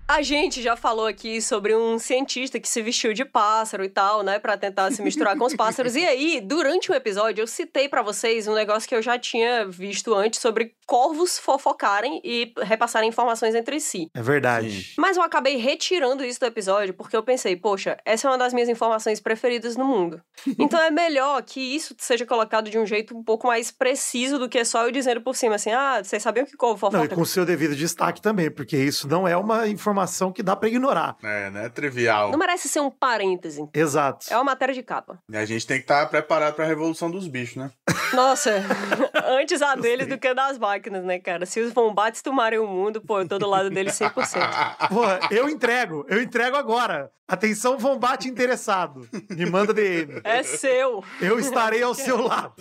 A 0.08 0.22
gente 0.22 0.62
já 0.62 0.76
falou 0.76 1.08
aqui 1.08 1.42
sobre 1.42 1.76
um 1.76 1.98
cientista 1.98 2.60
que 2.60 2.70
se 2.70 2.80
vestiu 2.80 3.12
de 3.12 3.26
pássaro 3.26 3.84
e 3.84 3.90
tal, 3.90 4.22
né, 4.22 4.38
para 4.38 4.56
tentar 4.56 4.92
se 4.92 5.02
misturar 5.02 5.36
com 5.36 5.46
os 5.46 5.56
pássaros. 5.56 5.96
E 5.96 6.06
aí, 6.06 6.40
durante 6.40 6.92
o 6.92 6.94
episódio, 6.94 7.42
eu 7.42 7.48
citei 7.48 7.90
para 7.90 8.04
vocês 8.04 8.48
um 8.48 8.54
negócio 8.54 8.88
que 8.88 8.94
eu 8.94 9.02
já 9.02 9.18
tinha 9.18 9.66
visto 9.66 10.14
antes 10.14 10.40
sobre 10.40 10.76
corvos 10.86 11.40
fofocarem 11.40 12.22
e 12.24 12.54
repassarem 12.62 13.10
informações 13.10 13.56
entre 13.56 13.80
si. 13.80 14.08
É 14.14 14.22
verdade. 14.22 14.94
Mas 14.96 15.18
eu 15.18 15.24
acabei 15.24 15.58
retirando 15.58 16.24
isso 16.24 16.40
do 16.40 16.46
episódio 16.46 16.94
porque 16.94 17.18
eu 17.18 17.24
pensei, 17.24 17.56
poxa, 17.56 17.98
essa 18.06 18.28
é 18.28 18.32
uma 18.32 18.38
das 18.38 18.54
minhas 18.54 18.70
informações 18.70 19.20
preferidas 19.20 19.76
no 19.76 19.86
mundo. 19.86 20.22
Então 20.60 20.80
é 20.80 20.92
melhor 20.92 21.42
que 21.42 21.60
isso 21.60 21.96
seja 21.98 22.28
colocado 22.28 22.70
de 22.70 22.78
um 22.78 22.86
jeito 22.86 23.18
um 23.18 23.24
pouco 23.24 23.48
mais 23.48 23.72
preciso 23.72 24.38
do 24.38 24.48
que 24.48 24.64
só 24.64 24.84
eu 24.86 24.92
dizendo 24.92 25.22
por 25.22 25.36
cima 25.36 25.56
assim, 25.56 25.72
ah, 25.72 26.04
vocês 26.04 26.22
sabiam 26.22 26.46
que 26.46 26.56
corvo 26.56 26.88
Não, 26.92 27.00
e 27.00 27.04
fofoca? 27.04 27.16
com 27.16 27.26
seu 27.26 27.44
devido 27.44 27.76
destaque 27.76 28.22
também, 28.22 28.52
porque 28.52 28.78
isso 28.78 29.08
não 29.08 29.28
é 29.28 29.36
uma 29.36 29.68
informação 29.68 29.95
que 30.34 30.44
dá 30.44 30.56
pra 30.56 30.68
ignorar. 30.68 31.16
É, 31.24 31.50
né? 31.50 31.70
Trivial. 31.70 32.32
Não 32.32 32.40
merece 32.40 32.68
ser 32.68 32.80
um 32.80 32.90
parêntese. 32.90 33.68
Exato. 33.74 34.28
É 34.30 34.36
uma 34.36 34.44
matéria 34.44 34.74
de 34.74 34.84
capa. 34.84 35.20
E 35.32 35.38
a 35.38 35.46
gente 35.46 35.66
tem 35.66 35.78
que 35.78 35.84
estar 35.84 36.06
preparado 36.08 36.56
pra 36.56 36.66
revolução 36.66 37.10
dos 37.10 37.28
bichos, 37.28 37.58
né? 37.58 37.72
Nossa, 38.14 38.52
antes 39.26 39.62
a 39.62 39.76
deles 39.76 40.08
do 40.08 40.18
que 40.18 40.28
a 40.28 40.34
das 40.34 40.58
máquinas, 40.58 41.04
né, 41.04 41.20
cara? 41.20 41.46
Se 41.46 41.60
os 41.60 41.74
vombates 41.74 42.22
tomarem 42.22 42.60
o 42.60 42.68
mundo, 42.68 43.02
pô, 43.02 43.20
eu 43.20 43.28
tô 43.28 43.38
do 43.38 43.48
lado 43.48 43.70
deles 43.70 43.94
100%. 43.94 44.88
Porra, 44.90 45.20
eu 45.32 45.50
entrego, 45.50 46.06
eu 46.08 46.22
entrego 46.22 46.56
agora. 46.56 47.12
Atenção, 47.28 47.76
Vombate 47.76 48.28
interessado. 48.30 49.10
Me 49.32 49.48
manda 49.48 49.74
DM. 49.74 50.22
É 50.24 50.44
seu. 50.44 51.04
Eu 51.20 51.40
estarei 51.40 51.82
ao 51.82 51.96
seu 51.96 52.22
lado. 52.22 52.54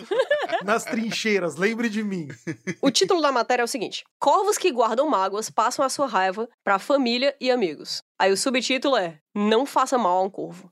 Nas 0.64 0.84
trincheiras, 0.84 1.56
lembre 1.56 1.90
de 1.90 2.02
mim. 2.02 2.28
O 2.80 2.90
título 2.90 3.20
da 3.20 3.30
matéria 3.30 3.60
é 3.60 3.64
o 3.64 3.68
seguinte: 3.68 4.04
Corvos 4.18 4.56
que 4.56 4.72
guardam 4.72 5.06
mágoas 5.08 5.50
passam 5.50 5.84
a 5.84 5.90
sua 5.90 6.06
raiva 6.06 6.48
pra 6.64 6.78
família 6.78 7.23
e 7.40 7.50
amigos. 7.50 8.02
Aí 8.18 8.32
o 8.32 8.36
subtítulo 8.36 8.96
é 8.96 9.18
Não 9.34 9.66
faça 9.66 9.98
mal 9.98 10.18
a 10.18 10.22
um 10.22 10.30
corvo. 10.30 10.70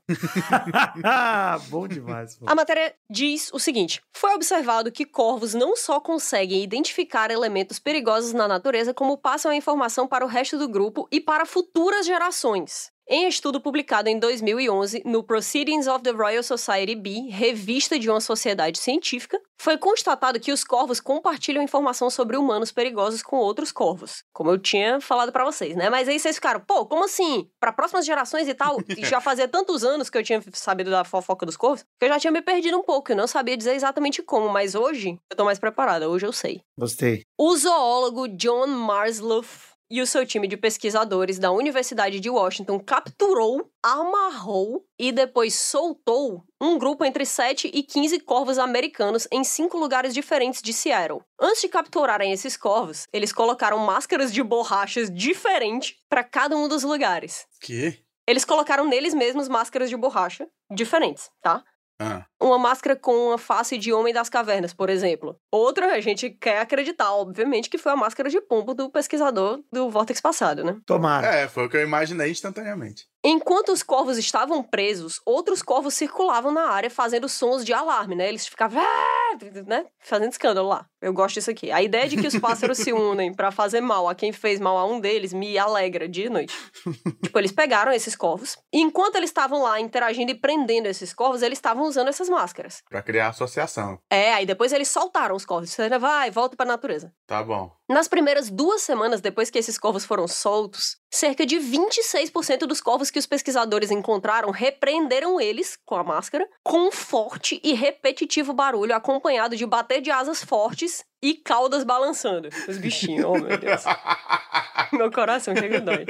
Ah, 1.03 1.59
bom 1.69 1.87
demais. 1.87 2.35
Pô. 2.35 2.45
A 2.47 2.55
matéria 2.55 2.95
diz 3.09 3.51
o 3.53 3.59
seguinte: 3.59 4.01
foi 4.13 4.33
observado 4.33 4.91
que 4.91 5.05
corvos 5.05 5.53
não 5.53 5.75
só 5.75 5.99
conseguem 5.99 6.63
identificar 6.63 7.31
elementos 7.31 7.79
perigosos 7.79 8.33
na 8.33 8.47
natureza, 8.47 8.93
como 8.93 9.17
passam 9.17 9.51
a 9.51 9.55
informação 9.55 10.07
para 10.07 10.23
o 10.23 10.27
resto 10.27 10.57
do 10.57 10.69
grupo 10.69 11.07
e 11.11 11.19
para 11.19 11.45
futuras 11.45 12.05
gerações. 12.05 12.92
Em 13.05 13.27
estudo 13.27 13.59
publicado 13.59 14.07
em 14.07 14.17
2011 14.17 15.03
no 15.05 15.21
Proceedings 15.23 15.87
of 15.87 16.01
the 16.03 16.11
Royal 16.11 16.41
Society 16.41 16.95
B, 16.95 17.27
revista 17.29 17.99
de 17.99 18.09
uma 18.09 18.21
sociedade 18.21 18.79
científica, 18.79 19.41
foi 19.57 19.77
constatado 19.77 20.39
que 20.39 20.53
os 20.53 20.63
corvos 20.63 21.01
compartilham 21.01 21.61
informação 21.61 22.09
sobre 22.09 22.37
humanos 22.37 22.71
perigosos 22.71 23.21
com 23.21 23.35
outros 23.35 23.73
corvos. 23.73 24.23
Como 24.31 24.49
eu 24.51 24.57
tinha 24.57 25.01
falado 25.01 25.33
pra 25.33 25.43
vocês, 25.43 25.75
né? 25.75 25.89
Mas 25.89 26.07
aí 26.07 26.17
vocês 26.17 26.35
ficaram, 26.35 26.61
pô, 26.61 26.85
como 26.85 27.03
assim? 27.03 27.49
Para 27.59 27.73
próximas 27.73 28.05
gerações 28.05 28.47
e 28.47 28.53
tal? 28.53 28.79
E 28.97 29.03
já 29.05 29.19
fazia 29.19 29.49
tantos 29.49 29.83
anos 29.83 30.09
que 30.09 30.17
eu 30.17 30.23
tinha 30.23 30.41
sabido 30.53 30.89
da 30.89 31.03
fofoca 31.03 31.45
dos 31.45 31.57
corvos, 31.57 31.83
que 31.99 32.05
eu 32.05 32.09
já 32.09 32.19
tinha 32.19 32.31
me 32.31 32.41
perdido 32.41 32.77
um 32.77 32.83
pouco. 32.83 33.11
Eu 33.11 33.17
não 33.17 33.27
sabia 33.27 33.57
dizer 33.57 33.73
exatamente 33.73 34.23
como, 34.23 34.47
mas 34.47 34.75
hoje 34.75 35.19
eu 35.29 35.35
tô 35.35 35.43
mais 35.43 35.59
preparada. 35.59 36.09
Hoje 36.09 36.25
eu 36.25 36.31
sei. 36.31 36.61
Gostei. 36.79 37.23
O 37.37 37.55
zoólogo 37.57 38.29
John 38.29 38.67
Marsloff 38.67 39.72
e 39.93 40.01
o 40.01 40.07
seu 40.07 40.25
time 40.25 40.47
de 40.47 40.57
pesquisadores 40.57 41.37
da 41.37 41.51
Universidade 41.51 42.19
de 42.19 42.27
Washington 42.27 42.79
capturou, 42.79 43.71
amarrou 43.83 44.83
e 44.97 45.11
depois 45.11 45.53
soltou 45.53 46.43
um 46.59 46.79
grupo 46.79 47.05
entre 47.05 47.23
7 47.23 47.69
e 47.71 47.83
15 47.83 48.19
corvos 48.21 48.57
americanos 48.57 49.27
em 49.31 49.43
cinco 49.43 49.77
lugares 49.77 50.11
diferentes 50.11 50.63
de 50.63 50.73
Seattle. 50.73 51.21
Antes 51.39 51.61
de 51.61 51.67
capturarem 51.67 52.31
esses 52.31 52.57
corvos, 52.57 53.05
eles 53.13 53.31
colocaram 53.31 53.77
máscaras 53.77 54.33
de 54.33 54.41
borrachas 54.41 55.11
diferentes 55.13 55.93
para 56.09 56.23
cada 56.23 56.57
um 56.57 56.67
dos 56.67 56.81
lugares. 56.81 57.45
Que? 57.61 57.99
Eles 58.27 58.43
colocaram 58.43 58.87
neles 58.87 59.13
mesmos 59.13 59.47
máscaras 59.47 59.91
de 59.91 59.95
borracha 59.95 60.47
diferentes, 60.71 61.29
tá? 61.39 61.63
Ah, 61.99 62.25
uma 62.41 62.57
máscara 62.57 62.95
com 62.95 63.31
a 63.31 63.37
face 63.37 63.77
de 63.77 63.93
Homem 63.93 64.13
das 64.13 64.29
Cavernas, 64.29 64.73
por 64.73 64.89
exemplo. 64.89 65.37
Outra, 65.51 65.93
a 65.93 66.01
gente 66.01 66.29
quer 66.29 66.59
acreditar, 66.59 67.13
obviamente, 67.13 67.69
que 67.69 67.77
foi 67.77 67.91
a 67.91 67.95
máscara 67.95 68.29
de 68.29 68.41
pombo 68.41 68.73
do 68.73 68.89
pesquisador 68.89 69.63
do 69.71 69.89
Vortex 69.89 70.19
passado, 70.19 70.63
né? 70.63 70.77
Tomara. 70.85 71.27
é, 71.27 71.47
foi 71.47 71.65
o 71.65 71.69
que 71.69 71.77
eu 71.77 71.83
imaginei 71.83 72.31
instantaneamente. 72.31 73.07
Enquanto 73.25 73.71
os 73.71 73.81
corvos 73.81 74.17
estavam 74.17 74.61
presos, 74.61 75.21
outros 75.25 75.61
corvos 75.61 75.93
circulavam 75.93 76.51
na 76.51 76.69
área 76.69 76.89
fazendo 76.89 77.29
sons 77.29 77.63
de 77.63 77.71
alarme, 77.71 78.15
né? 78.15 78.27
Eles 78.27 78.45
ficavam, 78.45 78.81
"Ah!", 78.83 79.37
né? 79.65 79.85
Fazendo 79.99 80.31
escândalo 80.31 80.67
lá. 80.67 80.85
Eu 81.01 81.13
gosto 81.13 81.35
disso 81.35 81.49
aqui. 81.49 81.71
A 81.71 81.81
ideia 81.81 82.07
de 82.07 82.17
que 82.17 82.27
os 82.27 82.37
pássaros 82.37 82.77
se 82.77 82.91
unem 82.93 83.33
pra 83.33 83.51
fazer 83.51 83.81
mal 83.81 84.07
a 84.09 84.15
quem 84.15 84.31
fez 84.31 84.59
mal 84.59 84.77
a 84.77 84.85
um 84.85 84.99
deles 84.99 85.33
me 85.33 85.57
alegra 85.57 86.07
dia 86.07 86.25
e 86.25 86.29
noite. 86.29 86.53
tipo, 87.23 87.39
eles 87.39 87.51
pegaram 87.51 87.91
esses 87.91 88.15
corvos 88.15 88.57
e 88.73 88.81
enquanto 88.81 89.15
eles 89.15 89.29
estavam 89.29 89.61
lá 89.61 89.79
interagindo 89.79 90.31
e 90.31 90.35
prendendo 90.35 90.87
esses 90.87 91.13
corvos, 91.13 91.41
eles 91.41 91.57
estavam 91.57 91.83
usando 91.83 92.09
essas 92.09 92.27
máscaras. 92.29 92.83
Pra 92.89 93.01
criar 93.01 93.29
associação. 93.29 93.99
É, 94.09 94.33
aí 94.33 94.45
depois 94.45 94.73
eles 94.73 94.89
soltaram 94.89 95.35
os 95.35 95.45
corvos. 95.45 95.69
Você 95.69 95.89
vai, 95.97 96.29
volta 96.29 96.55
pra 96.57 96.65
natureza. 96.65 97.13
Tá 97.25 97.41
bom. 97.43 97.71
Nas 97.89 98.07
primeiras 98.07 98.49
duas 98.49 98.81
semanas 98.81 99.19
depois 99.19 99.49
que 99.49 99.59
esses 99.59 99.77
corvos 99.77 100.05
foram 100.05 100.25
soltos, 100.25 100.97
cerca 101.13 101.45
de 101.45 101.57
26% 101.57 102.59
dos 102.59 102.79
corvos 102.79 103.11
que 103.11 103.19
os 103.19 103.25
pesquisadores 103.25 103.91
encontraram 103.91 104.51
repreenderam 104.51 105.39
eles, 105.39 105.77
com 105.85 105.95
a 105.95 106.03
máscara, 106.03 106.47
com 106.63 106.87
um 106.87 106.91
forte 106.91 107.59
e 107.61 107.73
repetitivo 107.73 108.53
barulho 108.53 108.95
acompanhado 108.95 109.57
de 109.57 109.65
bater 109.65 109.99
de 109.99 110.09
asas 110.09 110.41
fortes 110.41 111.03
e 111.23 111.33
caudas 111.35 111.85
balançando. 111.85 112.49
Os 112.67 112.77
bichinhos, 112.77 113.25
oh 113.25 113.37
meu 113.37 113.57
Deus. 113.57 113.83
Meu 114.91 115.11
coração 115.11 115.55
chega 115.55 115.79
dói. 115.81 116.05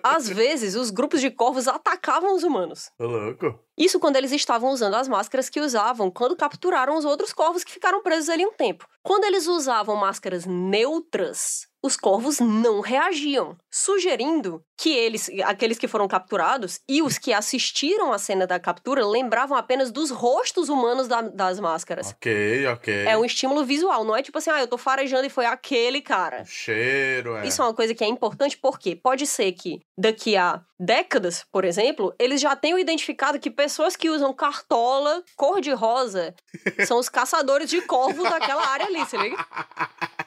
Às 0.00 0.28
vezes, 0.28 0.76
os 0.76 0.90
grupos 0.90 1.20
de 1.20 1.28
corvos 1.28 1.66
atacavam 1.66 2.36
os 2.36 2.44
humanos. 2.44 2.90
Louco. 3.00 3.58
Isso 3.76 3.98
quando 3.98 4.14
eles 4.14 4.30
estavam 4.30 4.70
usando 4.70 4.94
as 4.94 5.08
máscaras 5.08 5.48
que 5.48 5.60
usavam 5.60 6.08
quando 6.08 6.36
capturaram 6.36 6.96
os 6.96 7.04
outros 7.04 7.32
corvos 7.32 7.64
que 7.64 7.72
ficaram 7.72 8.02
presos 8.02 8.28
ali 8.28 8.46
um 8.46 8.52
tempo. 8.52 8.86
Quando 9.02 9.24
eles 9.24 9.48
usavam 9.48 9.96
máscaras 9.96 10.46
neutras, 10.46 11.66
os 11.86 11.96
corvos 11.96 12.40
não 12.40 12.80
reagiam, 12.80 13.56
sugerindo 13.70 14.62
que 14.76 14.90
eles, 14.90 15.30
aqueles 15.44 15.78
que 15.78 15.88
foram 15.88 16.06
capturados 16.06 16.80
e 16.88 17.00
os 17.00 17.16
que 17.16 17.32
assistiram 17.32 18.12
à 18.12 18.18
cena 18.18 18.46
da 18.46 18.58
captura 18.60 19.06
lembravam 19.06 19.56
apenas 19.56 19.90
dos 19.90 20.10
rostos 20.10 20.68
humanos 20.68 21.08
da- 21.08 21.22
das 21.22 21.58
máscaras. 21.60 22.10
Ok, 22.10 22.66
ok. 22.66 23.06
É 23.06 23.16
um 23.16 23.24
estímulo 23.24 23.64
visual, 23.64 24.04
não 24.04 24.14
é 24.14 24.22
tipo 24.22 24.36
assim, 24.36 24.50
ah, 24.50 24.60
eu 24.60 24.66
tô 24.66 24.76
farejando 24.76 25.24
e 25.24 25.30
foi 25.30 25.46
aquele 25.46 26.02
cara. 26.02 26.42
O 26.42 26.46
cheiro, 26.46 27.36
é. 27.36 27.46
Isso 27.46 27.62
é 27.62 27.64
uma 27.64 27.72
coisa 27.74 27.94
que 27.94 28.04
é 28.04 28.06
importante 28.08 28.58
porque 28.58 28.94
pode 28.94 29.26
ser 29.26 29.52
que 29.52 29.80
daqui 29.96 30.36
a 30.36 30.60
décadas, 30.78 31.44
por 31.50 31.64
exemplo, 31.64 32.14
eles 32.18 32.40
já 32.40 32.54
tenham 32.54 32.78
identificado 32.78 33.38
que 33.38 33.50
pessoas 33.50 33.96
que 33.96 34.10
usam 34.10 34.34
cartola 34.34 35.22
cor-de-rosa 35.36 36.34
são 36.86 36.98
os 36.98 37.08
caçadores 37.08 37.70
de 37.70 37.80
corvos 37.82 38.28
daquela 38.28 38.66
área 38.66 38.86
ali, 38.86 39.06
se 39.06 39.16
liga? 39.16 39.36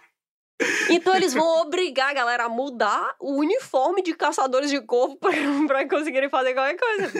Então 0.90 1.16
eles 1.16 1.34
vão 1.34 1.62
obrigar 1.62 2.10
a 2.10 2.14
galera 2.14 2.46
a 2.46 2.50
mudar 2.50 3.16
o 3.20 3.38
uniforme 3.38 4.02
de 4.02 4.14
caçadores 4.14 4.70
de 4.70 4.82
corvo 4.82 5.16
pra, 5.16 5.32
pra 5.68 5.88
conseguirem 5.88 6.30
fazer 6.30 6.54
qualquer 6.54 6.78
coisa. 6.78 7.12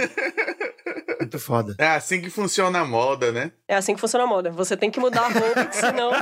Muito 1.20 1.40
foda. 1.40 1.76
É 1.78 1.88
assim 1.88 2.22
que 2.22 2.30
funciona 2.30 2.80
a 2.80 2.86
moda, 2.86 3.32
né? 3.32 3.52
É 3.68 3.76
assim 3.76 3.94
que 3.94 4.02
funciona 4.02 4.26
a 4.26 4.28
moda. 4.28 4.52
Você 4.52 4.76
tem 4.76 4.92
que 4.92 5.00
mudar 5.00 5.22
a 5.22 5.30
roupa, 5.30 5.72
senão. 5.72 6.12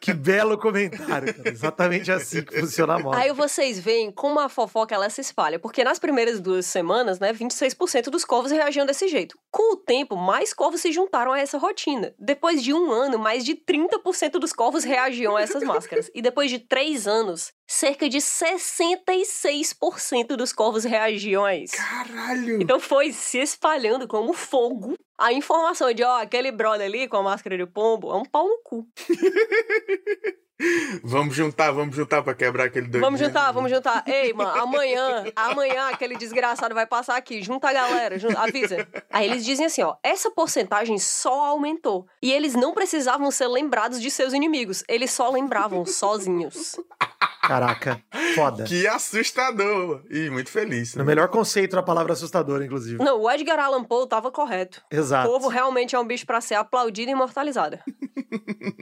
Que 0.00 0.12
belo 0.14 0.58
comentário, 0.58 1.34
cara. 1.34 1.48
Exatamente 1.48 2.10
assim 2.10 2.42
que 2.42 2.58
funciona 2.60 2.94
a 2.94 2.98
moda. 2.98 3.18
Aí 3.18 3.32
vocês 3.32 3.78
veem 3.78 4.10
como 4.10 4.40
a 4.40 4.48
fofoca 4.48 4.94
ela 4.94 5.08
se 5.10 5.20
espalha. 5.20 5.58
Porque 5.58 5.84
nas 5.84 5.98
primeiras 5.98 6.40
duas 6.40 6.66
semanas, 6.66 7.18
né, 7.18 7.32
26% 7.32 8.04
dos 8.04 8.24
corvos 8.24 8.50
reagiam 8.50 8.86
desse 8.86 9.08
jeito. 9.08 9.38
Com 9.50 9.74
o 9.74 9.76
tempo, 9.76 10.16
mais 10.16 10.52
corvos 10.54 10.80
se 10.80 10.90
juntaram 10.90 11.32
a 11.32 11.38
essa 11.38 11.58
rotina. 11.58 12.14
Depois 12.18 12.62
de 12.62 12.72
um 12.72 12.90
ano, 12.90 13.18
mais 13.18 13.44
de 13.44 13.54
30% 13.54 14.32
dos 14.32 14.52
corvos 14.52 14.84
reagiam 14.84 15.36
a 15.36 15.42
essas 15.42 15.62
máscaras. 15.62 15.93
E 16.14 16.22
depois 16.22 16.50
de 16.50 16.58
três 16.58 17.06
anos, 17.06 17.52
cerca 17.66 18.08
de 18.08 18.16
66% 18.18 20.36
dos 20.36 20.52
corvos 20.52 20.84
reagiam 20.84 21.44
a 21.44 21.54
isso. 21.54 21.76
Caralho! 21.76 22.62
Então 22.62 22.80
foi 22.80 23.12
se 23.12 23.38
espalhando 23.38 24.08
como 24.08 24.32
fogo 24.32 24.94
a 25.18 25.32
informação 25.32 25.92
de, 25.92 26.02
ó, 26.02 26.20
aquele 26.20 26.50
brother 26.50 26.86
ali 26.86 27.06
com 27.08 27.18
a 27.18 27.22
máscara 27.22 27.56
de 27.56 27.64
pombo 27.66 28.10
é 28.10 28.16
um 28.16 28.24
pau 28.24 28.48
no 28.48 28.58
cu. 28.64 28.88
Vamos 31.02 31.34
juntar, 31.34 31.72
vamos 31.72 31.96
juntar 31.96 32.22
pra 32.22 32.32
quebrar 32.34 32.66
aquele 32.66 32.86
doido. 32.86 33.02
Vamos 33.02 33.18
juntar, 33.18 33.50
vamos 33.50 33.70
juntar. 33.70 34.04
Ei, 34.06 34.32
mano, 34.32 34.60
amanhã, 34.60 35.24
amanhã 35.34 35.88
aquele 35.88 36.16
desgraçado 36.16 36.74
vai 36.74 36.86
passar 36.86 37.16
aqui. 37.16 37.42
Junta 37.42 37.68
a 37.68 37.72
galera, 37.72 38.18
junta, 38.18 38.38
avisa. 38.38 38.86
Aí 39.10 39.26
eles 39.26 39.44
dizem 39.44 39.66
assim, 39.66 39.82
ó, 39.82 39.96
essa 40.02 40.30
porcentagem 40.30 40.98
só 40.98 41.46
aumentou. 41.46 42.06
E 42.22 42.32
eles 42.32 42.54
não 42.54 42.72
precisavam 42.72 43.30
ser 43.30 43.48
lembrados 43.48 44.00
de 44.00 44.10
seus 44.10 44.32
inimigos. 44.32 44.84
Eles 44.88 45.10
só 45.10 45.28
lembravam 45.28 45.84
sozinhos. 45.84 46.76
Caraca, 47.42 48.00
foda. 48.34 48.64
Que 48.64 48.86
assustador! 48.86 50.02
E 50.08 50.30
muito 50.30 50.50
feliz. 50.50 50.94
No 50.94 51.04
melhor 51.04 51.28
conceito 51.28 51.76
da 51.76 51.82
palavra 51.82 52.12
assustador, 52.12 52.62
inclusive. 52.62 53.02
Não, 53.02 53.20
o 53.20 53.30
Edgar 53.30 53.58
Allan 53.58 53.84
Poe 53.84 54.08
tava 54.08 54.30
correto. 54.30 54.82
Exato. 54.90 55.28
O 55.28 55.32
povo 55.32 55.48
realmente 55.48 55.94
é 55.94 55.98
um 55.98 56.06
bicho 56.06 56.24
pra 56.24 56.40
ser 56.40 56.54
aplaudido 56.54 57.10
e 57.10 57.12
imortalizado. 57.12 57.78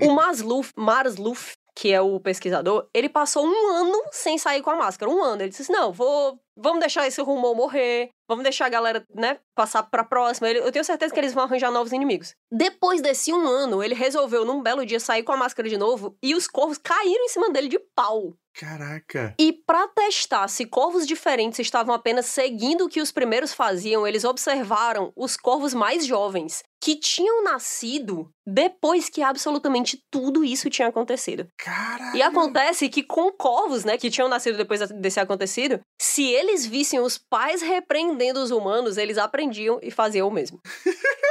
o 0.00 0.14
Masluf, 0.14 0.72
Marsluff 0.76 1.56
que 1.74 1.92
é 1.92 2.00
o 2.00 2.20
pesquisador, 2.20 2.88
ele 2.92 3.08
passou 3.08 3.44
um 3.46 3.68
ano 3.68 4.02
sem 4.10 4.36
sair 4.36 4.62
com 4.62 4.70
a 4.70 4.76
máscara. 4.76 5.10
Um 5.10 5.22
ano. 5.22 5.42
Ele 5.42 5.50
disse: 5.50 5.70
não, 5.72 5.92
vou. 5.92 6.38
Vamos 6.54 6.80
deixar 6.80 7.06
esse 7.06 7.20
rumor 7.22 7.54
morrer. 7.54 8.10
Vamos 8.28 8.42
deixar 8.42 8.66
a 8.66 8.68
galera, 8.68 9.04
né, 9.14 9.38
passar 9.54 9.82
pra 9.84 10.04
próxima. 10.04 10.48
Ele, 10.48 10.58
eu 10.58 10.70
tenho 10.70 10.84
certeza 10.84 11.12
que 11.12 11.18
eles 11.18 11.32
vão 11.32 11.44
arranjar 11.44 11.70
novos 11.70 11.92
inimigos. 11.92 12.34
Depois 12.50 13.00
desse 13.00 13.32
um 13.32 13.46
ano, 13.46 13.82
ele 13.82 13.94
resolveu, 13.94 14.44
num 14.44 14.62
belo 14.62 14.84
dia, 14.84 15.00
sair 15.00 15.22
com 15.22 15.32
a 15.32 15.36
máscara 15.36 15.68
de 15.68 15.78
novo 15.78 16.16
e 16.22 16.34
os 16.34 16.46
corvos 16.46 16.76
caíram 16.76 17.24
em 17.24 17.28
cima 17.28 17.50
dele 17.50 17.68
de 17.68 17.78
pau. 17.94 18.34
Caraca. 18.54 19.34
E 19.38 19.52
para 19.52 19.88
testar 19.88 20.46
se 20.48 20.66
corvos 20.66 21.06
diferentes 21.06 21.58
estavam 21.58 21.94
apenas 21.94 22.26
seguindo 22.26 22.84
o 22.84 22.88
que 22.88 23.00
os 23.00 23.10
primeiros 23.10 23.54
faziam, 23.54 24.06
eles 24.06 24.24
observaram 24.24 25.10
os 25.16 25.38
corvos 25.38 25.72
mais 25.72 26.04
jovens, 26.06 26.62
que 26.82 26.96
tinham 26.96 27.44
nascido 27.44 28.28
depois 28.44 29.08
que 29.08 29.22
absolutamente 29.22 30.02
tudo 30.10 30.44
isso 30.44 30.68
tinha 30.68 30.88
acontecido. 30.88 31.46
Caralho. 31.56 32.16
E 32.16 32.20
acontece 32.20 32.88
que 32.88 33.04
com 33.04 33.30
corvos, 33.30 33.84
né, 33.84 33.96
que 33.96 34.10
tinham 34.10 34.28
nascido 34.28 34.58
depois 34.58 34.80
desse 34.90 35.20
acontecido, 35.20 35.78
se 36.00 36.24
eles 36.24 36.66
vissem 36.66 36.98
os 36.98 37.16
pais 37.16 37.62
repreendendo 37.62 38.42
os 38.42 38.50
humanos, 38.50 38.96
eles 38.96 39.16
aprendiam 39.16 39.78
e 39.80 39.92
faziam 39.92 40.26
o 40.26 40.32
mesmo. 40.32 40.60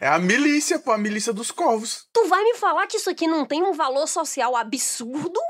É 0.00 0.06
a 0.06 0.18
milícia, 0.18 0.78
pô, 0.78 0.92
a 0.92 0.98
milícia 0.98 1.32
dos 1.32 1.50
corvos. 1.50 2.06
Tu 2.12 2.28
vai 2.28 2.44
me 2.44 2.54
falar 2.54 2.86
que 2.86 2.98
isso 2.98 3.08
aqui 3.08 3.26
não 3.26 3.46
tem 3.46 3.62
um 3.62 3.72
valor 3.72 4.06
social 4.06 4.54
absurdo? 4.54 5.40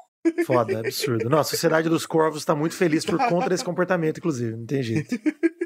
Foda, 0.47 0.79
absurdo. 0.79 1.29
Não, 1.29 1.41
a 1.41 1.45
sociedade 1.45 1.89
dos 1.89 2.07
corvos 2.07 2.45
tá 2.45 2.55
muito 2.55 2.77
feliz 2.77 3.05
por 3.05 3.19
conta 3.29 3.49
desse 3.49 3.65
comportamento, 3.65 4.19
inclusive. 4.19 4.57
Não 4.57 4.65
tem 4.65 4.83
jeito. 4.83 5.15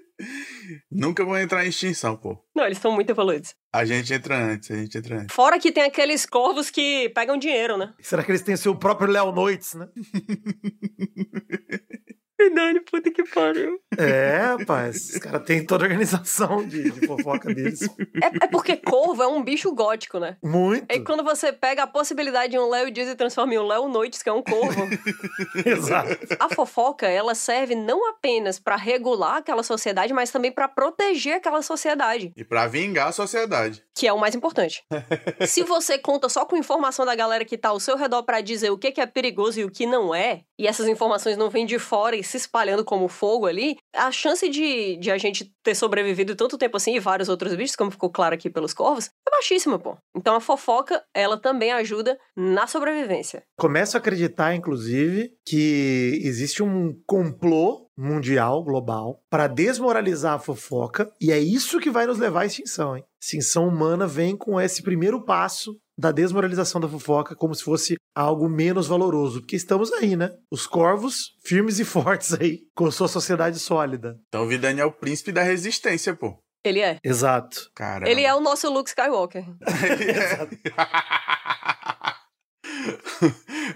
Nunca 0.91 1.25
vão 1.25 1.39
entrar 1.39 1.65
em 1.65 1.69
extinção, 1.69 2.17
pô. 2.17 2.39
Não, 2.55 2.65
eles 2.65 2.79
estão 2.79 2.93
muito 2.93 3.11
evoluídos. 3.11 3.55
A 3.73 3.85
gente 3.85 4.13
entra 4.13 4.37
antes, 4.37 4.71
a 4.71 4.77
gente 4.77 4.99
entra 4.99 5.21
antes. 5.21 5.35
Fora 5.35 5.59
que 5.59 5.73
tem 5.73 5.85
aqueles 5.85 6.27
corvos 6.27 6.71
que 6.71 7.09
pegam 7.11 7.39
dinheiro, 7.39 7.77
né? 7.77 7.95
Será 8.01 8.23
que 8.23 8.31
eles 8.31 8.43
têm 8.43 8.57
seu 8.57 8.77
próprio 8.77 9.11
Léo 9.11 9.33
Noites, 9.33 9.75
né? 9.75 9.89
Dani, 12.51 12.81
puta 12.81 13.11
que 13.11 13.23
pariu. 13.25 13.81
É, 13.99 14.55
rapaz. 14.59 15.11
Os 15.11 15.19
caras 15.19 15.43
têm 15.45 15.65
toda 15.65 15.85
a 15.85 15.87
organização 15.87 16.67
de, 16.67 16.91
de 16.91 17.07
fofoca 17.07 17.53
deles. 17.53 17.83
É, 18.23 18.45
é, 18.45 18.47
porque 18.49 18.77
corvo 18.77 19.23
é 19.23 19.27
um 19.27 19.43
bicho 19.43 19.73
gótico, 19.73 20.19
né? 20.19 20.37
Muito. 20.43 20.87
E 20.91 21.01
quando 21.01 21.23
você 21.23 21.53
pega 21.53 21.83
a 21.83 21.87
possibilidade 21.87 22.53
de 22.53 22.59
um 22.59 22.69
Léo 22.69 22.91
Dias 22.91 23.09
e 23.09 23.15
transforma 23.15 23.55
em 23.55 23.59
um 23.59 23.67
Léo 23.67 23.89
Noites, 23.89 24.23
que 24.23 24.29
é 24.29 24.33
um 24.33 24.43
corvo. 24.43 24.83
Exato. 25.65 26.19
A 26.39 26.49
fofoca, 26.49 27.07
ela 27.07 27.35
serve 27.35 27.75
não 27.75 28.09
apenas 28.09 28.59
para 28.59 28.77
regular 28.77 29.37
aquela 29.37 29.63
sociedade, 29.63 30.13
mas 30.13 30.31
também 30.31 30.53
para 30.53 30.69
proteger 30.69 31.35
aquela 31.35 31.63
sociedade. 31.63 32.33
E 32.37 32.45
para 32.45 32.67
vingar 32.67 33.09
a 33.09 33.13
sociedade. 33.13 33.85
Que 33.95 34.07
é 34.07 34.13
o 34.13 34.19
mais 34.19 34.35
importante. 34.35 34.85
Se 35.47 35.63
você 35.63 35.99
conta 35.99 36.29
só 36.29 36.45
com 36.45 36.57
informação 36.57 37.05
da 37.05 37.15
galera 37.15 37.45
que 37.45 37.59
tá 37.59 37.71
ao 37.71 37.81
seu 37.81 37.97
redor 37.97 38.23
para 38.23 38.41
dizer 38.41 38.71
o 38.71 38.79
que 38.79 39.01
é 39.01 39.07
perigoso 39.07 39.61
e 39.61 39.65
o 39.65 39.71
que 39.71 39.87
não 39.87 40.15
é, 40.15 40.43
e 40.59 40.67
essas 40.67 40.87
informações 40.87 41.37
não 41.37 41.51
vêm 41.51 41.67
de 41.67 41.79
fora 41.79 42.17
e 42.17 42.23
se 42.33 42.39
espalhando 42.39 42.85
como 42.85 43.09
fogo 43.09 43.47
ali, 43.47 43.77
a 43.95 44.11
chance 44.11 44.49
de, 44.49 44.97
de 44.97 45.11
a 45.11 45.19
gente 45.19 45.53
ter 45.63 45.75
sobrevivido 45.75 46.35
tanto 46.35 46.57
tempo 46.57 46.77
assim 46.77 46.97
e 46.97 47.01
vários 47.01 47.29
outros 47.29 47.55
bichos, 47.55 47.77
como 47.77 47.91
ficou 47.91 48.11
claro 48.11 48.35
aqui 48.35 48.49
pelos 48.49 48.73
corvos, 48.73 49.11
é 49.27 49.31
baixíssima, 49.31 49.79
pô. 49.79 49.97
Então 50.17 50.35
a 50.35 50.41
fofoca, 50.41 51.03
ela 51.15 51.37
também 51.37 51.73
ajuda 51.73 52.19
na 52.37 52.67
sobrevivência. 52.67 53.43
Começo 53.59 53.97
a 53.97 54.01
acreditar, 54.01 54.55
inclusive, 54.55 55.33
que 55.47 56.21
existe 56.25 56.63
um 56.63 56.99
complô 57.07 57.87
mundial, 57.97 58.65
global, 58.65 59.23
para 59.31 59.47
desmoralizar 59.47 60.35
a 60.35 60.39
fofoca, 60.39 61.13
e 61.21 61.31
é 61.31 61.39
isso 61.39 61.79
que 61.79 61.91
vai 61.91 62.07
nos 62.07 62.19
levar 62.19 62.41
à 62.41 62.47
extinção, 62.47 62.97
hein? 62.97 63.05
Extinção 63.23 63.69
humana 63.69 64.07
vem 64.07 64.37
com 64.37 64.61
esse 64.61 64.83
primeiro 64.83 65.23
passo 65.25 65.79
da 66.03 66.11
desmoralização 66.11 66.81
da 66.81 66.89
fofoca 66.89 67.37
como 67.37 67.55
se 67.55 67.63
fosse 67.63 67.95
algo 68.13 68.49
menos 68.49 68.89
valoroso, 68.89 69.41
porque 69.41 69.55
estamos 69.55 69.93
aí, 69.93 70.17
né? 70.17 70.31
Os 70.51 70.67
corvos 70.67 71.31
firmes 71.47 71.79
e 71.79 71.85
fortes 71.87 72.35
aí, 72.35 72.59
com 72.75 72.91
sua 72.91 73.07
sociedade 73.07 73.61
sólida. 73.61 74.19
Então 74.27 74.43
o 74.43 74.49
Vidani 74.49 74.81
é 74.81 74.85
o 74.85 74.91
príncipe 74.91 75.31
da 75.31 75.45
resistência, 75.45 76.13
pô. 76.17 76.37
Ele 76.65 76.81
é. 76.81 76.99
Exato. 77.05 77.71
Cara. 77.75 78.09
Ele 78.11 78.23
é 78.23 78.35
o 78.35 78.41
nosso 78.41 78.69
Luke 78.69 78.89
Skywalker. 78.89 79.45
Ele 79.91 80.11
é. 80.11 80.49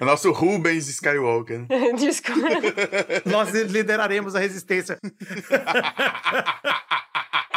o 0.00 0.04
nosso 0.04 0.32
Rubens 0.32 0.88
Skywalker. 0.88 1.66
Desculpa. 1.96 2.48
Nós 3.24 3.52
lideraremos 3.52 4.34
a 4.34 4.40
resistência. 4.40 4.98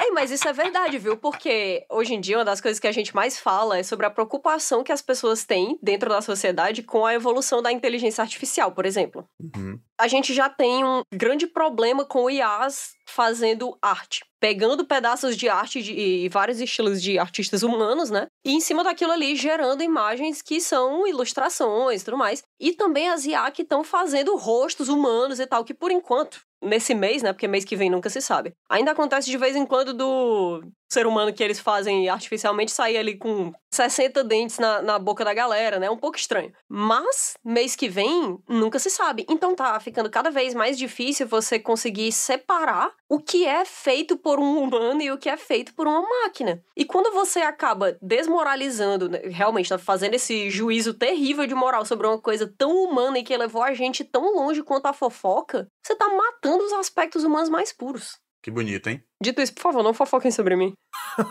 É, 0.01 0.11
mas 0.11 0.31
isso 0.31 0.47
é 0.47 0.53
verdade, 0.53 0.97
viu? 0.97 1.17
Porque 1.17 1.85
hoje 1.89 2.13
em 2.13 2.21
dia 2.21 2.37
uma 2.37 2.45
das 2.45 2.61
coisas 2.61 2.79
que 2.79 2.87
a 2.87 2.91
gente 2.91 3.13
mais 3.13 3.37
fala 3.37 3.77
é 3.77 3.83
sobre 3.83 4.05
a 4.05 4.09
preocupação 4.09 4.83
que 4.83 4.91
as 4.91 5.01
pessoas 5.01 5.43
têm 5.43 5.77
dentro 5.81 6.09
da 6.09 6.21
sociedade 6.21 6.83
com 6.83 7.05
a 7.05 7.13
evolução 7.13 7.61
da 7.61 7.71
inteligência 7.71 8.21
artificial, 8.21 8.71
por 8.71 8.85
exemplo. 8.85 9.25
Uhum. 9.39 9.79
A 9.99 10.07
gente 10.07 10.33
já 10.33 10.47
tem 10.47 10.85
um 10.85 11.01
grande 11.13 11.45
problema 11.45 12.05
com 12.05 12.29
IAs 12.29 12.93
fazendo 13.05 13.77
arte. 13.81 14.23
Pegando 14.39 14.85
pedaços 14.85 15.35
de 15.35 15.49
arte 15.49 15.81
de, 15.81 15.93
e 15.93 16.29
vários 16.29 16.61
estilos 16.61 17.01
de 17.01 17.19
artistas 17.19 17.63
humanos, 17.63 18.09
né? 18.09 18.27
E 18.45 18.53
em 18.53 18.61
cima 18.61 18.83
daquilo 18.83 19.11
ali 19.11 19.35
gerando 19.35 19.83
imagens 19.83 20.41
que 20.41 20.61
são 20.61 21.05
ilustrações 21.05 22.01
e 22.01 22.05
tudo 22.05 22.17
mais. 22.17 22.41
E 22.57 22.71
também 22.71 23.09
as 23.09 23.25
IA 23.25 23.51
que 23.51 23.63
estão 23.63 23.83
fazendo 23.83 24.37
rostos 24.37 24.87
humanos 24.87 25.39
e 25.41 25.45
tal, 25.45 25.65
que 25.65 25.73
por 25.73 25.91
enquanto 25.91 26.39
nesse 26.61 26.93
mês, 26.95 27.23
né? 27.23 27.33
Porque 27.33 27.47
mês 27.47 27.65
que 27.65 27.75
vem 27.75 27.89
nunca 27.89 28.09
se 28.09 28.21
sabe. 28.21 28.53
Ainda 28.69 28.91
acontece 28.91 29.29
de 29.29 29.37
vez 29.37 29.55
em 29.55 29.65
quando 29.65 29.93
do 29.93 30.61
ser 30.89 31.05
humano 31.05 31.31
que 31.31 31.43
eles 31.43 31.59
fazem 31.59 32.09
artificialmente 32.09 32.71
sair 32.71 32.97
ali 32.97 33.15
com 33.15 33.53
60 33.71 34.23
dentes 34.23 34.57
na, 34.57 34.81
na 34.81 34.99
boca 34.99 35.23
da 35.23 35.33
galera, 35.33 35.79
né? 35.79 35.89
Um 35.89 35.97
pouco 35.97 36.17
estranho. 36.17 36.51
Mas, 36.67 37.35
mês 37.43 37.75
que 37.75 37.87
vem, 37.87 38.39
nunca 38.47 38.79
se 38.79 38.89
sabe. 38.89 39.25
Então 39.29 39.55
tá 39.55 39.79
ficando 39.79 40.09
cada 40.09 40.31
vez 40.31 40.53
mais 40.53 40.77
difícil 40.77 41.27
você 41.27 41.59
conseguir 41.59 42.11
separar 42.11 42.91
o 43.07 43.19
que 43.19 43.45
é 43.45 43.63
feito 43.65 44.17
por 44.17 44.39
um 44.39 44.63
humano 44.63 45.01
e 45.01 45.11
o 45.11 45.17
que 45.17 45.29
é 45.29 45.37
feito 45.37 45.73
por 45.75 45.87
uma 45.87 46.01
máquina. 46.01 46.63
E 46.75 46.83
quando 46.83 47.13
você 47.13 47.39
acaba 47.39 47.97
desmoralizando, 48.01 49.09
né, 49.09 49.21
realmente 49.25 49.69
tá 49.69 49.77
fazendo 49.77 50.15
esse 50.15 50.49
juízo 50.49 50.93
terrível 50.93 51.45
de 51.45 51.53
moral 51.53 51.85
sobre 51.85 52.07
uma 52.07 52.19
coisa 52.19 52.51
tão 52.57 52.71
humana 52.71 53.19
e 53.19 53.23
que 53.23 53.37
levou 53.37 53.61
a 53.61 53.73
gente 53.73 54.03
tão 54.03 54.35
longe 54.35 54.63
quanto 54.63 54.87
a 54.87 54.93
fofoca, 54.93 55.67
você 55.83 55.95
tá 55.95 56.07
matando 56.09 56.63
os 56.63 56.73
aspectos 56.73 57.23
humanos 57.23 57.49
mais 57.49 57.71
puros. 57.71 58.19
Que 58.41 58.51
bonito, 58.51 58.89
hein? 58.89 59.03
Dito 59.21 59.41
isso, 59.41 59.53
por 59.53 59.61
favor, 59.61 59.83
não 59.83 59.93
fofoquem 59.93 60.31
sobre 60.31 60.55
mim. 60.55 60.73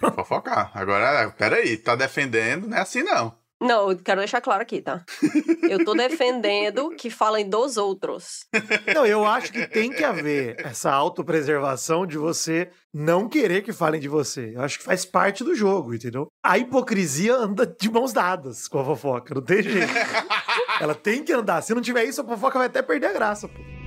Vou 0.01 0.13
fofocar. 0.13 0.71
Agora, 0.75 1.31
peraí, 1.33 1.77
tá 1.77 1.97
defendendo, 1.97 2.69
não 2.69 2.77
é 2.77 2.81
assim 2.81 3.03
não. 3.03 3.37
Não, 3.61 3.91
eu 3.91 3.97
quero 3.99 4.21
deixar 4.21 4.41
claro 4.41 4.63
aqui, 4.63 4.81
tá? 4.81 5.05
Eu 5.69 5.85
tô 5.85 5.93
defendendo 5.93 6.91
que 6.91 7.11
falem 7.11 7.49
dos 7.49 7.77
outros. 7.77 8.47
Não, 8.95 9.05
eu 9.05 9.27
acho 9.27 9.53
que 9.53 9.67
tem 9.67 9.91
que 9.91 10.03
haver 10.05 10.57
essa 10.65 10.91
autopreservação 10.91 12.07
de 12.07 12.17
você 12.17 12.71
não 12.95 13.29
querer 13.29 13.63
que 13.63 13.73
falem 13.73 14.01
de 14.01 14.09
você. 14.09 14.53
Eu 14.55 14.63
acho 14.63 14.79
que 14.79 14.85
faz 14.85 15.05
parte 15.05 15.45
do 15.45 15.55
jogo, 15.55 15.93
entendeu? 15.93 16.29
A 16.43 16.57
hipocrisia 16.57 17.35
anda 17.35 17.67
de 17.67 17.91
mãos 17.91 18.13
dadas 18.13 18.67
com 18.69 18.79
a 18.79 18.85
fofoca, 18.85 19.35
não 19.35 19.43
tem 19.43 19.63
jeito. 19.63 19.93
Ela 20.81 20.95
tem 20.95 21.23
que 21.23 21.33
andar. 21.33 21.61
Se 21.61 21.75
não 21.75 21.83
tiver 21.83 22.05
isso, 22.05 22.21
a 22.21 22.25
fofoca 22.25 22.59
vai 22.59 22.69
até 22.69 22.81
perder 22.81 23.09
a 23.09 23.13
graça, 23.13 23.49
pô. 23.49 23.78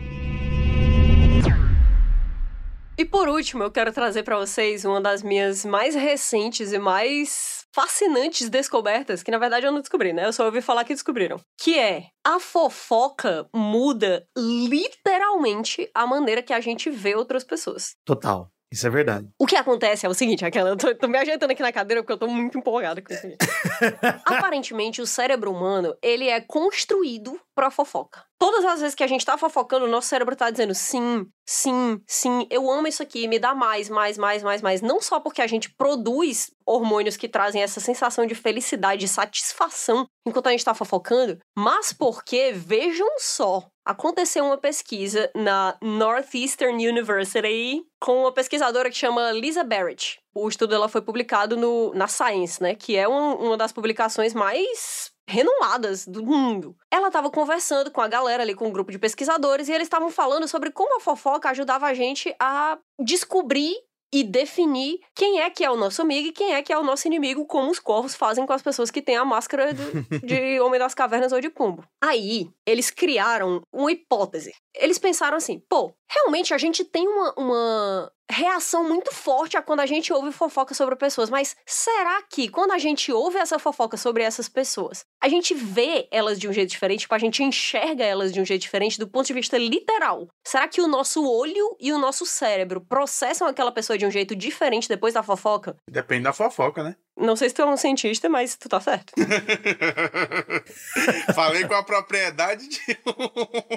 E 3.02 3.06
por 3.06 3.28
último, 3.28 3.64
eu 3.64 3.72
quero 3.72 3.92
trazer 3.92 4.22
para 4.22 4.38
vocês 4.38 4.86
uma 4.86 5.02
das 5.02 5.24
minhas 5.24 5.66
mais 5.66 5.96
recentes 5.96 6.72
e 6.72 6.78
mais 6.78 7.66
fascinantes 7.74 8.48
descobertas, 8.48 9.24
que 9.24 9.32
na 9.32 9.40
verdade 9.40 9.66
eu 9.66 9.72
não 9.72 9.80
descobri, 9.80 10.14
né? 10.14 10.28
Eu 10.28 10.32
só 10.32 10.46
ouvi 10.46 10.62
falar 10.62 10.84
que 10.84 10.94
descobriram. 10.94 11.42
Que 11.60 11.80
é 11.80 12.10
a 12.24 12.40
fofoca 12.40 13.50
muda 13.56 14.24
literalmente 14.38 15.90
a 15.96 16.06
maneira 16.06 16.44
que 16.44 16.54
a 16.54 16.62
gente 16.62 16.92
vê 16.92 17.16
outras 17.16 17.44
pessoas. 17.44 17.96
Total. 18.06 18.52
Isso 18.72 18.88
é 18.88 18.90
verdade. 18.90 19.28
O 19.38 19.46
que 19.46 19.56
acontece 19.58 20.06
é 20.06 20.10
o 20.10 20.14
seguinte, 20.14 20.46
aquela, 20.46 20.70
eu 20.70 20.78
tô, 20.78 20.96
tô 20.96 21.08
me 21.08 21.18
ajeitando 21.18 21.52
aqui 21.52 21.62
na 21.62 21.74
cadeira 21.74 22.02
porque 22.02 22.14
eu 22.14 22.18
tô 22.18 22.28
muito 22.28 22.58
empolgada 22.58 23.02
com 23.02 23.14
isso. 23.14 23.28
Aparentemente, 24.26 25.02
o 25.02 25.08
cérebro 25.08 25.52
humano, 25.52 25.94
ele 26.02 26.30
é 26.30 26.40
construído 26.40 27.38
pra 27.56 27.72
fofoca. 27.72 28.24
Todas 28.40 28.66
as 28.66 28.82
vezes 28.82 28.96
que 28.96 29.04
a 29.04 29.08
gente 29.08 29.26
tá 29.26 29.38
fofocando, 29.38 29.86
o 29.86 29.90
nosso 29.90 30.08
cérebro 30.08 30.36
tá 30.36 30.50
dizendo 30.50 30.74
sim, 30.74 31.26
sim, 31.46 32.02
sim, 32.08 32.48
eu 32.50 32.70
amo 32.72 32.88
isso 32.88 33.04
aqui, 33.04 33.28
me 33.28 33.38
dá 33.38 33.54
mais, 33.54 33.90
mais, 33.90 34.18
mais, 34.18 34.42
mais, 34.42 34.62
mais. 34.62 34.82
Não 34.82 35.00
só 35.00 35.20
porque 35.20 35.42
a 35.42 35.48
gente 35.48 35.74
produz 35.76 36.52
hormônios 36.66 37.18
que 37.18 37.30
trazem 37.30 37.62
essa 37.62 37.80
sensação 37.80 38.26
de 38.26 38.34
felicidade, 38.34 39.02
de 39.02 39.08
satisfação 39.08 40.08
enquanto 40.26 40.48
a 40.48 40.52
gente 40.52 40.66
tá 40.66 40.74
fofocando, 40.74 41.38
mas 41.56 41.92
porque, 41.94 42.52
vejam 42.52 43.08
só, 43.18 43.68
aconteceu 43.86 44.46
uma 44.46 44.58
pesquisa 44.58 45.30
na 45.36 45.78
Northeastern 45.82 46.88
University 46.88 47.84
com 48.00 48.22
uma 48.22 48.32
pesquisadora 48.32 48.90
que 48.90 48.98
chama 48.98 49.32
Lisa 49.32 49.64
Barrett. 49.64 50.20
O 50.34 50.48
estudo 50.48 50.70
dela 50.70 50.88
foi 50.88 51.02
publicado 51.02 51.58
no, 51.58 51.94
na 51.94 52.08
Science, 52.08 52.62
né? 52.62 52.74
Que 52.74 52.96
é 52.96 53.08
um, 53.08 53.34
uma 53.36 53.58
das 53.58 53.72
publicações 53.72 54.34
mais 54.34 55.11
renomadas 55.28 56.06
do 56.06 56.26
mundo. 56.26 56.76
Ela 56.92 57.08
estava 57.08 57.30
conversando 57.30 57.92
com 57.92 58.02
a 58.02 58.08
galera 58.08 58.44
ali, 58.44 58.54
com 58.54 58.68
um 58.68 58.72
grupo 58.72 58.92
de 58.92 59.00
pesquisadores, 59.00 59.68
e 59.68 59.72
eles 59.72 59.86
estavam 59.86 60.10
falando 60.10 60.48
sobre 60.48 60.72
como 60.72 60.98
a 60.98 61.00
fofoca 61.00 61.50
ajudava 61.50 61.88
a 61.88 61.94
gente 61.94 62.36
a 62.40 62.78
descobrir 63.00 63.76
e 64.14 64.24
definir 64.24 65.00
quem 65.16 65.40
é 65.40 65.50
que 65.50 65.64
é 65.64 65.72
o 65.72 65.78
nosso 65.78 66.02
amigo 66.02 66.28
e 66.28 66.32
quem 66.34 66.54
é 66.54 66.62
que 66.62 66.74
é 66.74 66.78
o 66.78 66.84
nosso 66.84 67.08
inimigo, 67.08 67.46
como 67.46 67.72
os 67.72 67.80
corvos 67.80 68.14
fazem 68.14 68.46
com 68.46 68.52
as 68.52 68.62
pessoas 68.62 68.92
que 68.92 69.02
têm 69.02 69.16
a 69.16 69.24
máscara 69.24 69.74
de, 69.74 70.20
de 70.20 70.60
Homem 70.60 70.80
das 70.80 70.94
Cavernas 70.94 71.32
ou 71.32 71.40
de 71.40 71.50
Pumbo. 71.50 71.86
Aí, 72.04 72.50
eles 72.68 72.92
criaram 72.92 73.62
uma 73.74 73.92
hipótese. 73.92 74.54
Eles 74.76 75.00
pensaram 75.00 75.38
assim, 75.38 75.62
pô, 75.70 75.94
realmente 76.12 76.54
a 76.54 76.58
gente 76.58 76.84
tem 76.84 77.08
uma, 77.08 77.34
uma 77.38 78.12
reação 78.30 78.88
muito 78.88 79.14
forte 79.14 79.58
a 79.58 79.62
quando 79.62 79.82
a 79.82 79.86
gente 79.86 80.12
ouve 80.12 80.32
fofoca 80.32 80.74
sobre 80.74 80.96
pessoas, 80.96 81.30
mas 81.30 81.56
será 81.66 82.22
que 82.24 82.50
quando 82.50 82.72
a 82.72 82.78
gente 82.78 83.12
ouve 83.12 83.38
essa 83.38 83.60
fofoca 83.60 83.98
sobre 83.98 84.24
essas 84.24 84.50
pessoas, 84.50 85.06
a 85.22 85.28
gente 85.28 85.54
vê 85.54 86.08
elas 86.12 86.40
de 86.40 86.48
um 86.48 86.54
jeito 86.54 86.70
diferente, 86.70 87.02
tipo, 87.02 87.16
a 87.16 87.20
gente 87.20 87.44
enxerga 87.44 88.04
elas 88.04 88.34
de 88.34 88.42
um 88.42 88.46
jeito 88.46 88.62
diferente 88.62 88.98
do 88.98 89.08
ponto 89.08 89.28
de 89.28 89.34
vista 89.34 89.58
literal? 89.58 90.28
Será 90.46 90.68
que 90.68 90.82
o 90.82 90.88
nosso 90.88 91.26
olho 91.26 91.76
e 91.80 91.94
o 91.94 91.98
nosso 91.98 92.26
cérebro 92.26 92.82
processam 92.82 93.48
aquela 93.48 93.72
pessoa 93.72 93.98
de 93.98 94.06
um 94.06 94.12
jeito 94.12 94.36
diferente 94.36 94.88
depois 94.88 95.14
da 95.14 95.24
fofoca? 95.24 95.76
Depende 95.90 96.24
da 96.24 96.34
fofoca, 96.34 96.84
né? 96.84 96.96
Não 97.18 97.36
sei 97.36 97.50
se 97.50 97.56
tu 97.56 97.62
é 97.62 97.66
um 97.66 97.78
cientista, 97.78 98.30
mas 98.30 98.56
tu 98.56 98.70
tá 98.70 98.80
certo. 98.80 99.14
Falei 101.36 101.68
com 101.68 101.76
a 101.76 101.84
propriedade 101.84 102.68
de. 102.68 102.80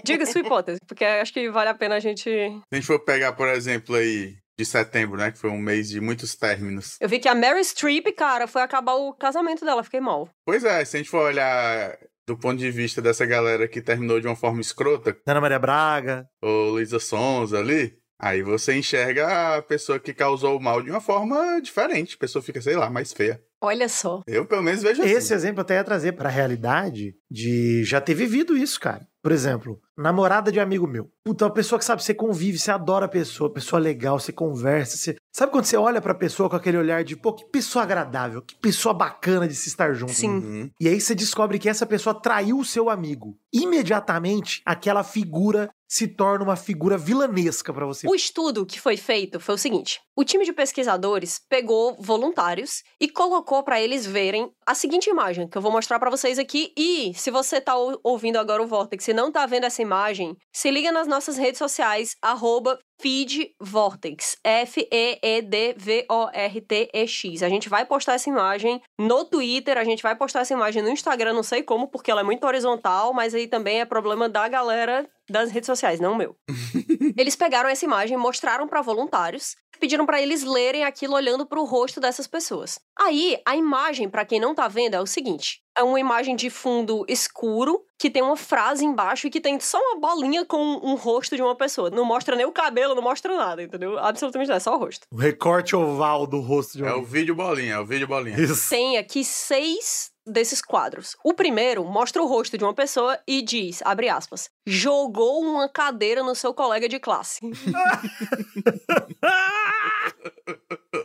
Diga 0.04 0.24
sua 0.24 0.40
hipótese, 0.40 0.80
porque 0.86 1.04
acho 1.04 1.32
que 1.32 1.50
vale 1.50 1.68
a 1.68 1.74
pena 1.74 1.96
a 1.96 2.00
gente. 2.00 2.23
Se 2.30 2.62
a 2.72 2.76
gente 2.76 2.86
for 2.86 2.98
pegar, 3.00 3.32
por 3.32 3.48
exemplo, 3.48 3.94
aí, 3.94 4.36
de 4.58 4.64
setembro, 4.64 5.18
né? 5.18 5.30
Que 5.30 5.38
foi 5.38 5.50
um 5.50 5.58
mês 5.58 5.88
de 5.88 6.00
muitos 6.00 6.34
términos. 6.34 6.96
Eu 7.00 7.08
vi 7.08 7.18
que 7.18 7.28
a 7.28 7.34
Mary 7.34 7.62
Streep, 7.64 8.06
cara, 8.16 8.46
foi 8.46 8.62
acabar 8.62 8.94
o 8.94 9.12
casamento 9.12 9.64
dela, 9.64 9.84
fiquei 9.84 10.00
mal. 10.00 10.28
Pois 10.46 10.64
é, 10.64 10.84
se 10.84 10.96
a 10.96 10.98
gente 10.98 11.10
for 11.10 11.26
olhar 11.26 11.96
do 12.26 12.36
ponto 12.36 12.56
de 12.56 12.70
vista 12.70 13.02
dessa 13.02 13.26
galera 13.26 13.68
que 13.68 13.82
terminou 13.82 14.20
de 14.20 14.26
uma 14.26 14.36
forma 14.36 14.60
escrota. 14.60 15.16
Ana 15.26 15.40
Maria 15.40 15.58
Braga. 15.58 16.26
Ou 16.42 16.70
Luísa 16.70 16.98
Sonza 16.98 17.58
ali. 17.58 17.98
Aí 18.20 18.42
você 18.42 18.74
enxerga 18.74 19.56
a 19.56 19.62
pessoa 19.62 19.98
que 19.98 20.14
causou 20.14 20.56
o 20.56 20.62
mal 20.62 20.80
de 20.80 20.90
uma 20.90 21.00
forma 21.00 21.60
diferente. 21.60 22.14
A 22.14 22.18
pessoa 22.18 22.42
fica, 22.42 22.62
sei 22.62 22.76
lá, 22.76 22.88
mais 22.88 23.12
feia. 23.12 23.42
Olha 23.64 23.88
só. 23.88 24.22
Eu, 24.26 24.46
pelo 24.46 24.62
menos, 24.62 24.82
vejo 24.82 25.02
Esse 25.02 25.16
assim. 25.16 25.34
exemplo 25.34 25.60
até 25.60 25.74
ia 25.74 25.84
trazer 25.84 26.12
pra 26.12 26.28
realidade 26.28 27.14
de 27.30 27.84
já 27.84 28.00
ter 28.00 28.14
vivido 28.14 28.56
isso, 28.56 28.78
cara. 28.78 29.06
Por 29.22 29.32
exemplo, 29.32 29.80
namorada 29.96 30.52
de 30.52 30.60
amigo 30.60 30.86
meu. 30.86 31.10
Puta, 31.24 31.46
uma 31.46 31.50
pessoa 31.50 31.78
que 31.78 31.84
sabe, 31.84 32.02
você 32.02 32.12
convive, 32.12 32.58
você 32.58 32.70
adora 32.70 33.06
a 33.06 33.08
pessoa, 33.08 33.50
pessoa 33.50 33.80
legal, 33.80 34.20
você 34.20 34.32
conversa, 34.32 34.98
você... 34.98 35.16
Sabe 35.32 35.50
quando 35.50 35.64
você 35.64 35.78
olha 35.78 36.00
pra 36.00 36.14
pessoa 36.14 36.50
com 36.50 36.56
aquele 36.56 36.76
olhar 36.76 37.02
de, 37.02 37.16
pô, 37.16 37.32
que 37.32 37.44
pessoa 37.46 37.84
agradável, 37.84 38.42
que 38.42 38.54
pessoa 38.54 38.92
bacana 38.92 39.48
de 39.48 39.54
se 39.54 39.68
estar 39.68 39.94
junto. 39.94 40.12
Sim. 40.12 40.28
Uhum. 40.28 40.70
E 40.78 40.86
aí 40.86 41.00
você 41.00 41.14
descobre 41.14 41.58
que 41.58 41.70
essa 41.70 41.86
pessoa 41.86 42.20
traiu 42.20 42.58
o 42.58 42.64
seu 42.64 42.90
amigo. 42.90 43.34
Imediatamente, 43.52 44.60
aquela 44.66 45.02
figura 45.02 45.70
se 45.88 46.08
torna 46.08 46.44
uma 46.44 46.56
figura 46.56 46.98
vilanesca 46.98 47.72
pra 47.72 47.86
você. 47.86 48.08
O 48.08 48.14
estudo 48.14 48.66
que 48.66 48.80
foi 48.80 48.96
feito 48.96 49.38
foi 49.38 49.54
o 49.54 49.58
seguinte: 49.58 50.00
o 50.16 50.24
time 50.24 50.44
de 50.44 50.52
pesquisadores 50.52 51.40
pegou 51.48 51.96
voluntários 52.00 52.82
e 53.00 53.08
colocou 53.08 53.53
para 53.62 53.80
eles 53.80 54.04
verem 54.06 54.50
a 54.66 54.74
seguinte 54.74 55.08
imagem 55.10 55.48
que 55.48 55.56
eu 55.56 55.62
vou 55.62 55.70
mostrar 55.72 55.98
para 55.98 56.10
vocês 56.10 56.38
aqui. 56.38 56.72
E 56.76 57.12
se 57.14 57.30
você 57.30 57.60
tá 57.60 57.76
ou- 57.76 57.98
ouvindo 58.02 58.36
agora 58.38 58.62
o 58.62 58.66
Vortex 58.66 59.06
e 59.08 59.12
não 59.12 59.30
tá 59.30 59.46
vendo 59.46 59.64
essa 59.64 59.82
imagem, 59.82 60.36
se 60.52 60.70
liga 60.70 60.90
nas 60.90 61.06
nossas 61.06 61.36
redes 61.36 61.58
sociais 61.58 62.16
arroba 62.22 62.78
feedvortex, 63.00 64.36
F-E-E-D-V-O-R-T-E-X. 64.42 67.42
A 67.42 67.48
gente 67.48 67.68
vai 67.68 67.84
postar 67.84 68.14
essa 68.14 68.28
imagem 68.28 68.80
no 68.98 69.24
Twitter, 69.24 69.78
a 69.78 69.84
gente 69.84 70.02
vai 70.02 70.16
postar 70.16 70.40
essa 70.40 70.54
imagem 70.54 70.82
no 70.82 70.90
Instagram, 70.90 71.32
não 71.32 71.42
sei 71.42 71.62
como, 71.62 71.88
porque 71.88 72.10
ela 72.10 72.20
é 72.20 72.24
muito 72.24 72.46
horizontal, 72.46 73.12
mas 73.12 73.34
aí 73.34 73.46
também 73.46 73.80
é 73.80 73.84
problema 73.84 74.28
da 74.28 74.48
galera 74.48 75.08
das 75.28 75.50
redes 75.50 75.66
sociais, 75.66 76.00
não 76.00 76.12
o 76.12 76.16
meu. 76.16 76.36
Eles 77.16 77.36
pegaram 77.36 77.68
essa 77.68 77.84
imagem, 77.84 78.16
mostraram 78.16 78.68
para 78.68 78.82
voluntários, 78.82 79.56
pediram 79.80 80.06
para 80.06 80.20
eles 80.20 80.42
lerem 80.42 80.84
aquilo 80.84 81.14
olhando 81.14 81.46
para 81.46 81.60
o 81.60 81.64
rosto 81.64 82.00
dessas 82.00 82.26
pessoas. 82.26 82.78
Aí, 82.98 83.38
a 83.46 83.56
imagem, 83.56 84.08
para 84.08 84.24
quem 84.24 84.40
não 84.40 84.54
tá 84.54 84.68
vendo, 84.68 84.94
é 84.94 85.00
o 85.00 85.06
seguinte: 85.06 85.60
é 85.76 85.82
uma 85.82 85.98
imagem 85.98 86.36
de 86.36 86.48
fundo 86.50 87.04
escuro 87.08 87.84
que 87.98 88.10
tem 88.10 88.22
uma 88.22 88.36
frase 88.36 88.84
embaixo 88.84 89.26
e 89.26 89.30
que 89.30 89.40
tem 89.40 89.58
só 89.58 89.78
uma 89.78 89.98
bolinha 90.00 90.44
com 90.44 90.58
um 90.82 90.94
rosto 90.94 91.34
de 91.36 91.42
uma 91.42 91.56
pessoa. 91.56 91.90
Não 91.90 92.04
mostra 92.04 92.36
nem 92.36 92.44
o 92.46 92.52
cabelo, 92.52 92.94
não 92.94 93.02
mostra 93.02 93.34
nada, 93.36 93.62
entendeu? 93.62 93.98
Absolutamente 93.98 94.48
nada, 94.48 94.58
é 94.58 94.60
só 94.60 94.74
o 94.74 94.78
rosto. 94.78 95.06
O 95.10 95.16
recorte 95.16 95.74
oval 95.74 96.26
do 96.26 96.40
rosto 96.40 96.76
de 96.76 96.84
É 96.84 96.86
o 96.86 96.90
alguém. 96.94 97.04
vídeo 97.06 97.34
bolinha, 97.34 97.74
é 97.74 97.78
o 97.78 97.86
vídeo 97.86 98.06
bolinha. 98.06 98.38
Isso. 98.38 98.68
Tem 98.70 98.98
aqui 98.98 99.24
seis 99.24 100.12
desses 100.26 100.62
quadros. 100.62 101.16
O 101.24 101.34
primeiro 101.34 101.84
mostra 101.84 102.22
o 102.22 102.26
rosto 102.26 102.56
de 102.56 102.64
uma 102.64 102.72
pessoa 102.74 103.18
e 103.26 103.42
diz, 103.42 103.82
abre 103.84 104.08
aspas, 104.08 104.48
jogou 104.66 105.40
uma 105.42 105.68
cadeira 105.68 106.22
no 106.22 106.34
seu 106.34 106.54
colega 106.54 106.88
de 106.88 106.98
classe. 106.98 107.40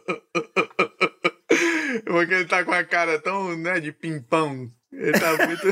Porque 2.10 2.34
ele 2.34 2.46
tá 2.46 2.66
com 2.66 2.72
a 2.72 2.84
cara 2.84 3.22
tão, 3.22 3.56
né, 3.56 3.80
de 3.80 3.92
pimpão. 3.92 4.74
Ele 4.92 5.20
tá 5.20 5.46
muito. 5.46 5.62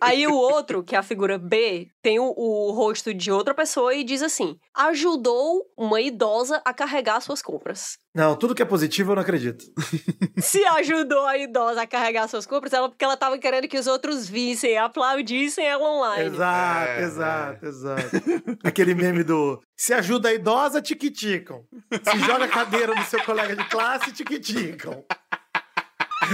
Aí 0.00 0.26
o 0.26 0.34
outro, 0.34 0.82
que 0.84 0.94
é 0.94 0.98
a 0.98 1.02
figura 1.02 1.38
B, 1.38 1.88
tem 2.02 2.18
o, 2.18 2.34
o 2.36 2.70
rosto 2.72 3.14
de 3.14 3.30
outra 3.32 3.54
pessoa 3.54 3.94
e 3.94 4.04
diz 4.04 4.20
assim: 4.22 4.58
ajudou 4.74 5.62
uma 5.76 6.00
idosa 6.00 6.60
a 6.64 6.74
carregar 6.74 7.20
suas 7.20 7.40
compras. 7.40 7.98
Não, 8.14 8.34
tudo 8.34 8.54
que 8.54 8.62
é 8.62 8.66
positivo 8.66 9.12
eu 9.12 9.16
não 9.16 9.22
acredito. 9.22 9.64
Se 10.38 10.64
ajudou 10.64 11.26
a 11.26 11.36
idosa 11.36 11.82
a 11.82 11.86
carregar 11.86 12.26
suas 12.28 12.46
compras, 12.46 12.72
ela 12.72 12.88
porque 12.88 13.04
ela 13.04 13.16
tava 13.16 13.36
querendo 13.38 13.68
que 13.68 13.78
os 13.78 13.86
outros 13.86 14.26
vissem, 14.28 14.78
aplaudissem 14.78 15.66
ela 15.66 15.84
online. 15.84 16.34
Exato, 16.34 16.90
É, 16.90 17.02
exato, 17.02 17.66
exato. 17.66 18.10
Aquele 18.64 18.94
meme 18.94 19.22
do 19.22 19.60
se 19.76 19.92
ajuda 19.92 20.30
a 20.30 20.34
idosa, 20.34 20.80
tiquiticam. 20.80 21.62
Se 22.02 22.18
joga 22.20 22.48
cadeira 22.48 22.94
no 22.94 23.04
seu 23.04 23.22
colega 23.22 23.54
de 23.54 23.68
classe, 23.68 24.10
tiquiticam. 24.12 25.04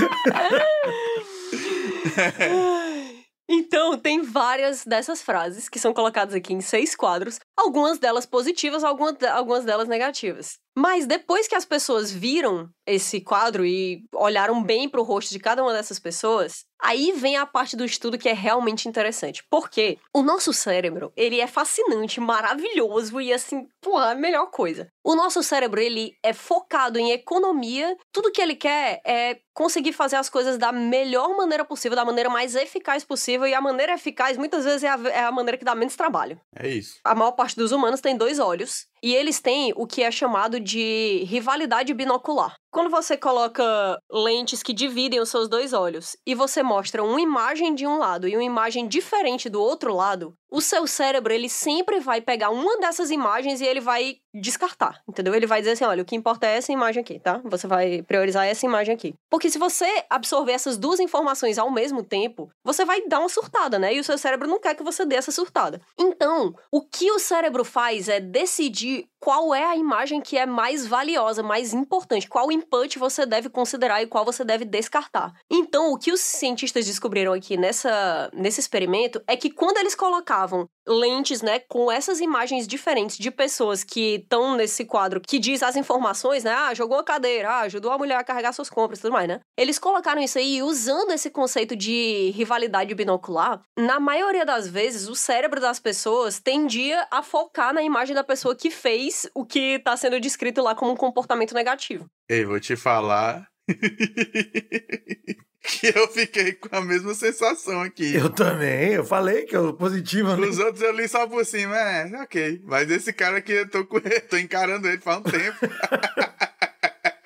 Então, 3.49 3.99
tem 3.99 4.23
várias 4.23 4.85
dessas 4.85 5.21
frases 5.21 5.69
que 5.69 5.79
são 5.79 5.93
colocadas 5.93 6.35
aqui 6.35 6.55
em 6.55 6.61
seis 6.61 6.95
quadros, 6.95 7.39
algumas 7.57 7.99
delas 7.99 8.25
positivas, 8.25 8.85
algumas, 8.85 9.15
de- 9.15 9.27
algumas 9.27 9.65
delas 9.65 9.89
negativas. 9.89 10.59
Mas 10.79 11.07
depois 11.07 11.49
que 11.49 11.55
as 11.55 11.65
pessoas 11.65 12.11
viram 12.11 12.71
esse 12.87 13.21
quadro 13.21 13.67
e 13.67 14.05
olharam 14.15 14.63
bem 14.63 14.89
pro 14.89 15.03
rosto 15.03 15.31
de 15.33 15.39
cada 15.39 15.63
uma 15.63 15.73
dessas 15.73 15.99
pessoas, 15.99 16.65
aí 16.83 17.13
vem 17.13 17.37
a 17.37 17.47
parte 17.47 17.77
do 17.77 17.85
estudo 17.85 18.19
que 18.19 18.29
é 18.29 18.35
realmente 18.35 18.89
interessante. 18.89 19.45
Porque 19.49 19.99
o 20.13 20.23
nosso 20.23 20.53
cérebro, 20.53 21.13
ele 21.17 21.41
é 21.41 21.47
fascinante, 21.47 22.21
maravilhoso 22.21 23.21
e 23.21 23.33
assim, 23.33 23.69
pô, 23.81 23.97
a 23.97 24.15
melhor 24.15 24.47
coisa. 24.51 24.89
O 25.05 25.15
nosso 25.15 25.43
cérebro, 25.43 25.81
ele 25.81 26.17
é 26.23 26.33
focado 26.33 26.99
em 26.99 27.13
economia. 27.13 27.97
Tudo 28.13 28.33
que 28.33 28.41
ele 28.41 28.57
quer 28.57 29.01
é 29.05 29.39
conseguir 29.55 29.93
fazer 29.93 30.17
as 30.17 30.29
coisas 30.29 30.59
da 30.59 30.73
melhor 30.73 31.37
maneira 31.37 31.65
possível, 31.65 31.97
da 31.97 32.05
maneira 32.05 32.29
mais 32.29 32.55
eficaz 32.55 33.05
possível. 33.05 33.47
E 33.47 33.55
a 33.55 33.61
maneira 33.61 33.95
eficaz, 33.95 34.37
muitas 34.37 34.65
vezes, 34.65 34.83
é 34.83 34.89
a, 34.89 35.01
é 35.09 35.25
a 35.25 35.33
maneira 35.33 35.57
que 35.57 35.65
dá 35.65 35.75
menos 35.75 35.97
trabalho. 35.97 36.41
É 36.55 36.69
isso. 36.69 36.99
A 37.05 37.15
maior 37.15 37.33
parte 37.33 37.57
dos 37.57 37.73
humanos 37.73 38.01
tem 38.01 38.17
dois 38.17 38.39
olhos. 38.39 38.87
E 39.03 39.15
eles 39.15 39.41
têm 39.41 39.73
o 39.75 39.85
que 39.85 40.03
é 40.03 40.11
chamado 40.11 40.61
de 40.61 41.25
rivalidade 41.25 41.93
binocular. 41.93 42.55
Quando 42.71 42.89
você 42.89 43.17
coloca 43.17 43.99
lentes 44.11 44.63
que 44.63 44.73
dividem 44.73 45.21
os 45.21 45.29
seus 45.29 45.49
dois 45.49 45.73
olhos 45.73 46.17
e 46.25 46.35
você 46.35 46.63
mostra 46.63 47.03
uma 47.03 47.21
imagem 47.21 47.75
de 47.75 47.85
um 47.85 47.99
lado 47.99 48.29
e 48.29 48.37
uma 48.37 48.45
imagem 48.45 48.87
diferente 48.87 49.49
do 49.49 49.61
outro 49.61 49.93
lado, 49.93 50.33
o 50.53 50.61
seu 50.61 50.87
cérebro 50.87 51.33
ele 51.33 51.49
sempre 51.49 51.99
vai 51.99 52.21
pegar 52.21 52.51
uma 52.51 52.79
dessas 52.79 53.11
imagens 53.11 53.61
e 53.61 53.65
ele 53.65 53.81
vai 53.81 54.19
descartar, 54.35 55.03
entendeu? 55.09 55.35
Ele 55.35 55.47
vai 55.47 55.61
dizer 55.61 55.73
assim, 55.73 55.85
olha, 55.85 56.03
o 56.03 56.07
que 56.07 56.15
importa 56.15 56.47
é 56.47 56.57
essa 56.57 56.73
imagem 56.73 57.01
aqui, 57.03 57.19
tá? 57.19 57.41
Você 57.45 57.67
vai 57.67 58.03
priorizar 58.03 58.47
essa 58.47 58.65
imagem 58.65 58.95
aqui. 58.95 59.15
Porque 59.31 59.51
se 59.51 59.59
você 59.59 60.05
absorver 60.09 60.53
essas 60.53 60.77
duas 60.79 61.01
informações 61.01 61.59
ao 61.59 61.71
mesmo 61.71 62.03
tempo, 62.03 62.51
você 62.63 62.85
vai 62.85 63.07
dar 63.09 63.21
uma 63.21 63.29
surtada, 63.29 63.79
né? 63.79 63.95
E 63.95 64.01
o 64.01 64.05
seu 64.05 64.17
cérebro 64.17 64.49
não 64.49 64.61
quer 64.61 64.75
que 64.75 64.83
você 64.83 65.05
dê 65.05 65.17
essa 65.17 65.33
surtada. 65.33 65.81
Então, 65.99 66.55
o 66.71 66.83
que 66.83 67.11
o 67.11 67.19
cérebro 67.19 67.65
faz 67.65 68.09
é 68.09 68.21
decidir 68.21 69.07
qual 69.23 69.55
é 69.55 69.65
a 69.65 69.77
imagem 69.77 70.21
que 70.21 70.37
é 70.37 70.45
mais 70.45 70.85
valiosa, 70.85 71.45
mais 71.45 71.73
importante, 71.73 72.29
qual 72.29 72.51
input 72.51 72.99
você 72.99 73.25
deve 73.25 73.49
considerar 73.49 74.03
e 74.03 74.07
qual 74.07 74.25
você 74.25 74.45
deve 74.45 74.65
descartar. 74.65 75.33
Então, 75.49 75.93
o 75.93 75.99
que 75.99 76.11
os 76.11 76.21
cientistas 76.21 76.87
descobriram 76.87 77.33
aqui 77.33 77.57
nessa, 77.57 78.29
nesse 78.35 78.59
experimento 78.59 79.23
é 79.29 79.37
que 79.37 79.49
quando 79.49 79.77
eles 79.77 79.95
colocavam 80.43 80.69
lentes, 80.87 81.43
né, 81.43 81.61
com 81.61 81.91
essas 81.91 82.21
imagens 82.21 82.67
diferentes 82.67 83.17
de 83.17 83.31
pessoas 83.31 83.85
que 83.85 84.17
estão 84.17 84.57
nesse 84.57 84.85
quadro 84.85 85.21
que 85.21 85.39
diz 85.39 85.63
as 85.63 85.77
informações, 85.77 86.43
né, 86.43 86.53
ah, 86.53 86.75
jogou 86.75 86.99
a 86.99 87.05
cadeira, 87.05 87.49
ah, 87.49 87.61
ajudou 87.61 87.93
a 87.93 87.99
mulher 87.99 88.17
a 88.17 88.25
carregar 88.25 88.53
suas 88.53 88.69
compras 88.69 88.99
e 88.99 89.03
tudo 89.03 89.13
mais, 89.13 89.29
né? 89.29 89.41
Eles 89.57 89.79
colocaram 89.79 90.21
isso 90.21 90.39
aí 90.39 90.63
usando 90.63 91.13
esse 91.13 91.31
conceito 91.31 91.77
de 91.77 92.33
rivalidade 92.35 92.95
binocular, 92.95 93.63
na 93.79 94.01
maioria 94.01 94.45
das 94.45 94.69
vezes 94.69 95.09
o 95.09 95.15
cérebro 95.15 95.61
das 95.61 95.79
pessoas 95.79 96.41
tendia 96.41 97.07
a 97.11 97.23
focar 97.23 97.73
na 97.73 97.83
imagem 97.83 98.15
da 98.15 98.25
pessoa 98.25 98.57
que 98.57 98.71
fez 98.71 99.31
o 99.35 99.45
que 99.45 99.79
tá 99.81 99.97
sendo 99.97 100.21
descrito 100.21 100.61
lá 100.61 100.75
como 100.75 100.93
um 100.93 100.97
comportamento 100.97 101.55
negativo. 101.55 102.07
Ei, 102.29 102.45
vou 102.45 102.59
te 102.59 102.75
falar. 102.77 103.49
que 105.63 105.87
eu 105.97 106.09
fiquei 106.09 106.53
com 106.53 106.75
a 106.75 106.81
mesma 106.81 107.15
sensação 107.15 107.81
aqui. 107.81 108.15
Eu 108.15 108.29
também, 108.29 108.95
eu 108.95 109.05
falei 109.05 109.45
que 109.45 109.57
eu 109.57 109.73
positivo. 109.75 110.33
Os 110.35 110.59
outros 110.59 110.83
eu 110.83 110.93
li 110.93 111.09
só 111.09 111.27
por 111.27 111.45
cima, 111.47 111.77
é, 111.77 112.23
ok. 112.23 112.61
Mas 112.65 112.91
esse 112.91 113.13
cara 113.13 113.39
aqui, 113.39 113.53
eu 113.53 113.69
tô, 113.69 113.85
com, 113.87 114.01
tô 114.29 114.37
encarando 114.37 114.89
ele 114.89 114.99
faz 114.99 115.19
um 115.19 115.23
tempo. 115.23 115.59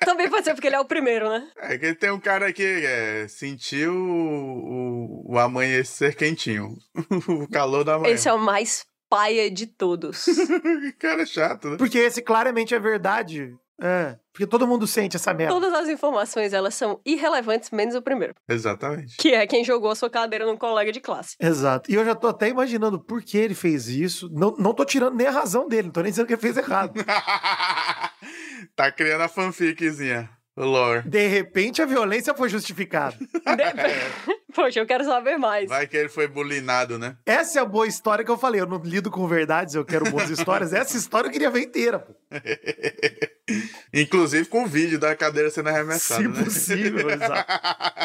Também 0.05 0.29
pode 0.29 0.45
ser 0.45 0.53
porque 0.53 0.67
ele 0.67 0.75
é 0.77 0.79
o 0.79 0.85
primeiro, 0.85 1.27
né? 1.27 1.49
É 1.57 1.77
que 1.77 1.93
tem 1.93 2.09
um 2.11 2.19
cara 2.19 2.53
que 2.53 2.63
é, 2.63 3.27
sentiu 3.27 3.93
o, 3.93 5.25
o, 5.25 5.33
o 5.33 5.39
amanhecer 5.39 6.15
quentinho. 6.15 6.77
o 7.27 7.45
calor 7.49 7.83
da 7.83 7.99
manhã. 7.99 8.13
Esse 8.13 8.29
é 8.29 8.33
o 8.33 8.39
mais 8.39 8.85
paia 9.09 9.51
de 9.51 9.67
todos. 9.67 10.25
cara 10.97 11.25
chato, 11.25 11.71
né? 11.71 11.77
Porque 11.77 11.97
esse 11.97 12.21
claramente 12.21 12.73
é 12.73 12.79
verdade. 12.79 13.53
É, 13.81 14.17
porque 14.33 14.47
todo 14.47 14.67
mundo 14.67 14.87
sente 14.87 15.15
essa 15.15 15.33
merda. 15.33 15.53
Todas 15.53 15.73
as 15.73 15.87
informações, 15.87 16.51
elas 16.51 16.73
são 16.73 16.99
irrelevantes, 17.05 17.69
menos 17.69 17.95
o 17.95 18.01
primeiro. 18.01 18.33
Exatamente. 18.49 19.17
Que 19.17 19.33
é 19.33 19.45
quem 19.45 19.63
jogou 19.63 19.91
a 19.91 19.95
sua 19.95 20.09
cadeira 20.09 20.45
num 20.45 20.57
colega 20.57 20.91
de 20.91 20.99
classe. 20.99 21.35
Exato. 21.39 21.91
E 21.91 21.95
eu 21.95 22.03
já 22.03 22.15
tô 22.15 22.27
até 22.27 22.49
imaginando 22.49 22.99
por 22.99 23.21
que 23.21 23.37
ele 23.37 23.53
fez 23.53 23.87
isso. 23.87 24.29
Não, 24.31 24.55
não 24.57 24.73
tô 24.73 24.83
tirando 24.83 25.15
nem 25.15 25.27
a 25.27 25.31
razão 25.31 25.67
dele, 25.67 25.87
não 25.87 25.91
tô 25.91 26.01
nem 26.01 26.11
dizendo 26.11 26.27
que 26.27 26.33
ele 26.33 26.41
fez 26.41 26.57
errado. 26.57 26.93
tá 28.75 28.91
criando 28.91 29.21
a 29.21 29.27
fanficzinha. 29.27 30.29
O 30.57 30.65
lore. 30.65 31.07
De 31.07 31.27
repente 31.27 31.83
a 31.83 31.85
violência 31.85 32.33
foi 32.33 32.49
justificada. 32.49 33.15
De... 33.21 34.53
Poxa, 34.55 34.79
eu 34.79 34.87
quero 34.87 35.03
saber 35.03 35.37
mais. 35.37 35.69
Vai 35.69 35.85
que 35.85 35.95
ele 35.95 36.09
foi 36.09 36.27
bulinado, 36.27 36.97
né? 36.97 37.15
Essa 37.27 37.59
é 37.59 37.61
a 37.61 37.65
boa 37.65 37.85
história 37.85 38.25
que 38.25 38.31
eu 38.31 38.39
falei. 38.39 38.59
Eu 38.59 38.65
não 38.65 38.81
lido 38.83 39.11
com 39.11 39.27
verdades, 39.27 39.75
eu 39.75 39.85
quero 39.85 40.09
boas 40.09 40.31
histórias. 40.31 40.73
Essa 40.73 40.97
história 40.97 41.27
eu 41.27 41.31
queria 41.31 41.51
ver 41.51 41.61
inteira, 41.61 41.99
pô. 41.99 42.15
Inclusive 43.93 44.45
com 44.45 44.63
o 44.63 44.67
vídeo 44.67 44.99
da 44.99 45.15
cadeira 45.15 45.49
sendo 45.49 45.69
arremessada. 45.69 46.21
Se 46.21 46.27
né? 46.27 46.43
possível, 46.43 47.09
exato. 47.09 47.51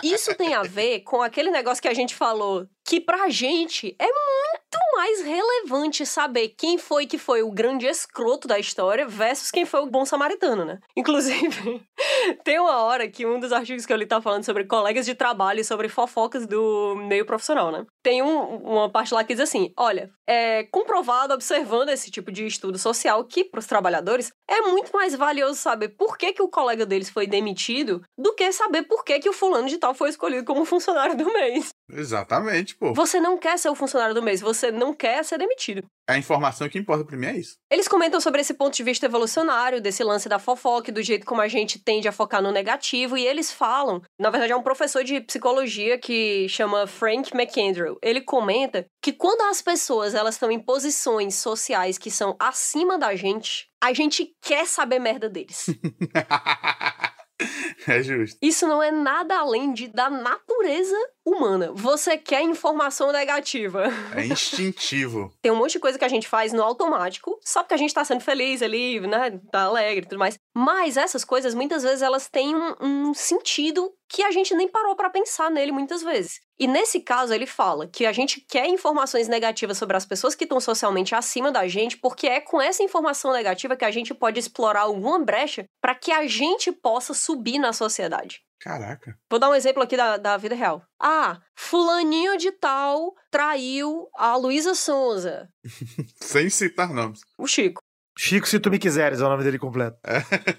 Isso 0.02 0.34
tem 0.34 0.54
a 0.54 0.62
ver 0.62 1.00
com 1.00 1.20
aquele 1.20 1.50
negócio 1.50 1.82
que 1.82 1.88
a 1.88 1.94
gente 1.94 2.14
falou, 2.14 2.66
que 2.84 3.00
pra 3.00 3.28
gente 3.28 3.94
é 3.98 4.06
muito 4.06 4.78
mais 4.96 5.22
relevante 5.22 6.06
saber 6.06 6.54
quem 6.56 6.78
foi 6.78 7.06
que 7.06 7.18
foi 7.18 7.42
o 7.42 7.50
grande 7.50 7.86
escroto 7.86 8.46
da 8.46 8.58
história 8.58 9.06
versus 9.06 9.50
quem 9.50 9.64
foi 9.64 9.80
o 9.80 9.86
bom 9.86 10.04
samaritano, 10.04 10.64
né? 10.64 10.78
Inclusive, 10.96 11.82
tem 12.44 12.58
uma 12.58 12.82
hora 12.82 13.08
que 13.08 13.26
um 13.26 13.40
dos 13.40 13.52
artigos 13.52 13.84
que 13.84 13.92
eu 13.92 13.96
li 13.96 14.06
tá 14.06 14.20
falando 14.20 14.44
sobre 14.44 14.64
colegas 14.64 15.04
de 15.04 15.14
trabalho, 15.14 15.64
sobre 15.64 15.88
fofocas 15.88 16.46
do 16.46 16.94
meio 17.08 17.26
profissional, 17.26 17.72
né? 17.72 17.84
Tem 18.02 18.22
um, 18.22 18.56
uma 18.58 18.90
parte 18.90 19.12
lá 19.12 19.24
que 19.24 19.34
diz 19.34 19.42
assim: 19.42 19.72
olha, 19.76 20.10
é 20.26 20.64
comprovado, 20.64 21.34
observando 21.34 21.88
esse 21.88 22.10
tipo 22.10 22.30
de 22.30 22.46
estudo 22.46 22.78
social, 22.78 23.24
que 23.24 23.44
pros 23.44 23.66
trabalhadores 23.66 24.32
é 24.48 24.60
muito 24.62 24.92
mais 24.92 25.14
valioso 25.14 25.31
saber 25.54 25.90
por 25.90 26.16
que, 26.16 26.32
que 26.32 26.42
o 26.42 26.48
colega 26.48 26.84
deles 26.84 27.10
foi 27.10 27.26
demitido 27.26 28.02
do 28.18 28.34
que 28.34 28.52
saber 28.52 28.82
por 28.82 29.04
que, 29.04 29.18
que 29.18 29.28
o 29.28 29.32
fulano 29.32 29.68
de 29.68 29.78
tal 29.78 29.94
foi 29.94 30.10
escolhido 30.10 30.44
como 30.44 30.64
funcionário 30.64 31.16
do 31.16 31.32
mês. 31.32 31.70
Exatamente, 31.90 32.74
pô. 32.74 32.92
Você 32.94 33.20
não 33.20 33.36
quer 33.36 33.58
ser 33.58 33.68
o 33.68 33.74
funcionário 33.74 34.14
do 34.14 34.22
mês, 34.22 34.40
você 34.40 34.70
não 34.70 34.94
quer 34.94 35.24
ser 35.24 35.38
demitido. 35.38 35.84
A 36.08 36.18
informação 36.18 36.68
que 36.68 36.78
importa 36.78 37.04
pra 37.04 37.16
mim 37.16 37.26
é 37.26 37.36
isso. 37.36 37.56
Eles 37.70 37.86
comentam 37.86 38.20
sobre 38.20 38.40
esse 38.40 38.54
ponto 38.54 38.74
de 38.74 38.82
vista 38.82 39.06
evolucionário, 39.06 39.80
desse 39.80 40.02
lance 40.02 40.28
da 40.28 40.38
fofoca, 40.38 40.90
do 40.90 41.02
jeito 41.02 41.26
como 41.26 41.40
a 41.40 41.48
gente 41.48 41.78
tende 41.78 42.08
a 42.08 42.12
focar 42.12 42.42
no 42.42 42.50
negativo, 42.50 43.16
e 43.16 43.26
eles 43.26 43.52
falam, 43.52 44.02
na 44.18 44.30
verdade 44.30 44.52
é 44.52 44.56
um 44.56 44.62
professor 44.62 45.04
de 45.04 45.20
psicologia 45.20 45.98
que 45.98 46.48
chama 46.48 46.86
Frank 46.86 47.32
McAndrew. 47.34 47.98
Ele 48.02 48.20
comenta 48.20 48.86
que 49.02 49.12
quando 49.12 49.42
as 49.42 49.62
pessoas 49.62 50.14
elas 50.14 50.34
estão 50.34 50.50
em 50.50 50.58
posições 50.58 51.36
sociais 51.36 51.98
que 51.98 52.10
são 52.10 52.36
acima 52.38 52.98
da 52.98 53.14
gente, 53.14 53.68
a 53.82 53.92
gente 53.92 54.32
quer 54.40 54.66
saber 54.66 55.00
merda 55.00 55.28
deles. 55.28 55.66
é 57.88 58.02
justo. 58.02 58.38
Isso 58.40 58.68
não 58.68 58.80
é 58.80 58.92
nada 58.92 59.38
além 59.38 59.72
de 59.72 59.88
da 59.88 60.08
natureza 60.08 60.96
humana. 61.24 61.72
Você 61.72 62.16
quer 62.16 62.42
informação 62.42 63.12
negativa. 63.12 63.84
É 64.14 64.26
instintivo. 64.26 65.32
Tem 65.40 65.52
um 65.52 65.56
monte 65.56 65.72
de 65.72 65.80
coisa 65.80 65.98
que 65.98 66.04
a 66.04 66.08
gente 66.08 66.28
faz 66.28 66.52
no 66.52 66.62
automático, 66.62 67.38
só 67.42 67.62
porque 67.62 67.74
a 67.74 67.78
gente 67.78 67.94
tá 67.94 68.04
sendo 68.04 68.20
feliz 68.20 68.62
ali, 68.62 69.00
né? 69.00 69.40
Tá 69.50 69.62
alegre 69.62 70.04
e 70.04 70.08
tudo 70.08 70.18
mais. 70.18 70.38
Mas 70.54 70.96
essas 70.96 71.24
coisas, 71.24 71.54
muitas 71.54 71.82
vezes, 71.82 72.02
elas 72.02 72.28
têm 72.28 72.54
um, 72.54 72.74
um 72.80 73.14
sentido 73.14 73.92
que 74.08 74.22
a 74.22 74.30
gente 74.30 74.54
nem 74.54 74.68
parou 74.68 74.94
para 74.94 75.08
pensar 75.08 75.50
nele 75.50 75.72
muitas 75.72 76.02
vezes. 76.02 76.40
E 76.58 76.66
nesse 76.66 77.00
caso, 77.00 77.32
ele 77.32 77.46
fala 77.46 77.86
que 77.86 78.04
a 78.04 78.12
gente 78.12 78.40
quer 78.40 78.66
informações 78.66 79.26
negativas 79.26 79.78
sobre 79.78 79.96
as 79.96 80.04
pessoas 80.04 80.34
que 80.34 80.44
estão 80.44 80.60
socialmente 80.60 81.14
acima 81.14 81.50
da 81.50 81.66
gente, 81.66 81.96
porque 81.96 82.26
é 82.26 82.40
com 82.40 82.60
essa 82.60 82.82
informação 82.82 83.32
negativa 83.32 83.74
que 83.74 83.84
a 83.84 83.90
gente 83.90 84.12
pode 84.12 84.38
explorar 84.38 84.82
alguma 84.82 85.18
brecha 85.18 85.64
para 85.80 85.94
que 85.94 86.12
a 86.12 86.26
gente 86.26 86.70
possa 86.70 87.14
subir 87.14 87.58
na 87.58 87.72
sociedade. 87.72 88.42
Caraca. 88.62 89.18
Vou 89.28 89.40
dar 89.40 89.50
um 89.50 89.54
exemplo 89.56 89.82
aqui 89.82 89.96
da, 89.96 90.16
da 90.16 90.36
vida 90.36 90.54
real. 90.54 90.86
Ah, 90.96 91.40
fulaninho 91.56 92.36
de 92.38 92.52
tal 92.52 93.12
traiu 93.28 94.08
a 94.14 94.36
Luísa 94.36 94.72
Sonza. 94.72 95.48
Sem 96.22 96.48
citar 96.48 96.94
nomes. 96.94 97.22
O 97.36 97.48
Chico. 97.48 97.82
Chico, 98.16 98.46
se 98.46 98.60
tu 98.60 98.70
me 98.70 98.78
quiseres, 98.78 99.20
é 99.20 99.24
o 99.24 99.28
nome 99.28 99.42
dele 99.42 99.58
completo. 99.58 99.96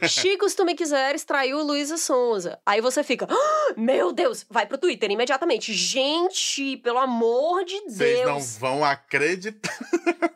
Chico, 0.08 0.50
se 0.50 0.56
tu 0.56 0.66
me 0.66 0.74
quiseres, 0.74 1.24
traiu 1.24 1.64
Luísa 1.64 1.98
Sonza. 1.98 2.60
Aí 2.66 2.82
você 2.82 3.04
fica, 3.04 3.28
ah, 3.30 3.74
meu 3.78 4.12
Deus, 4.12 4.46
vai 4.50 4.66
pro 4.66 4.78
Twitter 4.78 5.12
imediatamente. 5.12 5.72
Gente, 5.72 6.78
pelo 6.78 6.98
amor 6.98 7.64
de 7.64 7.80
Deus. 7.82 7.96
Vocês 7.96 8.26
não 8.26 8.40
vão 8.40 8.84
acreditar. 8.84 9.72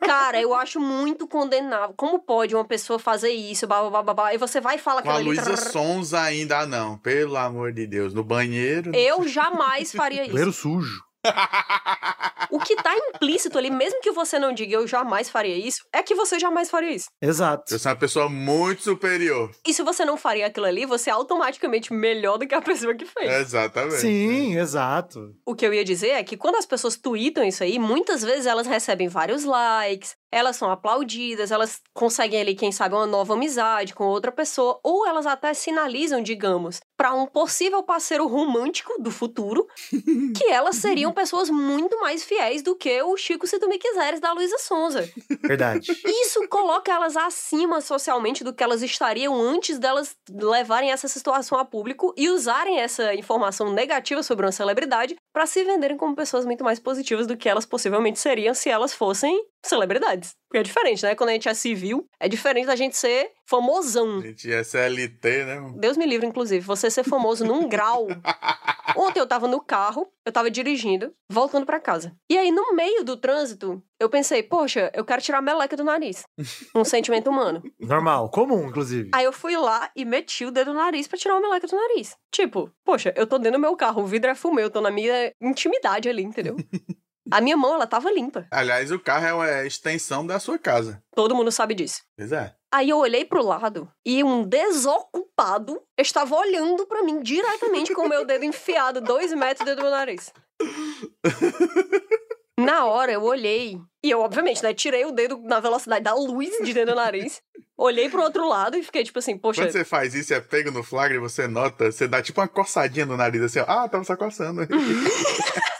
Cara, 0.00 0.40
eu 0.40 0.54
acho 0.54 0.80
muito 0.80 1.26
condenável. 1.26 1.92
Como 1.96 2.20
pode 2.20 2.54
uma 2.54 2.64
pessoa 2.64 2.98
fazer 2.98 3.30
isso, 3.30 3.66
babá, 3.66 4.02
babá, 4.02 4.32
e 4.32 4.38
você 4.38 4.60
vai 4.60 4.76
e 4.76 4.78
fala 4.78 5.02
Com 5.02 5.10
a. 5.10 5.18
Luísa 5.18 5.42
trrr. 5.42 5.56
Sonza 5.56 6.20
ainda 6.20 6.66
não. 6.66 6.96
Pelo 6.98 7.36
amor 7.36 7.72
de 7.72 7.86
Deus. 7.86 8.14
No 8.14 8.22
banheiro. 8.22 8.94
Eu 8.94 9.26
jamais 9.26 9.92
faria 9.92 10.22
isso. 10.22 10.32
Banheiro 10.32 10.52
sujo. 10.52 11.07
O 12.50 12.58
que 12.58 12.74
tá 12.76 12.96
implícito 12.96 13.58
ali, 13.58 13.70
mesmo 13.70 14.00
que 14.00 14.10
você 14.10 14.38
não 14.38 14.52
diga 14.52 14.74
eu 14.74 14.86
jamais 14.86 15.28
faria 15.28 15.56
isso, 15.56 15.84
é 15.92 16.02
que 16.02 16.14
você 16.14 16.38
jamais 16.38 16.70
faria 16.70 16.90
isso. 16.90 17.08
Exato. 17.20 17.74
Eu 17.74 17.78
sou 17.78 17.90
uma 17.90 17.98
pessoa 17.98 18.28
muito 18.28 18.82
superior. 18.82 19.50
E 19.66 19.74
se 19.74 19.82
você 19.82 20.04
não 20.04 20.16
faria 20.16 20.46
aquilo 20.46 20.66
ali, 20.66 20.86
você 20.86 21.10
é 21.10 21.12
automaticamente 21.12 21.92
melhor 21.92 22.38
do 22.38 22.46
que 22.46 22.54
a 22.54 22.62
pessoa 22.62 22.94
que 22.94 23.04
fez. 23.04 23.30
Exatamente. 23.30 24.00
Sim, 24.00 24.56
exato. 24.56 25.34
O 25.46 25.54
que 25.54 25.66
eu 25.66 25.74
ia 25.74 25.84
dizer 25.84 26.10
é 26.10 26.24
que 26.24 26.36
quando 26.36 26.56
as 26.56 26.66
pessoas 26.66 26.96
tweetam 26.96 27.44
isso 27.44 27.62
aí, 27.62 27.78
muitas 27.78 28.22
vezes 28.22 28.46
elas 28.46 28.66
recebem 28.66 29.08
vários 29.08 29.44
likes, 29.44 30.16
elas 30.30 30.56
são 30.56 30.70
aplaudidas, 30.70 31.50
elas 31.50 31.80
conseguem 31.94 32.40
ali, 32.40 32.54
quem 32.54 32.70
sabe, 32.70 32.94
uma 32.94 33.06
nova 33.06 33.34
amizade 33.34 33.94
com 33.94 34.04
outra 34.04 34.30
pessoa, 34.30 34.78
ou 34.82 35.06
elas 35.06 35.26
até 35.26 35.54
sinalizam, 35.54 36.22
digamos, 36.22 36.80
para 36.96 37.14
um 37.14 37.26
possível 37.26 37.82
parceiro 37.82 38.26
romântico 38.26 39.00
do 39.00 39.10
futuro, 39.10 39.66
que 40.36 40.44
elas 40.50 40.76
seriam 40.76 41.12
pessoas 41.12 41.48
muito 41.48 41.98
mais 42.00 42.24
fiéis 42.24 42.62
do 42.62 42.76
que 42.76 43.00
o 43.02 43.16
Chico 43.16 43.46
Se 43.46 43.58
Tu 43.58 43.68
Me 43.68 43.78
Quiseres 43.78 44.20
da 44.20 44.32
Luísa 44.32 44.58
Sonza. 44.58 45.08
Verdade. 45.42 45.90
Isso 46.04 46.46
coloca 46.48 46.92
elas 46.92 47.16
acima 47.16 47.80
socialmente 47.80 48.44
do 48.44 48.52
que 48.52 48.62
elas 48.62 48.82
estariam 48.82 49.40
antes 49.40 49.78
delas 49.78 50.14
levarem 50.30 50.90
essa 50.90 51.08
situação 51.08 51.58
a 51.58 51.64
público 51.64 52.12
e 52.16 52.28
usarem 52.28 52.80
essa 52.80 53.14
informação 53.14 53.72
negativa 53.72 54.22
sobre 54.22 54.44
uma 54.44 54.52
celebridade 54.52 55.16
para 55.32 55.46
se 55.46 55.64
venderem 55.64 55.96
como 55.96 56.16
pessoas 56.16 56.44
muito 56.44 56.64
mais 56.64 56.78
positivas 56.78 57.26
do 57.26 57.36
que 57.36 57.48
elas 57.48 57.64
possivelmente 57.64 58.18
seriam 58.18 58.54
se 58.54 58.68
elas 58.68 58.92
fossem 58.92 59.40
celebridades. 59.64 60.32
Porque 60.48 60.58
é 60.58 60.62
diferente, 60.62 61.02
né? 61.04 61.14
Quando 61.14 61.30
a 61.30 61.32
gente 61.34 61.48
é 61.48 61.54
civil, 61.54 62.06
é 62.18 62.28
diferente 62.28 62.66
da 62.66 62.76
gente 62.76 62.96
ser 62.96 63.32
famosão. 63.46 64.18
A 64.18 64.22
gente 64.22 64.50
é 64.50 64.64
CLT, 64.64 65.44
né? 65.44 65.72
Deus 65.76 65.96
me 65.96 66.06
livre, 66.06 66.26
inclusive, 66.26 66.64
você 66.64 66.90
ser 66.90 67.04
famoso 67.04 67.44
num 67.44 67.68
grau. 67.68 68.06
Ontem 68.96 69.20
eu 69.20 69.26
tava 69.26 69.46
no 69.46 69.60
carro, 69.60 70.10
eu 70.24 70.32
tava 70.32 70.50
dirigindo, 70.50 71.12
voltando 71.30 71.66
pra 71.66 71.78
casa. 71.78 72.16
E 72.30 72.38
aí, 72.38 72.50
no 72.50 72.74
meio 72.74 73.04
do 73.04 73.16
trânsito, 73.16 73.82
eu 74.00 74.08
pensei, 74.08 74.42
poxa, 74.42 74.90
eu 74.94 75.04
quero 75.04 75.20
tirar 75.20 75.38
a 75.38 75.42
meleca 75.42 75.76
do 75.76 75.84
nariz. 75.84 76.22
Um 76.74 76.84
sentimento 76.84 77.28
humano. 77.28 77.62
Normal, 77.80 78.30
comum, 78.30 78.68
inclusive. 78.68 79.10
Aí 79.12 79.24
eu 79.24 79.32
fui 79.32 79.56
lá 79.56 79.90
e 79.96 80.04
meti 80.04 80.44
o 80.44 80.50
dedo 80.50 80.72
no 80.72 80.78
nariz 80.78 81.08
pra 81.08 81.18
tirar 81.18 81.36
a 81.36 81.40
meleca 81.40 81.66
do 81.66 81.76
nariz. 81.76 82.16
Tipo, 82.32 82.70
poxa, 82.84 83.12
eu 83.16 83.26
tô 83.26 83.38
dentro 83.38 83.58
do 83.58 83.62
meu 83.62 83.76
carro, 83.76 84.02
o 84.02 84.06
vidro 84.06 84.30
é 84.30 84.34
fumê, 84.34 84.62
eu 84.62 84.70
tô 84.70 84.80
na 84.80 84.90
minha 84.90 85.32
intimidade 85.40 86.08
ali, 86.08 86.22
entendeu? 86.22 86.56
A 87.30 87.40
minha 87.40 87.56
mão, 87.56 87.74
ela 87.74 87.86
tava 87.86 88.10
limpa. 88.10 88.46
Aliás, 88.50 88.90
o 88.90 88.98
carro 88.98 89.26
é 89.26 89.34
uma 89.34 89.66
extensão 89.66 90.26
da 90.26 90.38
sua 90.40 90.58
casa. 90.58 91.02
Todo 91.14 91.34
mundo 91.34 91.52
sabe 91.52 91.74
disso. 91.74 92.02
Pois 92.16 92.32
é. 92.32 92.54
Aí 92.72 92.90
eu 92.90 92.98
olhei 92.98 93.24
pro 93.24 93.44
lado 93.44 93.90
e 94.04 94.22
um 94.22 94.44
desocupado 94.44 95.80
estava 95.98 96.36
olhando 96.36 96.86
pra 96.86 97.02
mim 97.02 97.20
diretamente 97.20 97.94
com 97.94 98.02
o 98.02 98.08
meu 98.08 98.26
dedo 98.26 98.44
enfiado 98.44 99.00
dois 99.00 99.32
metros 99.32 99.64
dentro 99.64 99.82
do 99.82 99.82
meu 99.82 99.90
nariz. 99.90 100.32
Na 102.58 102.86
hora 102.86 103.12
eu 103.12 103.22
olhei 103.22 103.78
e 104.02 104.10
eu, 104.10 104.20
obviamente, 104.20 104.62
né, 104.62 104.74
tirei 104.74 105.04
o 105.04 105.12
dedo 105.12 105.40
na 105.44 105.60
velocidade 105.60 106.04
da 106.04 106.12
luz 106.12 106.50
de 106.58 106.74
dentro 106.74 106.92
do 106.92 106.96
nariz. 106.96 107.40
Olhei 107.76 108.10
pro 108.10 108.22
outro 108.22 108.48
lado 108.48 108.76
e 108.76 108.82
fiquei 108.82 109.04
tipo 109.04 109.20
assim, 109.20 109.38
poxa. 109.38 109.62
Quando 109.62 109.70
você 109.70 109.84
faz 109.84 110.12
isso, 110.14 110.34
é 110.34 110.40
pego 110.40 110.72
no 110.72 110.82
flagra 110.82 111.16
e 111.16 111.20
você 111.20 111.46
nota, 111.46 111.92
você 111.92 112.08
dá 112.08 112.20
tipo 112.20 112.40
uma 112.40 112.48
coçadinha 112.48 113.06
no 113.06 113.16
nariz 113.16 113.40
assim, 113.42 113.60
ó. 113.60 113.64
Ah, 113.68 113.88
tava 113.88 114.02
só 114.02 114.16
coçando. 114.16 114.62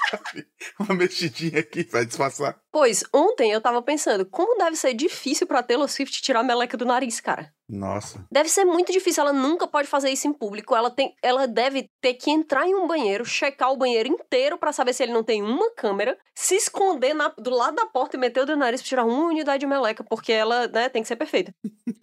uma 0.78 0.94
mexidinha 0.94 1.60
aqui 1.60 1.84
pra 1.84 2.04
disfarçar. 2.04 2.58
Pois, 2.70 3.02
ontem 3.12 3.50
eu 3.50 3.60
tava 3.60 3.82
pensando, 3.82 4.26
como 4.26 4.58
deve 4.58 4.76
ser 4.76 4.94
difícil 4.94 5.46
pra 5.46 5.62
Taylor 5.62 5.88
Swift 5.88 6.22
tirar 6.22 6.40
a 6.40 6.44
meleca 6.44 6.76
do 6.76 6.84
nariz, 6.84 7.20
cara. 7.20 7.52
Nossa. 7.68 8.26
Deve 8.32 8.48
ser 8.48 8.64
muito 8.64 8.90
difícil. 8.90 9.22
Ela 9.22 9.32
nunca 9.32 9.66
pode 9.66 9.86
fazer 9.86 10.10
isso 10.10 10.26
em 10.26 10.32
público. 10.32 10.74
Ela, 10.74 10.90
tem, 10.90 11.14
ela 11.22 11.46
deve 11.46 11.90
ter 12.00 12.14
que 12.14 12.30
entrar 12.30 12.66
em 12.66 12.74
um 12.74 12.86
banheiro, 12.86 13.26
checar 13.26 13.70
o 13.70 13.76
banheiro 13.76 14.08
inteiro 14.08 14.56
para 14.56 14.72
saber 14.72 14.94
se 14.94 15.02
ele 15.02 15.12
não 15.12 15.22
tem 15.22 15.42
uma 15.42 15.70
câmera, 15.72 16.16
se 16.34 16.54
esconder 16.54 17.14
na, 17.14 17.28
do 17.28 17.50
lado 17.50 17.74
da 17.76 17.84
porta 17.84 18.16
e 18.16 18.20
meter 18.20 18.40
o 18.40 18.46
dedo 18.46 18.56
no 18.56 18.64
nariz 18.64 18.80
pra 18.80 18.88
tirar 18.88 19.04
uma 19.04 19.26
unidade 19.26 19.60
de 19.60 19.66
meleca, 19.66 20.02
porque 20.02 20.32
ela 20.32 20.66
né, 20.68 20.88
tem 20.88 21.02
que 21.02 21.08
ser 21.08 21.16
perfeita. 21.16 21.54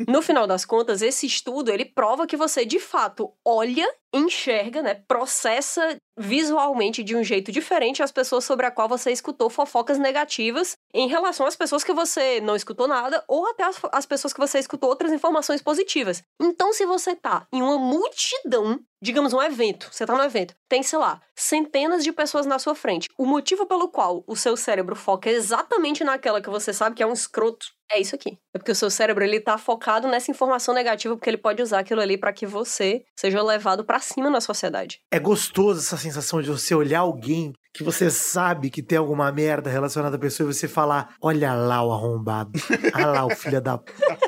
no 0.07 0.21
final 0.21 0.45
das 0.45 0.65
contas, 0.65 1.01
esse 1.01 1.25
estudo 1.25 1.71
ele 1.71 1.85
prova 1.85 2.27
que 2.27 2.37
você 2.37 2.63
de 2.63 2.79
fato 2.79 3.33
olha 3.43 3.87
enxerga, 4.15 4.81
né, 4.81 4.95
processa 5.07 5.97
visualmente 6.17 7.03
de 7.03 7.15
um 7.15 7.23
jeito 7.23 7.51
diferente 7.51 8.01
as 8.01 8.11
pessoas 8.11 8.45
sobre 8.45 8.65
a 8.65 8.71
qual 8.71 8.87
você 8.87 9.11
escutou 9.11 9.49
fofocas 9.49 9.99
negativas 9.99 10.77
em 10.93 11.07
relação 11.07 11.45
às 11.45 11.55
pessoas 11.55 11.83
que 11.83 11.93
você 11.93 12.39
não 12.39 12.55
escutou 12.55 12.87
nada 12.87 13.23
ou 13.27 13.45
até 13.49 13.63
as, 13.63 13.79
as 13.91 14.05
pessoas 14.05 14.33
que 14.33 14.39
você 14.39 14.59
escutou 14.59 14.89
outras 14.89 15.11
informações 15.11 15.61
positivas. 15.61 16.23
Então, 16.41 16.71
se 16.71 16.85
você 16.85 17.15
tá 17.15 17.45
em 17.51 17.61
uma 17.61 17.77
multidão 17.77 18.79
digamos, 19.01 19.33
um 19.33 19.41
evento. 19.41 19.89
Você 19.91 20.05
tá 20.05 20.15
no 20.15 20.23
evento. 20.23 20.55
Tem, 20.67 20.81
sei 20.83 20.99
lá, 20.99 21.21
centenas 21.35 22.03
de 22.03 22.11
pessoas 22.11 22.45
na 22.45 22.59
sua 22.59 22.75
frente. 22.75 23.07
O 23.17 23.25
motivo 23.25 23.65
pelo 23.65 23.89
qual 23.89 24.23
o 24.27 24.35
seu 24.35 24.57
cérebro 24.57 24.95
foca 24.95 25.29
exatamente 25.29 26.03
naquela 26.03 26.41
que 26.41 26.49
você 26.49 26.73
sabe 26.73 26.95
que 26.95 27.03
é 27.03 27.07
um 27.07 27.13
escroto 27.13 27.67
é 27.91 27.99
isso 27.99 28.15
aqui. 28.15 28.37
É 28.53 28.57
porque 28.57 28.71
o 28.71 28.75
seu 28.75 28.89
cérebro 28.89 29.23
ele 29.23 29.39
tá 29.39 29.57
focado 29.57 30.07
nessa 30.07 30.31
informação 30.31 30.73
negativa 30.73 31.15
porque 31.15 31.29
ele 31.29 31.37
pode 31.37 31.61
usar 31.61 31.79
aquilo 31.79 32.01
ali 32.01 32.17
para 32.17 32.33
que 32.33 32.45
você 32.45 33.05
seja 33.15 33.41
levado 33.43 33.85
para 33.85 33.99
cima 33.99 34.29
na 34.29 34.41
sociedade. 34.41 35.01
É 35.11 35.19
gostoso 35.19 35.79
essa 35.79 35.97
sensação 35.97 36.41
de 36.41 36.49
você 36.49 36.73
olhar 36.73 37.01
alguém 37.01 37.53
que 37.75 37.83
você 37.83 38.09
sabe 38.09 38.69
que 38.69 38.81
tem 38.81 38.97
alguma 38.97 39.29
merda 39.33 39.69
relacionada 39.69 40.15
à 40.15 40.19
pessoa 40.19 40.49
e 40.49 40.53
você 40.53 40.65
falar: 40.67 41.13
"Olha 41.21 41.53
lá 41.53 41.83
o 41.83 41.91
arrombado. 41.91 42.51
Olha 42.93 43.05
lá 43.07 43.25
o 43.25 43.35
filho 43.35 43.61
da 43.61 43.79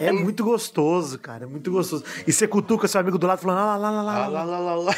É 0.02 0.12
muito 0.12 0.44
gostoso, 0.44 1.18
cara, 1.18 1.46
é 1.46 1.48
muito 1.48 1.72
gostoso. 1.72 2.04
E 2.28 2.34
você 2.34 2.46
cutuca 2.46 2.88
seu 2.88 3.00
amigo 3.00 3.18
do 3.18 3.26
lado 3.26 3.40
falando: 3.40 3.60
"Ah 3.60 3.78
lá 3.78 3.90
lá 3.90 4.02
lá 4.02 4.28
lá 4.28 4.28
lá 4.28 4.44
lá 4.44 4.60
lá 4.60 4.76
lá". 4.76 4.96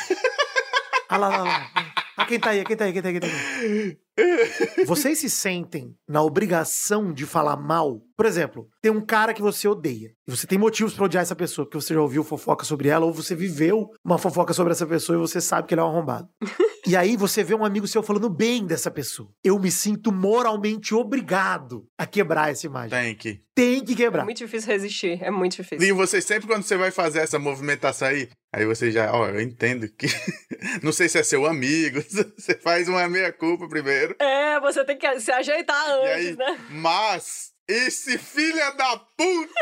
Ah 1.07 1.17
lá 1.17 1.27
lá 1.29 1.43
lá. 1.43 1.69
Ah, 2.17 2.25
quem 2.25 2.39
tá 2.39 2.49
aí? 2.49 2.63
Quem 2.63 2.75
tá 2.75 2.85
aí? 2.85 2.93
Quem 2.93 3.01
tá 3.01 3.07
aí? 3.07 3.19
Quem 3.19 3.21
tá 3.21 3.27
aí? 3.27 3.97
Vocês 4.85 5.19
se 5.19 5.29
sentem 5.29 5.95
na 6.07 6.21
obrigação 6.21 7.13
de 7.13 7.25
falar 7.25 7.55
mal? 7.55 8.01
Por 8.19 8.25
exemplo, 8.25 8.67
tem 8.81 8.91
um 8.91 8.99
cara 8.99 9.33
que 9.33 9.41
você 9.41 9.67
odeia. 9.67 10.11
E 10.27 10.31
você 10.31 10.45
tem 10.45 10.57
motivos 10.57 10.93
para 10.93 11.05
odiar 11.05 11.23
essa 11.23 11.35
pessoa, 11.35 11.65
porque 11.65 11.79
você 11.79 11.93
já 11.93 12.01
ouviu 12.01 12.21
fofoca 12.23 12.65
sobre 12.65 12.89
ela, 12.89 13.05
ou 13.05 13.13
você 13.13 13.33
viveu 13.33 13.87
uma 14.03 14.17
fofoca 14.17 14.53
sobre 14.53 14.73
essa 14.73 14.85
pessoa 14.85 15.17
e 15.17 15.21
você 15.21 15.39
sabe 15.39 15.67
que 15.67 15.73
ele 15.73 15.79
é 15.79 15.83
um 15.83 15.87
arrombado. 15.87 16.27
e 16.85 16.97
aí 16.97 17.15
você 17.15 17.43
vê 17.43 17.55
um 17.55 17.63
amigo 17.63 17.87
seu 17.87 18.03
falando 18.03 18.29
bem 18.29 18.65
dessa 18.65 18.91
pessoa. 18.91 19.29
Eu 19.41 19.57
me 19.57 19.71
sinto 19.71 20.11
moralmente 20.11 20.93
obrigado 20.93 21.85
a 21.97 22.05
quebrar 22.05 22.51
essa 22.51 22.65
imagem. 22.65 22.89
Tem 22.89 23.15
que. 23.15 23.41
Tem 23.55 23.83
que 23.83 23.95
quebrar. 23.95 24.21
É 24.21 24.25
muito 24.25 24.37
difícil 24.37 24.71
resistir, 24.71 25.21
é 25.21 25.31
muito 25.31 25.55
difícil. 25.57 25.85
E 25.85 25.91
você 25.91 26.21
sempre 26.21 26.47
quando 26.47 26.63
você 26.63 26.77
vai 26.77 26.91
fazer 26.91 27.19
essa 27.19 27.39
movimentação 27.39 28.07
aí, 28.07 28.29
aí 28.53 28.65
você 28.65 28.91
já, 28.91 29.13
ó, 29.13 29.27
eu 29.27 29.41
entendo 29.41 29.87
que 29.89 30.07
não 30.83 30.91
sei 30.91 31.09
se 31.09 31.17
é 31.17 31.23
seu 31.23 31.45
amigo, 31.45 32.01
você 32.37 32.55
faz 32.55 32.87
uma 32.87 33.07
meia 33.07 33.31
culpa 33.31 33.67
primeiro. 33.67 34.08
É, 34.17 34.59
você 34.59 34.83
tem 34.83 34.97
que 34.97 35.19
se 35.19 35.31
ajeitar 35.31 35.89
antes, 35.89 36.09
aí, 36.09 36.35
né? 36.35 36.59
Mas 36.69 37.53
esse 37.69 38.17
filho 38.17 38.75
da 38.75 38.97
puta! 38.97 39.53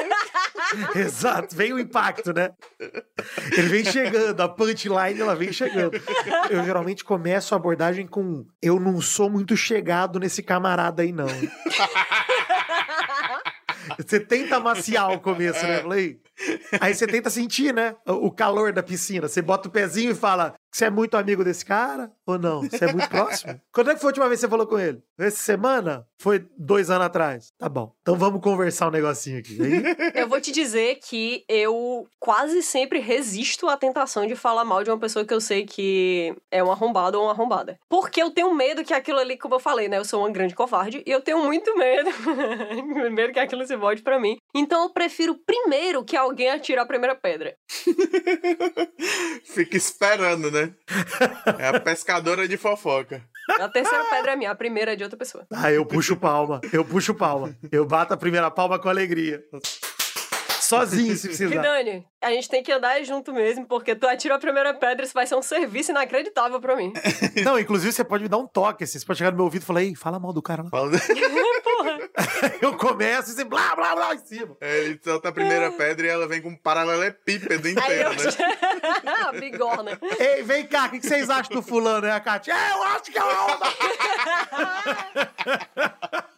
Exato, 0.98 1.54
vem 1.54 1.74
o 1.74 1.80
impacto, 1.80 2.32
né? 2.32 2.52
Ele 3.52 3.68
vem 3.68 3.84
chegando, 3.84 4.40
a 4.40 4.48
punchline 4.48 5.20
ela 5.20 5.36
vem 5.36 5.52
chegando. 5.52 6.02
Eu 6.50 6.64
geralmente 6.64 7.04
começo 7.04 7.54
a 7.54 7.58
abordagem 7.58 8.08
com: 8.08 8.46
Eu 8.62 8.80
não 8.80 9.02
sou 9.02 9.30
muito 9.30 9.58
chegado 9.58 10.20
nesse 10.20 10.42
camarada 10.42 11.04
aí, 11.04 11.12
não. 11.12 11.28
Você 13.98 14.22
tenta 14.22 14.58
maciar 14.60 15.12
o 15.12 15.20
começo, 15.20 15.66
né? 15.66 15.82
Falei. 15.82 16.22
Aí 16.80 16.94
você 16.94 17.08
tenta 17.08 17.30
sentir, 17.30 17.74
né? 17.74 17.96
O 18.06 18.32
calor 18.32 18.72
da 18.72 18.84
piscina. 18.84 19.28
Você 19.28 19.42
bota 19.42 19.68
o 19.68 19.72
pezinho 19.72 20.12
e 20.12 20.16
fala: 20.16 20.54
Você 20.72 20.86
é 20.86 20.90
muito 20.90 21.18
amigo 21.18 21.44
desse 21.44 21.66
cara 21.66 22.12
ou 22.26 22.38
não? 22.38 22.62
Você 22.62 22.86
é 22.86 22.94
muito 22.94 23.10
próximo? 23.10 23.60
Quando 23.74 23.92
é 23.92 23.96
que 23.96 24.02
foi 24.02 24.08
a 24.08 24.12
última 24.12 24.28
vez 24.28 24.40
que 24.40 24.46
você 24.46 24.50
falou 24.50 24.68
com 24.68 24.78
ele? 24.78 25.02
Essa 25.18 25.38
semana? 25.38 26.06
Foi 26.20 26.46
dois 26.58 26.90
anos 26.90 27.08
atrás. 27.08 27.48
Tá 27.58 27.68
bom. 27.68 27.92
Então 28.02 28.16
vamos 28.16 28.42
conversar 28.42 28.88
um 28.88 28.92
negocinho 28.92 29.40
aqui. 29.40 29.58
Aí... 29.62 29.84
Eu 30.14 30.28
vou 30.28 30.40
te 30.42 30.52
dizer 30.52 31.00
que 31.04 31.44
eu 31.48 32.08
quase 32.20 32.62
sempre 32.62 33.00
resisto 33.00 33.68
à 33.68 33.78
tentação 33.78 34.26
de 34.26 34.36
falar 34.36 34.66
mal 34.66 34.84
de 34.84 34.90
uma 34.90 35.00
pessoa 35.00 35.26
que 35.26 35.34
eu 35.34 35.40
sei 35.40 35.66
que 35.66 36.36
é 36.52 36.64
um 36.64 36.72
arrombado 36.72 37.18
ou 37.18 37.26
uma 37.26 37.32
arrombada. 37.32 37.80
Porque 37.90 38.22
eu 38.22 38.32
tenho 38.32 38.54
medo 38.54 38.84
que 38.84 38.94
aquilo 38.94 39.20
ali, 39.20 39.38
como 39.38 39.56
eu 39.56 39.60
falei, 39.60 39.88
né? 39.88 39.98
Eu 39.98 40.06
sou 40.06 40.22
uma 40.22 40.32
grande 40.32 40.56
covarde 40.56 41.04
e 41.06 41.12
eu 41.12 41.22
tenho 41.22 41.44
muito 41.44 41.78
medo. 41.78 42.10
medo 43.12 43.34
que 43.34 43.40
aquilo 43.40 43.66
se 43.66 43.76
volte 43.76 44.02
para 44.02 44.20
mim. 44.20 44.38
Então 44.56 44.84
eu 44.84 44.90
prefiro 44.90 45.36
primeiro 45.36 46.04
que 46.04 46.18
alguém 46.18 46.27
atire 46.50 46.80
a 46.80 46.86
primeira 46.86 47.16
pedra. 47.16 47.56
Fica 49.44 49.78
esperando, 49.78 50.52
né? 50.52 50.74
É 51.60 51.68
a 51.68 51.80
pescadora 51.80 52.48
de 52.48 52.58
fofoca. 52.58 53.24
A 53.60 53.70
terceira 53.70 54.04
pedra 54.06 54.34
é 54.34 54.36
minha, 54.36 54.52
a 54.52 54.56
primeira 54.56 54.94
é 54.94 54.96
de 54.96 55.04
outra 55.04 55.18
pessoa. 55.18 55.46
Ah, 55.54 55.72
eu 55.72 55.86
puxo 55.86 56.16
palma. 56.18 56.60
Eu 56.72 56.84
puxo 56.84 57.14
palma. 57.14 57.56
Eu 57.72 57.86
bato 57.86 58.14
a 58.14 58.18
primeira 58.18 58.52
palma 58.52 58.78
com 58.80 58.90
alegria. 58.90 59.44
Sozinho, 60.68 61.16
se 61.16 61.28
precisar. 61.28 61.56
E 61.56 61.60
Dani, 61.60 62.06
a 62.22 62.30
gente 62.32 62.50
tem 62.50 62.62
que 62.62 62.72
andar 62.74 63.02
junto 63.02 63.32
mesmo, 63.32 63.66
porque 63.66 63.96
tu 63.96 64.06
atira 64.06 64.36
a 64.36 64.40
primeira 64.40 64.74
pedra, 64.74 65.06
isso 65.06 65.14
vai 65.14 65.26
ser 65.26 65.36
um 65.36 65.42
serviço 65.42 65.92
inacreditável 65.92 66.60
pra 66.60 66.76
mim. 66.76 66.92
Não, 67.42 67.58
inclusive 67.58 67.94
você 67.94 68.04
pode 68.04 68.24
me 68.24 68.30
dar 68.30 68.38
um 68.38 68.46
toque, 68.46 68.84
assim, 68.84 69.00
você 69.00 69.06
pode 69.06 69.18
chegar 69.18 69.32
no 69.32 69.38
meu 69.38 69.46
ouvido 69.46 69.62
e 69.62 69.66
falar, 69.66 69.84
ei, 69.84 69.96
fala 69.96 70.20
mal 70.20 70.34
do 70.34 70.42
cara 70.42 70.64
lá. 70.64 70.70
Fala... 70.70 70.92
Porra. 71.64 71.97
Eu 72.62 72.76
começo 72.76 73.32
e 73.32 73.34
você 73.34 73.44
blá, 73.44 73.76
blá, 73.76 73.96
blá 73.96 74.16
em 74.16 74.26
cima. 74.26 74.58
É, 74.60 74.80
ele 74.80 75.00
solta 75.04 75.30
a 75.30 75.32
primeira 75.32 75.72
pedra 75.72 76.08
e 76.08 76.10
ela 76.10 76.28
vem 76.28 76.42
com 76.42 76.50
um 76.50 76.56
paralelepípedo 76.56 77.68
inteiro, 77.70 78.10
eu... 78.12 78.16
né? 78.16 79.40
Bigorna. 79.40 80.00
Ei, 80.20 80.44
vem 80.44 80.66
cá, 80.66 80.86
o 80.86 80.90
que 80.92 81.02
vocês 81.02 81.30
acham 81.30 81.56
do 81.56 81.62
fulano, 81.62 82.08
né, 82.08 82.12
a 82.14 82.20
Kátia? 82.20 82.54
É, 82.54 82.72
eu 82.72 82.84
acho 82.84 83.04
que 83.04 83.18
é 83.18 83.24
uma 83.24 83.46
onda. 83.54 83.68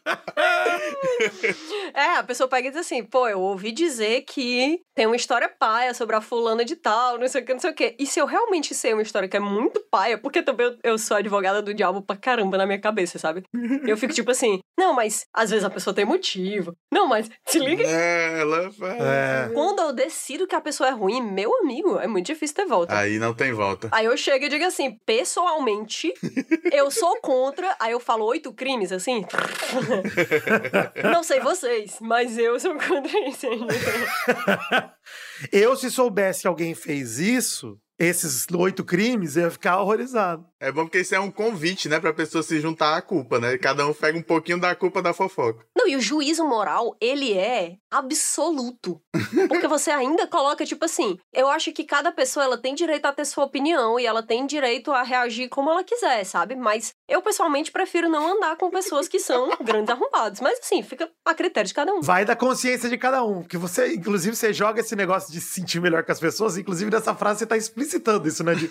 É, 1.94 2.18
a 2.18 2.24
pessoa 2.24 2.48
pega 2.48 2.68
e 2.68 2.72
diz 2.72 2.80
assim, 2.80 3.04
pô, 3.04 3.28
eu 3.28 3.40
ouvi 3.40 3.72
dizer 3.72 4.22
que 4.22 4.80
tem 4.96 5.06
uma 5.06 5.16
história 5.16 5.50
paia 5.50 5.94
sobre 5.94 6.16
a 6.16 6.22
fulana 6.22 6.64
de 6.64 6.76
tal, 6.76 7.18
não 7.18 7.28
sei 7.28 7.42
o 7.42 7.46
que, 7.46 7.54
não 7.54 7.60
sei 7.60 7.72
o 7.72 7.74
que. 7.74 7.96
E 8.00 8.06
se 8.06 8.20
eu 8.20 8.26
realmente 8.26 8.74
sei 8.74 8.94
uma 8.94 9.02
história 9.02 9.28
que 9.28 9.36
é 9.36 9.40
muito 9.40 9.84
paia, 9.92 10.18
porque 10.18 10.42
também 10.42 10.68
eu, 10.68 10.78
eu 10.84 10.98
sou 10.98 11.18
advogada 11.18 11.62
do 11.62 11.74
diabo 11.74 12.02
pra 12.02 12.16
caramba 12.16 12.58
na 12.58 12.66
minha 12.66 12.80
cabeça, 12.80 13.18
sabe? 13.18 13.44
Eu 13.86 13.98
fico 13.98 14.14
tipo 14.14 14.32
assim, 14.32 14.60
não, 14.80 14.94
mas 14.94 15.26
às 15.34 15.50
vezes 15.50 15.66
a 15.66 15.70
pessoa 15.70 15.94
tem 15.94 16.06
motivo. 16.06 16.74
Não, 16.92 17.08
mas 17.08 17.30
se 17.46 17.60
liga. 17.60 17.84
É, 17.86 18.42
ela 18.42 18.72
faz. 18.72 19.02
É. 19.02 19.50
Quando 19.54 19.82
eu 19.82 19.92
decido 19.92 20.48
que 20.48 20.56
a 20.56 20.62
pessoa 20.62 20.90
é 20.90 20.92
ruim, 20.92 21.22
meu 21.22 21.54
amigo, 21.58 22.00
é 22.00 22.08
muito 22.08 22.28
difícil 22.28 22.56
ter 22.56 22.66
volta. 22.66 22.98
Aí 22.98 23.20
não 23.20 23.34
tem 23.34 23.52
volta. 23.52 23.90
Aí 23.92 24.06
eu 24.06 24.16
chego 24.16 24.46
e 24.46 24.50
digo 24.50 24.64
assim, 24.64 24.98
pessoalmente, 25.06 26.14
eu 26.72 26.90
sou 26.92 27.20
contra. 27.22 27.76
Aí 27.80 27.92
eu 27.92 28.00
falo 28.00 28.26
oito 28.26 28.54
crimes, 28.54 28.92
assim. 28.92 29.26
Não 31.04 31.24
sei 31.24 31.40
vocês, 31.40 31.98
mas 32.02 32.38
eu 32.38 32.60
sou 32.60 32.76
contra 32.76 33.20
isso. 33.28 33.48
Eu, 35.52 35.76
se 35.76 35.90
soubesse 35.90 36.42
que 36.42 36.48
alguém 36.48 36.76
fez 36.76 37.18
isso, 37.18 37.78
esses 37.98 38.46
oito 38.54 38.84
crimes, 38.84 39.36
eu 39.36 39.44
ia 39.44 39.52
ficar 39.52 39.82
horrorizado. 39.82 40.46
É 40.60 40.72
bom 40.72 40.84
porque 40.84 41.00
isso 41.00 41.16
é 41.16 41.20
um 41.20 41.32
convite, 41.32 41.90
né, 41.90 42.00
pra 42.00 42.14
pessoa 42.14 42.42
se 42.42 42.60
juntar 42.60 42.96
à 42.96 43.02
culpa, 43.02 43.40
né? 43.40 43.58
Cada 43.58 43.86
um 43.86 43.94
pega 43.94 44.18
um 44.18 44.22
pouquinho 44.22 44.60
da 44.60 44.74
culpa 44.76 45.02
da 45.02 45.14
fofoca. 45.14 45.66
Não, 45.80 45.88
e 45.88 45.96
o 45.96 46.02
juízo 46.02 46.46
moral, 46.46 46.98
ele 47.00 47.38
é 47.38 47.78
absoluto. 47.90 49.02
Porque 49.48 49.66
você 49.66 49.90
ainda 49.90 50.28
coloca, 50.28 50.66
tipo 50.66 50.84
assim, 50.84 51.18
eu 51.34 51.48
acho 51.48 51.72
que 51.72 51.86
cada 51.86 52.12
pessoa, 52.12 52.44
ela 52.44 52.58
tem 52.58 52.76
direito 52.76 53.06
a 53.06 53.14
ter 53.14 53.24
sua 53.24 53.46
opinião 53.46 53.98
e 53.98 54.06
ela 54.06 54.22
tem 54.22 54.46
direito 54.46 54.92
a 54.92 55.04
reagir 55.04 55.48
como 55.48 55.70
ela 55.70 55.82
quiser, 55.82 56.26
sabe? 56.26 56.54
Mas 56.54 56.94
eu, 57.08 57.22
pessoalmente, 57.22 57.72
prefiro 57.72 58.10
não 58.10 58.36
andar 58.36 58.58
com 58.58 58.70
pessoas 58.70 59.08
que 59.08 59.20
são 59.20 59.56
grandes 59.64 59.90
arrombados. 59.90 60.42
Mas, 60.42 60.60
assim, 60.60 60.84
fica 60.84 61.10
a 61.26 61.34
critério 61.34 61.70
de 61.70 61.74
cada 61.74 61.94
um. 61.94 62.02
Vai 62.02 62.26
da 62.26 62.36
consciência 62.36 62.90
de 62.90 62.98
cada 62.98 63.24
um. 63.24 63.42
Que 63.42 63.56
você, 63.58 63.94
inclusive, 63.94 64.36
você 64.36 64.52
joga 64.52 64.82
esse 64.82 64.98
negócio 64.98 65.32
de 65.32 65.40
se 65.40 65.62
sentir 65.62 65.80
melhor 65.80 66.04
com 66.04 66.12
as 66.12 66.20
pessoas. 66.20 66.58
Inclusive, 66.58 66.92
nessa 66.92 67.16
frase, 67.16 67.40
você 67.40 67.46
tá 67.46 67.56
explicitando 67.56 68.28
isso, 68.28 68.44
né? 68.44 68.54
De... 68.54 68.70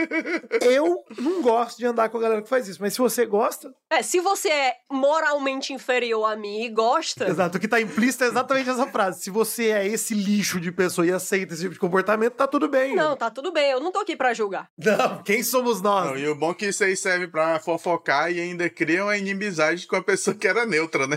eu 0.64 1.04
não 1.18 1.42
gosto 1.42 1.76
de 1.76 1.84
andar 1.84 2.08
com 2.08 2.16
a 2.16 2.20
galera 2.22 2.40
que 2.40 2.48
faz 2.48 2.66
isso. 2.66 2.80
Mas 2.80 2.94
se 2.94 2.98
você 2.98 3.26
gosta. 3.26 3.70
É, 3.92 4.02
se 4.02 4.20
você 4.20 4.48
é 4.48 4.76
moralmente 4.90 5.74
inferior 5.74 6.24
a 6.24 6.34
mim 6.34 6.45
e 6.46 6.68
gosta. 6.68 7.28
Exato. 7.28 7.58
O 7.58 7.60
que 7.60 7.68
tá 7.68 7.80
implícito 7.80 8.24
é 8.24 8.28
exatamente 8.28 8.68
essa 8.68 8.86
frase. 8.86 9.22
Se 9.22 9.30
você 9.30 9.70
é 9.70 9.86
esse 9.86 10.14
lixo 10.14 10.60
de 10.60 10.70
pessoa 10.70 11.06
e 11.06 11.12
aceita 11.12 11.54
esse 11.54 11.62
tipo 11.62 11.74
de 11.74 11.80
comportamento, 11.80 12.34
tá 12.34 12.46
tudo 12.46 12.68
bem. 12.68 12.94
Não, 12.94 13.16
tá 13.16 13.30
tudo 13.30 13.52
bem. 13.52 13.70
Eu 13.70 13.80
não 13.80 13.92
tô 13.92 13.98
aqui 14.00 14.16
pra 14.16 14.34
julgar. 14.34 14.68
Não, 14.78 15.22
quem 15.22 15.42
somos 15.42 15.80
nós? 15.80 16.06
Não, 16.06 16.18
e 16.18 16.28
o 16.28 16.34
bom 16.34 16.50
é 16.50 16.54
que 16.54 16.66
isso 16.66 16.84
aí 16.84 16.96
serve 16.96 17.28
pra 17.28 17.58
fofocar 17.58 18.30
e 18.30 18.40
ainda 18.40 18.68
cria 18.70 19.04
uma 19.04 19.16
inimizade 19.16 19.86
com 19.86 19.96
a 19.96 20.02
pessoa 20.02 20.34
que 20.34 20.46
era 20.46 20.64
neutra, 20.66 21.06
né? 21.06 21.16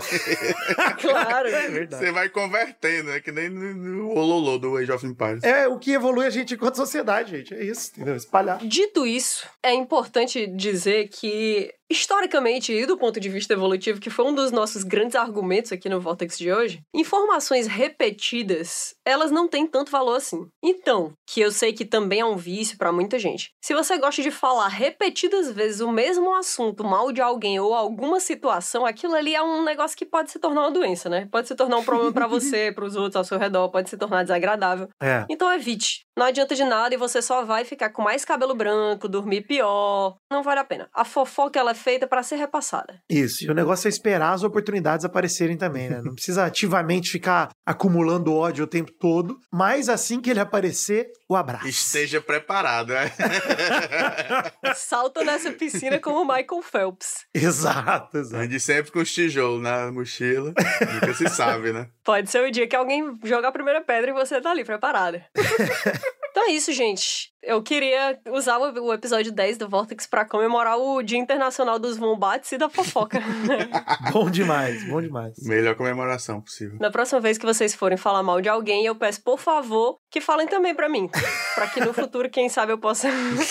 claro. 1.00 1.48
É 1.48 1.68
verdade. 1.68 2.04
Você 2.04 2.12
vai 2.12 2.28
convertendo, 2.28 3.10
é 3.10 3.20
que 3.20 3.30
nem 3.32 3.48
no, 3.48 3.74
no 3.74 4.10
Ololô 4.10 4.58
do 4.58 4.76
Age 4.76 4.92
of 4.92 5.06
Empires. 5.06 5.42
É 5.42 5.68
o 5.68 5.78
que 5.78 5.92
evolui 5.92 6.26
a 6.26 6.30
gente 6.30 6.54
enquanto 6.54 6.76
sociedade, 6.76 7.30
gente. 7.36 7.54
É 7.54 7.62
isso, 7.62 7.90
entendeu? 7.94 8.16
Espalhar. 8.16 8.58
Dito 8.58 9.06
isso, 9.06 9.46
é 9.62 9.72
importante 9.72 10.46
dizer 10.46 11.08
que 11.08 11.72
historicamente 11.90 12.72
e 12.72 12.86
do 12.86 12.96
ponto 12.96 13.18
de 13.18 13.28
vista 13.28 13.52
evolutivo, 13.52 14.00
que 14.00 14.08
foi 14.08 14.24
um 14.24 14.34
dos 14.34 14.52
nossos 14.52 14.84
grandes 14.84 15.16
argumentos 15.16 15.72
aqui 15.72 15.88
no 15.88 16.00
Vortex 16.00 16.38
de 16.38 16.52
hoje, 16.52 16.82
informações 16.94 17.66
repetidas, 17.66 18.94
elas 19.04 19.30
não 19.30 19.48
têm 19.48 19.66
tanto 19.66 19.90
valor 19.90 20.16
assim. 20.16 20.46
Então, 20.62 21.12
que 21.28 21.40
eu 21.40 21.50
sei 21.50 21.72
que 21.72 21.84
também 21.84 22.20
é 22.20 22.24
um 22.24 22.36
vício 22.36 22.78
para 22.78 22.92
muita 22.92 23.18
gente. 23.18 23.50
Se 23.62 23.74
você 23.74 23.98
gosta 23.98 24.22
de 24.22 24.30
falar 24.30 24.68
repetidas 24.68 25.50
vezes 25.50 25.80
o 25.80 25.90
mesmo 25.90 26.34
assunto 26.34 26.84
mal 26.84 27.10
de 27.10 27.20
alguém 27.20 27.58
ou 27.58 27.74
alguma 27.74 28.20
situação, 28.20 28.86
aquilo 28.86 29.14
ali 29.14 29.34
é 29.34 29.42
um 29.42 29.64
negócio 29.64 29.96
que 29.96 30.06
pode 30.06 30.30
se 30.30 30.38
tornar 30.38 30.62
uma 30.62 30.70
doença, 30.70 31.08
né? 31.08 31.28
Pode 31.30 31.48
se 31.48 31.56
tornar 31.56 31.78
um 31.78 31.84
problema 31.84 32.12
para 32.12 32.26
você, 32.28 32.70
para 32.72 32.84
os 32.84 32.94
outros 32.94 33.16
ao 33.16 33.24
seu 33.24 33.38
redor, 33.38 33.68
pode 33.68 33.90
se 33.90 33.96
tornar 33.96 34.22
desagradável. 34.22 34.88
É. 35.02 35.26
Então 35.28 35.52
evite. 35.52 36.04
Não 36.16 36.26
adianta 36.26 36.54
de 36.54 36.64
nada 36.64 36.94
e 36.94 36.98
você 36.98 37.22
só 37.22 37.44
vai 37.44 37.64
ficar 37.64 37.90
com 37.90 38.02
mais 38.02 38.24
cabelo 38.24 38.54
branco, 38.54 39.08
dormir 39.08 39.40
pior. 39.40 40.16
Não 40.30 40.42
vale 40.42 40.60
a 40.60 40.64
pena. 40.64 40.88
A 40.92 41.04
fofoca 41.04 41.58
ela 41.58 41.74
feita 41.80 42.06
para 42.06 42.22
ser 42.22 42.36
repassada. 42.36 43.00
Isso. 43.08 43.44
E 43.44 43.50
o 43.50 43.54
negócio 43.54 43.88
é 43.88 43.90
esperar 43.90 44.32
as 44.32 44.42
oportunidades 44.42 45.04
aparecerem 45.04 45.56
também, 45.56 45.88
né? 45.88 46.00
Não 46.02 46.14
precisa 46.14 46.44
ativamente 46.44 47.10
ficar 47.10 47.50
acumulando 47.66 48.34
ódio 48.34 48.64
o 48.64 48.68
tempo 48.68 48.92
todo, 48.92 49.38
mas 49.52 49.88
assim 49.88 50.20
que 50.20 50.30
ele 50.30 50.40
aparecer, 50.40 51.10
o 51.28 51.34
abraço. 51.34 51.68
Esteja 51.68 52.20
preparado, 52.20 52.92
né? 52.92 53.10
Salta 54.74 55.24
nessa 55.24 55.50
piscina 55.52 55.98
como 55.98 56.24
Michael 56.24 56.62
Phelps. 56.62 57.26
Exato, 57.34 58.18
exato. 58.18 58.42
Ande 58.42 58.60
sempre 58.60 58.92
com 58.92 59.00
os 59.00 59.12
tijolos 59.12 59.62
na 59.62 59.90
mochila. 59.90 60.52
Nunca 60.94 61.14
se 61.14 61.28
sabe, 61.28 61.72
né? 61.72 61.88
Pode 62.04 62.30
ser 62.30 62.46
o 62.46 62.50
dia 62.50 62.66
que 62.66 62.76
alguém 62.76 63.18
joga 63.24 63.48
a 63.48 63.52
primeira 63.52 63.80
pedra 63.80 64.10
e 64.10 64.14
você 64.14 64.40
tá 64.40 64.50
ali 64.50 64.64
preparada. 64.64 65.24
Então 66.30 66.48
é 66.48 66.52
isso, 66.52 66.72
gente. 66.72 67.30
Eu 67.42 67.62
queria 67.62 68.18
usar 68.28 68.58
o 68.58 68.92
episódio 68.92 69.32
10 69.32 69.56
do 69.56 69.68
Vortex 69.68 70.06
para 70.06 70.26
comemorar 70.26 70.78
o 70.78 71.02
Dia 71.02 71.18
Internacional 71.18 71.78
dos 71.78 71.96
Vombates 71.96 72.52
e 72.52 72.58
da 72.58 72.68
fofoca. 72.68 73.18
bom 74.12 74.30
demais, 74.30 74.86
bom 74.86 75.00
demais. 75.00 75.34
Melhor 75.42 75.74
comemoração 75.74 76.40
possível. 76.40 76.76
Na 76.78 76.90
próxima 76.90 77.18
vez 77.18 77.38
que 77.38 77.46
vocês 77.46 77.74
forem 77.74 77.96
falar 77.96 78.22
mal 78.22 78.42
de 78.42 78.48
alguém, 78.48 78.84
eu 78.84 78.94
peço, 78.94 79.22
por 79.22 79.38
favor, 79.38 79.98
que 80.10 80.20
falem 80.20 80.46
também 80.46 80.74
para 80.74 80.88
mim. 80.88 81.08
para 81.54 81.66
que 81.68 81.80
no 81.80 81.94
futuro, 81.94 82.28
quem 82.28 82.48
sabe, 82.50 82.72
eu 82.72 82.78
possa, 82.78 83.08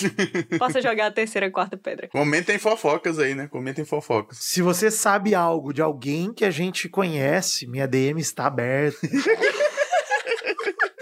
possa 0.59 0.81
jogar 0.81 1.07
a 1.07 1.11
terceira 1.11 1.47
e 1.47 1.51
quarta 1.51 1.75
pedra. 1.75 2.07
Comentem 2.09 2.59
fofocas 2.59 3.17
aí, 3.17 3.33
né? 3.33 3.47
Comentem 3.47 3.83
fofocas. 3.83 4.37
Se 4.39 4.61
você 4.61 4.91
sabe 4.91 5.33
algo 5.33 5.73
de 5.73 5.81
alguém 5.81 6.31
que 6.31 6.45
a 6.45 6.51
gente 6.51 6.87
conhece, 6.87 7.65
minha 7.67 7.87
DM 7.87 8.21
está 8.21 8.45
aberta. 8.45 8.99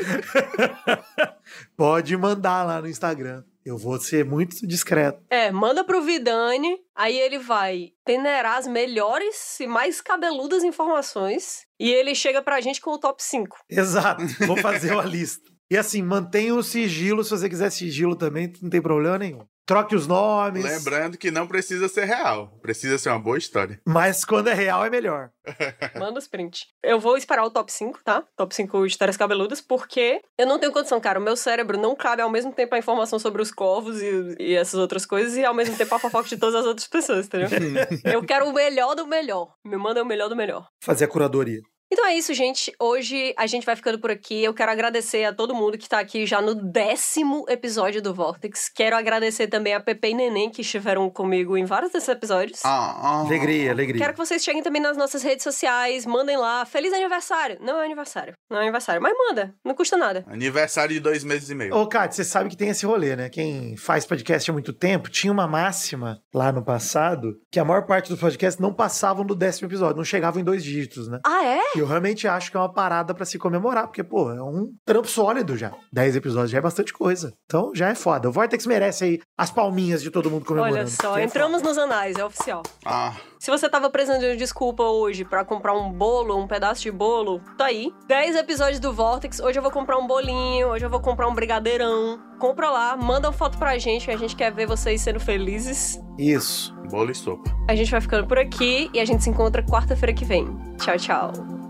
Pode 1.75 2.15
mandar 2.17 2.63
lá 2.63 2.81
no 2.81 2.87
Instagram. 2.87 3.43
Eu 3.65 3.77
vou 3.77 3.99
ser 3.99 4.23
muito 4.23 4.65
discreto. 4.65 5.21
É, 5.29 5.51
manda 5.51 5.83
pro 5.83 6.01
Vidani, 6.01 6.77
aí 6.95 7.19
ele 7.19 7.37
vai 7.37 7.91
peneirar 8.05 8.57
as 8.57 8.65
melhores 8.67 9.59
e 9.59 9.67
mais 9.67 9.99
cabeludas 9.99 10.63
informações 10.63 11.65
e 11.77 11.91
ele 11.91 12.15
chega 12.15 12.41
pra 12.41 12.61
gente 12.61 12.79
com 12.79 12.91
o 12.91 12.97
top 12.97 13.21
5. 13.21 13.57
Exato, 13.69 14.23
vou 14.45 14.55
fazer 14.57 14.93
uma 14.93 15.03
lista. 15.03 15.51
E 15.69 15.77
assim, 15.77 16.01
mantenha 16.01 16.55
o 16.55 16.63
sigilo, 16.63 17.25
se 17.25 17.31
você 17.31 17.49
quiser 17.49 17.69
sigilo 17.69 18.15
também, 18.15 18.53
não 18.61 18.69
tem 18.69 18.81
problema 18.81 19.17
nenhum. 19.17 19.45
Troque 19.67 19.97
os 19.97 20.07
nomes. 20.07 20.63
Lembrando 20.63 21.17
que 21.17 21.29
não 21.29 21.45
precisa 21.45 21.89
ser 21.89 22.05
real. 22.05 22.57
Precisa 22.61 22.97
ser 22.97 23.09
uma 23.09 23.19
boa 23.19 23.37
história. 23.37 23.81
Mas 23.85 24.23
quando 24.23 24.47
é 24.47 24.53
real 24.53 24.85
é 24.85 24.89
melhor. 24.89 25.29
Manda 25.99 26.17
os 26.17 26.25
print. 26.25 26.65
Eu 26.81 27.01
vou 27.01 27.17
esperar 27.17 27.43
o 27.43 27.51
top 27.51 27.69
5, 27.69 27.99
tá? 28.01 28.23
Top 28.37 28.55
5 28.55 28.85
histórias 28.85 29.17
cabeludas, 29.17 29.59
porque 29.59 30.21
eu 30.37 30.47
não 30.47 30.57
tenho 30.57 30.71
condição, 30.71 31.01
cara. 31.01 31.19
O 31.19 31.21
meu 31.21 31.35
cérebro 31.35 31.77
não 31.77 31.97
cabe 31.97 32.21
ao 32.21 32.29
mesmo 32.29 32.53
tempo 32.53 32.73
a 32.75 32.77
informação 32.77 33.19
sobre 33.19 33.41
os 33.41 33.51
corvos 33.51 34.01
e, 34.01 34.35
e 34.39 34.55
essas 34.55 34.79
outras 34.79 35.05
coisas 35.05 35.35
e 35.35 35.43
ao 35.43 35.53
mesmo 35.53 35.75
tempo 35.75 35.93
a 35.93 35.99
fofoca 35.99 36.29
de 36.29 36.37
todas 36.37 36.55
as 36.55 36.65
outras 36.65 36.87
pessoas, 36.87 37.25
entendeu? 37.25 37.49
eu 38.09 38.23
quero 38.23 38.47
o 38.47 38.53
melhor 38.53 38.95
do 38.95 39.05
melhor. 39.05 39.53
Me 39.65 39.75
manda 39.75 40.01
o 40.01 40.05
melhor 40.05 40.29
do 40.29 40.35
melhor. 40.35 40.65
Fazer 40.81 41.03
a 41.03 41.07
curadoria. 41.09 41.59
Então 41.89 42.05
é 42.05 42.15
isso, 42.15 42.33
gente. 42.33 42.73
Hoje 42.79 43.33
a 43.37 43.47
gente 43.47 43.65
vai 43.65 43.75
ficando 43.75 43.97
por 43.97 44.11
aqui. 44.11 44.43
Eu 44.43 44.53
quero 44.53 44.71
agradecer 44.71 45.23
a 45.23 45.33
todo 45.33 45.55
mundo 45.55 45.77
que 45.77 45.87
tá 45.87 45.99
aqui 45.99 46.25
já 46.25 46.41
no 46.41 46.53
décimo 46.53 47.45
episódio 47.47 48.01
do 48.01 48.13
Vortex. 48.13 48.69
Quero 48.69 48.97
agradecer 48.97 49.47
também 49.47 49.73
a 49.73 49.79
Pepe 49.79 50.09
e 50.09 50.13
Neném 50.13 50.49
que 50.49 50.61
estiveram 50.61 51.09
comigo 51.09 51.57
em 51.57 51.63
vários 51.63 51.93
desses 51.93 52.09
episódios. 52.09 52.59
Ah, 52.65 52.97
ah, 53.01 53.19
alegria, 53.21 53.71
alegria. 53.71 54.01
Quero 54.01 54.13
que 54.13 54.19
vocês 54.19 54.43
cheguem 54.43 54.61
também 54.61 54.81
nas 54.81 54.97
nossas 54.97 55.23
redes 55.23 55.43
sociais, 55.43 56.05
mandem 56.05 56.35
lá. 56.35 56.65
Feliz 56.65 56.91
aniversário! 56.91 57.57
Não 57.61 57.79
é 57.79 57.85
aniversário, 57.85 58.33
não 58.49 58.57
é 58.57 58.63
aniversário, 58.63 59.01
mas 59.01 59.13
manda, 59.17 59.55
não 59.63 59.73
custa 59.73 59.95
nada. 59.95 60.25
Aniversário 60.27 60.93
de 60.93 60.99
dois 60.99 61.23
meses 61.23 61.49
e 61.49 61.55
meio. 61.55 61.73
Ô, 61.73 61.87
Kátia, 61.87 62.17
você 62.17 62.29
sabe 62.29 62.49
que 62.49 62.57
tem 62.57 62.67
esse 62.67 62.85
rolê, 62.85 63.15
né? 63.15 63.29
Quem 63.29 63.77
faz 63.77 64.05
podcast 64.05 64.49
há 64.49 64.53
muito 64.53 64.73
tempo 64.73 65.09
tinha 65.09 65.31
uma 65.31 65.47
máxima 65.47 66.21
lá 66.33 66.51
no 66.51 66.65
passado 66.65 67.33
que 67.49 67.59
a 67.59 67.65
maior 67.65 67.85
parte 67.85 68.09
dos 68.09 68.19
podcasts 68.19 68.59
não 68.59 68.73
passavam 68.73 69.25
do 69.25 69.33
décimo 69.33 69.69
episódio, 69.69 69.95
não 69.95 70.03
chegavam 70.03 70.41
em 70.41 70.43
dois 70.43 70.63
dígitos, 70.63 71.07
né? 71.07 71.19
Ah, 71.25 71.45
é? 71.45 71.76
E 71.77 71.79
eu 71.79 71.85
realmente 71.85 72.27
acho 72.27 72.49
que 72.49 72.57
é 72.57 72.59
uma 72.59 72.73
parada 72.73 73.13
para 73.13 73.23
se 73.23 73.37
comemorar, 73.37 73.85
porque, 73.85 74.03
pô, 74.03 74.31
é 74.31 74.41
um 74.41 74.73
trampo 74.83 75.07
sólido 75.07 75.55
já. 75.55 75.71
Dez 75.93 76.15
episódios 76.15 76.49
já 76.49 76.57
é 76.57 76.61
bastante 76.61 76.91
coisa. 76.91 77.31
Então 77.45 77.71
já 77.75 77.89
é 77.89 77.93
foda. 77.93 78.27
O 78.27 78.31
Vortex 78.31 78.65
merece 78.65 79.03
aí 79.03 79.19
as 79.37 79.51
palminhas 79.51 80.01
de 80.01 80.09
todo 80.09 80.31
mundo 80.31 80.43
comemorando. 80.43 80.75
Olha 80.75 80.87
só, 80.87 81.19
entramos 81.19 81.61
nos 81.61 81.77
anais, 81.77 82.17
é 82.17 82.25
oficial. 82.25 82.63
Ah. 82.83 83.13
Se 83.37 83.51
você 83.51 83.69
tava 83.69 83.91
precisando 83.91 84.21
de 84.21 84.35
desculpa 84.37 84.81
hoje 84.81 85.23
para 85.23 85.45
comprar 85.45 85.75
um 85.75 85.91
bolo, 85.91 86.35
um 86.35 86.47
pedaço 86.47 86.81
de 86.81 86.91
bolo, 86.91 87.39
tá 87.55 87.65
aí. 87.65 87.93
10 88.07 88.37
episódios 88.37 88.79
do 88.79 88.91
Vortex. 88.91 89.39
Hoje 89.39 89.59
eu 89.59 89.61
vou 89.61 89.71
comprar 89.71 89.99
um 89.99 90.07
bolinho, 90.07 90.69
hoje 90.69 90.83
eu 90.83 90.89
vou 90.89 90.99
comprar 90.99 91.27
um 91.27 91.35
brigadeirão. 91.35 92.19
Compra 92.39 92.71
lá, 92.71 92.97
manda 92.97 93.27
uma 93.27 93.33
foto 93.33 93.55
pra 93.59 93.77
gente, 93.77 94.05
que 94.05 94.11
a 94.11 94.17
gente 94.17 94.35
quer 94.35 94.51
ver 94.51 94.65
vocês 94.65 94.99
sendo 95.01 95.19
felizes. 95.19 95.99
Isso. 96.17 96.75
Bolo 96.89 97.11
e 97.11 97.15
sopa. 97.15 97.55
A 97.69 97.75
gente 97.75 97.91
vai 97.91 98.01
ficando 98.01 98.25
por 98.25 98.39
aqui 98.39 98.89
e 98.91 98.99
a 98.99 99.05
gente 99.05 99.23
se 99.23 99.29
encontra 99.29 99.61
quarta-feira 99.61 100.11
que 100.11 100.25
vem. 100.25 100.47
Tchau, 100.79 100.97
tchau. 100.97 101.66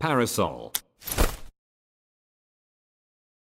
Parasol 0.00 0.72